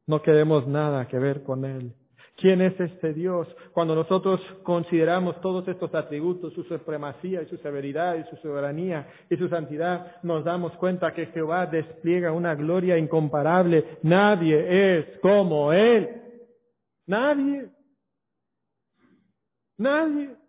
No 0.06 0.22
queremos 0.22 0.66
nada 0.68 1.08
que 1.08 1.18
ver 1.18 1.42
con 1.42 1.64
Él. 1.64 1.94
¿Quién 2.36 2.62
es 2.62 2.78
este 2.80 3.12
Dios? 3.12 3.46
Cuando 3.72 3.94
nosotros 3.94 4.40
consideramos 4.62 5.40
todos 5.42 5.68
estos 5.68 5.94
atributos, 5.94 6.54
su 6.54 6.64
supremacía 6.64 7.42
y 7.42 7.46
su 7.46 7.58
severidad 7.58 8.16
y 8.16 8.24
su 8.30 8.36
soberanía 8.36 9.08
y 9.28 9.36
su 9.36 9.48
santidad, 9.48 10.16
nos 10.22 10.42
damos 10.44 10.72
cuenta 10.78 11.12
que 11.12 11.26
Jehová 11.26 11.66
despliega 11.66 12.32
una 12.32 12.54
gloria 12.54 12.96
incomparable. 12.96 13.98
Nadie 14.02 14.98
es 14.98 15.18
como 15.20 15.72
Él. 15.72 16.08
Nadie. 17.06 17.68
Nadie. 19.76 20.39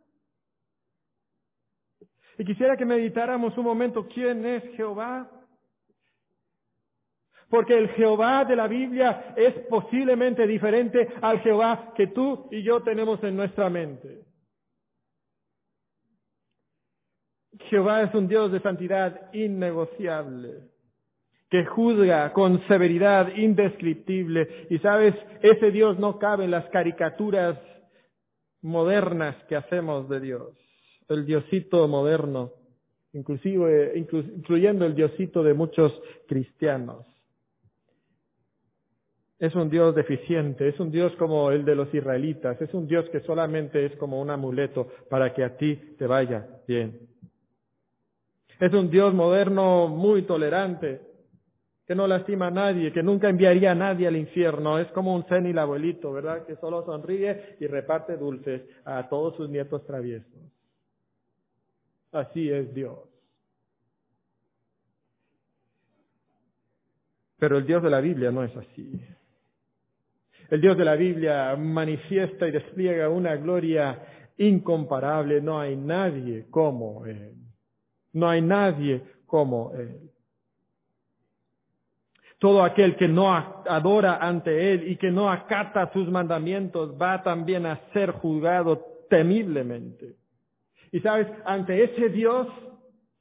Y 2.42 2.44
quisiera 2.44 2.76
que 2.76 2.86
meditáramos 2.86 3.56
un 3.56 3.66
momento 3.66 4.08
quién 4.08 4.44
es 4.48 4.64
Jehová. 4.76 5.30
Porque 7.52 7.78
el 7.78 7.90
Jehová 7.90 8.46
de 8.46 8.56
la 8.56 8.68
Biblia 8.68 9.36
es 9.38 9.54
posiblemente 9.70 10.48
diferente 10.48 11.08
al 11.22 11.40
Jehová 11.42 11.94
que 11.96 12.08
tú 12.08 12.48
y 12.50 12.64
yo 12.64 12.82
tenemos 12.82 13.24
en 13.24 13.36
nuestra 13.36 13.70
mente. 13.70 14.26
Jehová 17.70 18.02
es 18.02 18.16
un 18.16 18.28
Dios 18.28 18.52
de 18.52 18.60
santidad 18.62 19.32
innegociable, 19.34 20.72
que 21.48 21.64
juzga 21.68 22.34
con 22.34 22.66
severidad 22.68 23.36
indescriptible. 23.36 24.66
Y 24.72 24.80
sabes, 24.80 25.14
ese 25.44 25.70
Dios 25.70 26.00
no 26.00 26.18
cabe 26.18 26.46
en 26.46 26.52
las 26.52 26.68
caricaturas 26.70 27.60
modernas 28.64 29.36
que 29.48 29.56
hacemos 29.56 30.10
de 30.10 30.22
Dios 30.22 30.71
el 31.14 31.26
diosito 31.26 31.88
moderno, 31.88 32.52
inclusive, 33.14 33.94
incluyendo 33.96 34.86
el 34.86 34.96
diosito 34.96 35.44
de 35.44 35.54
muchos 35.54 35.94
cristianos. 36.28 37.06
Es 39.40 39.56
un 39.56 39.70
Dios 39.70 39.96
deficiente, 39.96 40.68
es 40.68 40.80
un 40.80 40.92
Dios 40.92 41.16
como 41.16 41.50
el 41.50 41.66
de 41.66 41.76
los 41.76 41.92
israelitas, 41.94 42.62
es 42.62 42.74
un 42.76 42.88
Dios 42.88 43.10
que 43.10 43.22
solamente 43.22 43.86
es 43.86 43.96
como 43.96 44.22
un 44.22 44.30
amuleto 44.30 44.88
para 45.10 45.34
que 45.34 45.44
a 45.44 45.58
ti 45.58 45.76
te 45.98 46.06
vaya 46.06 46.48
bien. 46.68 47.10
Es 48.60 48.72
un 48.74 48.92
Dios 48.92 49.12
moderno 49.16 49.88
muy 49.88 50.22
tolerante, 50.22 51.02
que 51.88 51.96
no 51.96 52.06
lastima 52.06 52.48
a 52.48 52.52
nadie, 52.52 52.94
que 52.94 53.02
nunca 53.02 53.28
enviaría 53.28 53.72
a 53.72 53.76
nadie 53.76 54.08
al 54.08 54.16
infierno. 54.16 54.78
Es 54.78 54.88
como 54.90 55.16
un 55.16 55.28
senil 55.28 55.58
abuelito, 55.58 56.14
¿verdad? 56.14 56.46
Que 56.46 56.56
solo 56.58 56.86
sonríe 56.86 57.58
y 57.60 57.66
reparte 57.66 58.18
dulces 58.18 58.62
a 58.86 59.10
todos 59.10 59.36
sus 59.36 59.50
nietos 59.50 59.84
traviesos. 59.88 60.51
Así 62.12 62.50
es 62.50 62.74
Dios. 62.74 63.00
Pero 67.38 67.58
el 67.58 67.66
Dios 67.66 67.82
de 67.82 67.90
la 67.90 68.02
Biblia 68.02 68.32
no 68.32 68.44
es 68.44 68.56
así. 68.56 69.02
El 70.50 70.62
Dios 70.62 70.78
de 70.78 70.86
la 70.86 70.96
Biblia 70.96 71.56
manifiesta 71.56 72.48
y 72.48 72.52
despliega 72.52 73.10
una 73.10 73.36
gloria 73.36 74.32
incomparable. 74.38 75.42
No 75.42 75.60
hay 75.60 75.76
nadie 75.76 76.48
como 76.52 77.06
Él. 77.06 77.34
No 78.14 78.30
hay 78.30 78.42
nadie 78.42 79.02
como 79.26 79.74
Él. 79.74 80.12
Todo 82.38 82.64
aquel 82.64 82.96
que 82.96 83.08
no 83.08 83.34
adora 83.34 84.18
ante 84.18 84.74
Él 84.74 84.92
y 84.92 84.98
que 84.98 85.10
no 85.10 85.32
acata 85.32 85.92
sus 85.94 86.10
mandamientos 86.10 86.96
va 87.00 87.24
también 87.24 87.66
a 87.66 87.80
ser 87.94 88.12
juzgado 88.12 89.06
temiblemente. 89.10 90.21
Y 90.92 91.00
sabes, 91.00 91.28
ante 91.46 91.84
ese 91.84 92.10
Dios, 92.10 92.48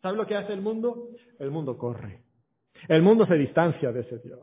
¿sabes 0.02 0.16
lo 0.16 0.26
que 0.26 0.36
hace 0.36 0.52
el 0.52 0.60
mundo? 0.60 1.08
El 1.38 1.50
mundo 1.50 1.78
corre. 1.78 2.22
El 2.88 3.02
mundo 3.02 3.26
se 3.26 3.34
distancia 3.34 3.92
de 3.92 4.00
ese 4.00 4.18
Dios. 4.18 4.40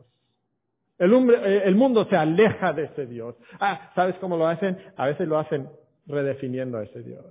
El, 0.98 1.12
eh, 1.12 1.62
el 1.64 1.74
mundo 1.74 2.06
se 2.06 2.16
aleja 2.16 2.72
de 2.72 2.84
ese 2.84 3.06
Dios. 3.06 3.36
Ah, 3.60 3.92
¿sabes 3.94 4.16
cómo 4.16 4.36
lo 4.36 4.46
hacen? 4.46 4.78
A 4.96 5.06
veces 5.06 5.28
lo 5.28 5.38
hacen 5.38 5.68
redefiniendo 6.06 6.78
a 6.78 6.84
ese 6.84 7.02
Dios. 7.02 7.24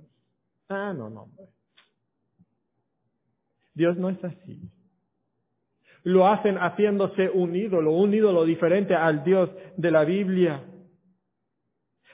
Ah, 0.68 0.94
no, 0.96 1.10
no, 1.10 1.22
hombre. 1.22 1.46
Dios 3.74 3.96
no 3.96 4.08
es 4.08 4.22
así. 4.24 4.60
Lo 6.02 6.26
hacen 6.26 6.56
haciéndose 6.56 7.28
un 7.28 7.54
ídolo, 7.54 7.92
un 7.92 8.14
ídolo 8.14 8.44
diferente 8.44 8.94
al 8.94 9.24
Dios 9.24 9.50
de 9.76 9.90
la 9.90 10.04
Biblia. 10.04 10.64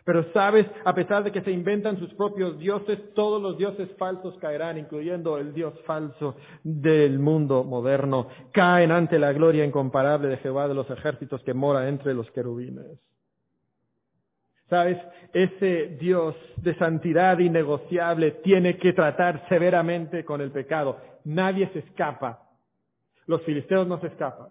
Pero 0.04 0.30
sabes, 0.34 0.66
a 0.84 0.94
pesar 0.94 1.24
de 1.24 1.32
que 1.32 1.40
se 1.40 1.50
inventan 1.50 1.98
sus 1.98 2.12
propios 2.12 2.58
dioses, 2.58 2.98
todos 3.14 3.40
los 3.40 3.56
dioses 3.56 3.88
falsos 3.96 4.36
caerán, 4.38 4.76
incluyendo 4.76 5.38
el 5.38 5.54
Dios 5.54 5.72
falso 5.86 6.36
del 6.62 7.18
mundo 7.18 7.64
moderno. 7.64 8.28
Caen 8.52 8.92
ante 8.92 9.18
la 9.18 9.32
gloria 9.32 9.64
incomparable 9.64 10.28
de 10.28 10.36
Jehová 10.38 10.68
de 10.68 10.74
los 10.74 10.90
ejércitos 10.90 11.42
que 11.42 11.54
mora 11.54 11.88
entre 11.88 12.12
los 12.12 12.30
querubines. 12.32 12.98
¿Sabes? 14.68 14.98
Ese 15.32 15.96
Dios 15.98 16.34
de 16.56 16.74
santidad 16.76 17.38
innegociable 17.38 18.32
tiene 18.42 18.76
que 18.76 18.92
tratar 18.92 19.46
severamente 19.48 20.24
con 20.24 20.42
el 20.42 20.50
pecado. 20.50 20.98
Nadie 21.24 21.70
se 21.72 21.78
escapa. 21.78 22.42
Los 23.26 23.42
filisteos 23.42 23.86
no 23.86 23.98
se 24.00 24.08
escapan. 24.08 24.48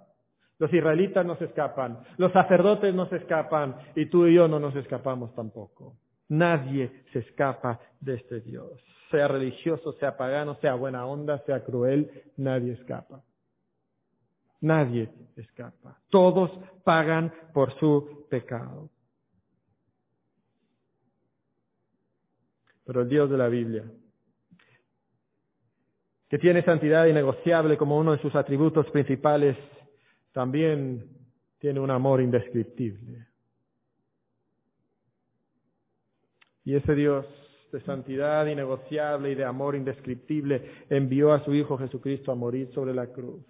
Los 0.60 0.74
israelitas 0.74 1.26
no 1.26 1.36
se 1.38 1.46
escapan. 1.46 2.00
Los 2.18 2.32
sacerdotes 2.32 2.94
no 2.94 3.08
se 3.08 3.18
escapan. 3.18 3.76
Y 3.96 4.06
tú 4.08 4.28
y 4.28 4.36
yo 4.36 4.48
no 4.48 4.60
nos 4.60 4.76
escapamos 4.76 5.34
tampoco. 5.36 5.98
Nadie 6.30 7.04
se 7.12 7.20
escapa 7.20 7.80
de 8.00 8.16
este 8.16 8.42
Dios. 8.42 8.82
Sea 9.12 9.28
religioso, 9.28 9.94
sea 9.94 10.18
pagano, 10.18 10.56
sea 10.56 10.76
buena 10.76 11.06
onda, 11.06 11.40
sea 11.46 11.64
cruel, 11.64 12.10
nadie 12.38 12.74
escapa. 12.74 13.22
Nadie 14.62 15.10
escapa. 15.36 16.00
Todos 16.10 16.50
pagan 16.84 17.34
por 17.54 17.78
su 17.80 18.26
pecado. 18.30 18.90
Pero 22.86 23.02
el 23.02 23.10
Dios 23.10 23.30
de 23.30 23.38
la 23.38 23.48
Biblia, 23.48 23.84
que 26.30 26.40
tiene 26.40 26.64
santidad 26.64 27.06
innegociable 27.06 27.78
como 27.78 27.98
uno 27.98 28.14
de 28.14 28.22
sus 28.22 28.36
atributos 28.36 28.90
principales, 28.92 29.58
también 30.34 31.08
tiene 31.60 31.80
un 31.80 31.90
amor 31.90 32.22
indescriptible. 32.22 33.28
Y 36.66 36.76
ese 36.76 36.96
Dios 36.96 37.26
de 37.72 37.82
santidad 37.82 38.46
innegociable 38.46 39.32
y 39.32 39.36
de 39.36 39.46
amor 39.46 39.76
indescriptible 39.76 40.86
envió 40.90 41.32
a 41.34 41.44
su 41.44 41.54
Hijo 41.54 41.78
Jesucristo 41.78 42.32
a 42.32 42.36
morir 42.36 42.72
sobre 42.74 42.94
la 42.94 43.08
cruz, 43.08 43.44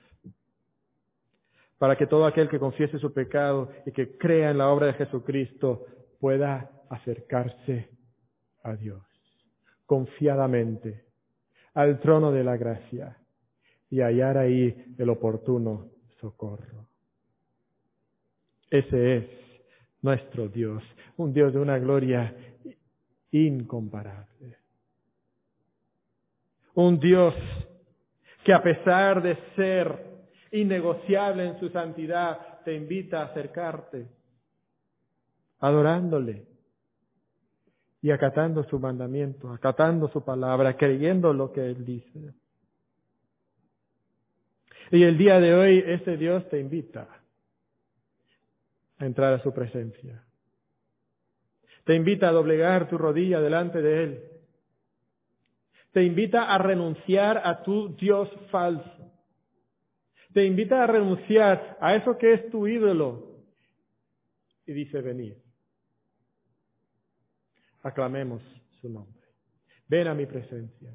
para 1.77 1.97
que 1.97 2.07
todo 2.07 2.25
aquel 2.25 2.47
que 2.47 2.59
confiese 2.59 2.99
su 2.99 3.13
pecado 3.13 3.69
y 3.85 3.91
que 3.91 4.17
crea 4.17 4.51
en 4.51 4.59
la 4.59 4.69
obra 4.69 4.87
de 4.87 4.93
Jesucristo 4.93 5.85
pueda 6.19 6.71
acercarse 6.89 7.89
a 8.63 8.75
Dios 8.75 9.01
confiadamente 9.85 11.05
al 11.73 11.99
trono 11.99 12.31
de 12.31 12.43
la 12.43 12.57
gracia 12.57 13.17
y 13.89 13.99
hallar 13.99 14.37
ahí 14.37 14.95
el 14.97 15.09
oportuno 15.09 15.92
socorro. 16.23 16.87
Ese 18.69 19.17
es 19.17 19.25
nuestro 20.01 20.47
Dios, 20.47 20.81
un 21.17 21.33
Dios 21.33 21.53
de 21.53 21.59
una 21.59 21.77
gloria 21.77 22.33
incomparable. 23.31 24.57
Un 26.75 26.97
Dios 26.99 27.33
que 28.45 28.53
a 28.53 28.63
pesar 28.63 29.21
de 29.21 29.37
ser 29.55 30.13
innegociable 30.53 31.45
en 31.45 31.59
su 31.59 31.69
santidad, 31.69 32.61
te 32.63 32.73
invita 32.73 33.19
a 33.19 33.25
acercarte, 33.25 34.07
adorándole, 35.59 36.47
y 38.01 38.11
acatando 38.11 38.63
su 38.65 38.79
mandamiento, 38.79 39.49
acatando 39.51 40.09
su 40.09 40.23
palabra, 40.23 40.75
creyendo 40.75 41.33
lo 41.33 41.53
que 41.53 41.65
Él 41.65 41.85
dice. 41.85 42.33
Y 44.91 45.03
el 45.03 45.17
día 45.17 45.39
de 45.39 45.53
hoy 45.53 45.83
ese 45.85 46.17
Dios 46.17 46.47
te 46.49 46.59
invita 46.59 47.07
a 48.97 49.05
entrar 49.05 49.33
a 49.33 49.43
su 49.43 49.53
presencia. 49.53 50.23
Te 51.83 51.95
invita 51.95 52.29
a 52.29 52.31
doblegar 52.31 52.87
tu 52.89 52.97
rodilla 52.97 53.41
delante 53.41 53.81
de 53.81 54.03
Él. 54.03 54.23
Te 55.91 56.03
invita 56.03 56.53
a 56.53 56.57
renunciar 56.57 57.41
a 57.43 57.61
tu 57.63 57.95
Dios 57.95 58.29
falso. 58.49 59.11
Te 60.33 60.45
invita 60.45 60.83
a 60.83 60.87
renunciar 60.87 61.77
a 61.79 61.95
eso 61.95 62.17
que 62.17 62.33
es 62.33 62.49
tu 62.49 62.67
ídolo. 62.67 63.43
Y 64.65 64.73
dice, 64.73 65.01
venid 65.01 65.33
aclamemos 67.83 68.41
su 68.81 68.89
nombre. 68.89 69.21
Ven 69.87 70.07
a 70.07 70.15
mi 70.15 70.25
presencia. 70.25 70.93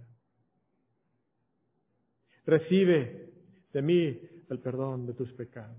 Recibe 2.45 3.28
de 3.73 3.83
mí 3.83 4.21
el 4.49 4.59
perdón 4.61 5.07
de 5.07 5.15
tus 5.15 5.33
pecados. 5.33 5.77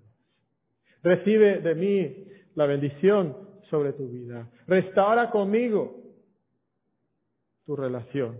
Recibe 1.01 1.59
de 1.59 1.75
mí 1.75 2.27
la 2.55 2.65
bendición 2.65 3.35
sobre 3.69 3.93
tu 3.93 4.07
vida. 4.09 4.49
Restaura 4.67 5.29
conmigo 5.31 6.03
tu 7.65 7.75
relación. 7.75 8.39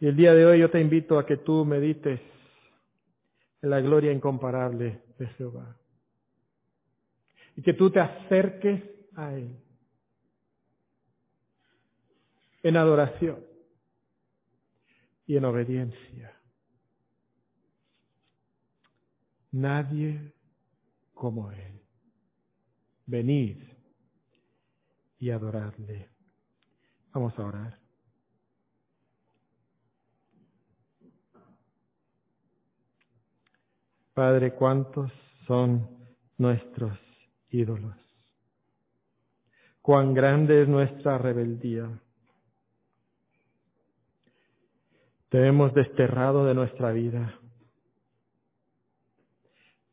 Y 0.00 0.06
el 0.06 0.16
día 0.16 0.34
de 0.34 0.46
hoy 0.46 0.60
yo 0.60 0.70
te 0.70 0.80
invito 0.80 1.18
a 1.18 1.26
que 1.26 1.36
tú 1.36 1.64
medites 1.64 2.20
en 3.60 3.70
la 3.70 3.80
gloria 3.80 4.12
incomparable 4.12 5.00
de 5.18 5.26
Jehová. 5.28 5.76
Y 7.56 7.62
que 7.62 7.74
tú 7.74 7.90
te 7.90 8.00
acerques 8.00 8.82
a 9.14 9.34
Él. 9.34 9.56
En 12.62 12.76
adoración 12.76 13.51
y 15.32 15.36
en 15.38 15.46
obediencia. 15.46 16.38
Nadie 19.52 20.34
como 21.14 21.50
Él. 21.50 21.80
Venid 23.06 23.64
y 25.18 25.30
adorarle. 25.30 26.10
Vamos 27.14 27.38
a 27.38 27.46
orar. 27.46 27.78
Padre, 34.12 34.54
¿cuántos 34.54 35.10
son 35.46 35.88
nuestros 36.36 36.98
ídolos? 37.48 37.96
cuán 39.80 40.14
grande 40.14 40.62
es 40.62 40.68
nuestra 40.68 41.18
rebeldía. 41.18 41.90
Te 45.32 45.46
hemos 45.46 45.72
desterrado 45.72 46.44
de 46.44 46.52
nuestra 46.52 46.92
vida. 46.92 47.40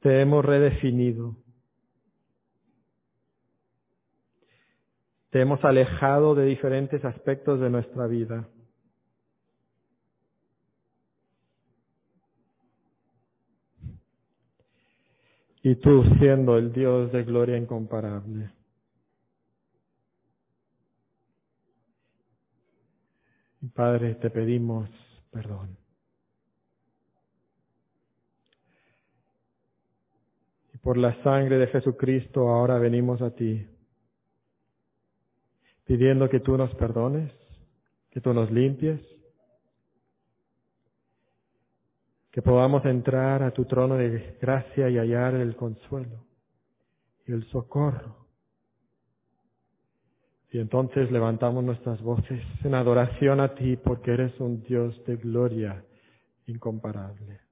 Te 0.01 0.19
hemos 0.19 0.43
redefinido. 0.43 1.37
Te 5.29 5.39
hemos 5.39 5.63
alejado 5.63 6.35
de 6.35 6.43
diferentes 6.43 7.05
aspectos 7.05 7.61
de 7.61 7.69
nuestra 7.69 8.05
vida. 8.07 8.49
Y 15.63 15.75
tú 15.75 16.03
siendo 16.19 16.57
el 16.57 16.73
Dios 16.73 17.13
de 17.13 17.23
gloria 17.23 17.55
incomparable. 17.55 18.51
Padre, 23.73 24.15
te 24.15 24.29
pedimos 24.29 24.89
perdón. 25.31 25.77
Y 30.73 30.77
por 30.77 30.97
la 30.97 31.21
sangre 31.23 31.57
de 31.57 31.67
Jesucristo 31.67 32.49
ahora 32.49 32.77
venimos 32.79 33.21
a 33.21 33.31
ti, 33.31 33.67
pidiendo 35.85 36.29
que 36.29 36.39
tú 36.39 36.57
nos 36.57 36.73
perdones, 36.75 37.31
que 38.11 38.21
tú 38.21 38.33
nos 38.33 38.51
limpies, 38.51 39.01
que 42.31 42.41
podamos 42.41 42.85
entrar 42.85 43.43
a 43.43 43.51
tu 43.51 43.65
trono 43.65 43.95
de 43.95 44.37
gracia 44.39 44.89
y 44.89 44.97
hallar 44.97 45.33
el 45.35 45.55
consuelo 45.55 46.25
y 47.25 47.31
el 47.31 47.43
socorro 47.49 48.28
y 50.51 50.59
entonces 50.59 51.11
levantamos 51.11 51.63
nuestras 51.63 52.01
voces 52.01 52.41
en 52.63 52.73
adoración 52.73 53.39
a 53.39 53.53
ti 53.53 53.77
porque 53.77 54.11
eres 54.11 54.39
un 54.39 54.63
Dios 54.63 55.03
de 55.05 55.17
gloria 55.17 55.83
incomparable. 56.47 57.48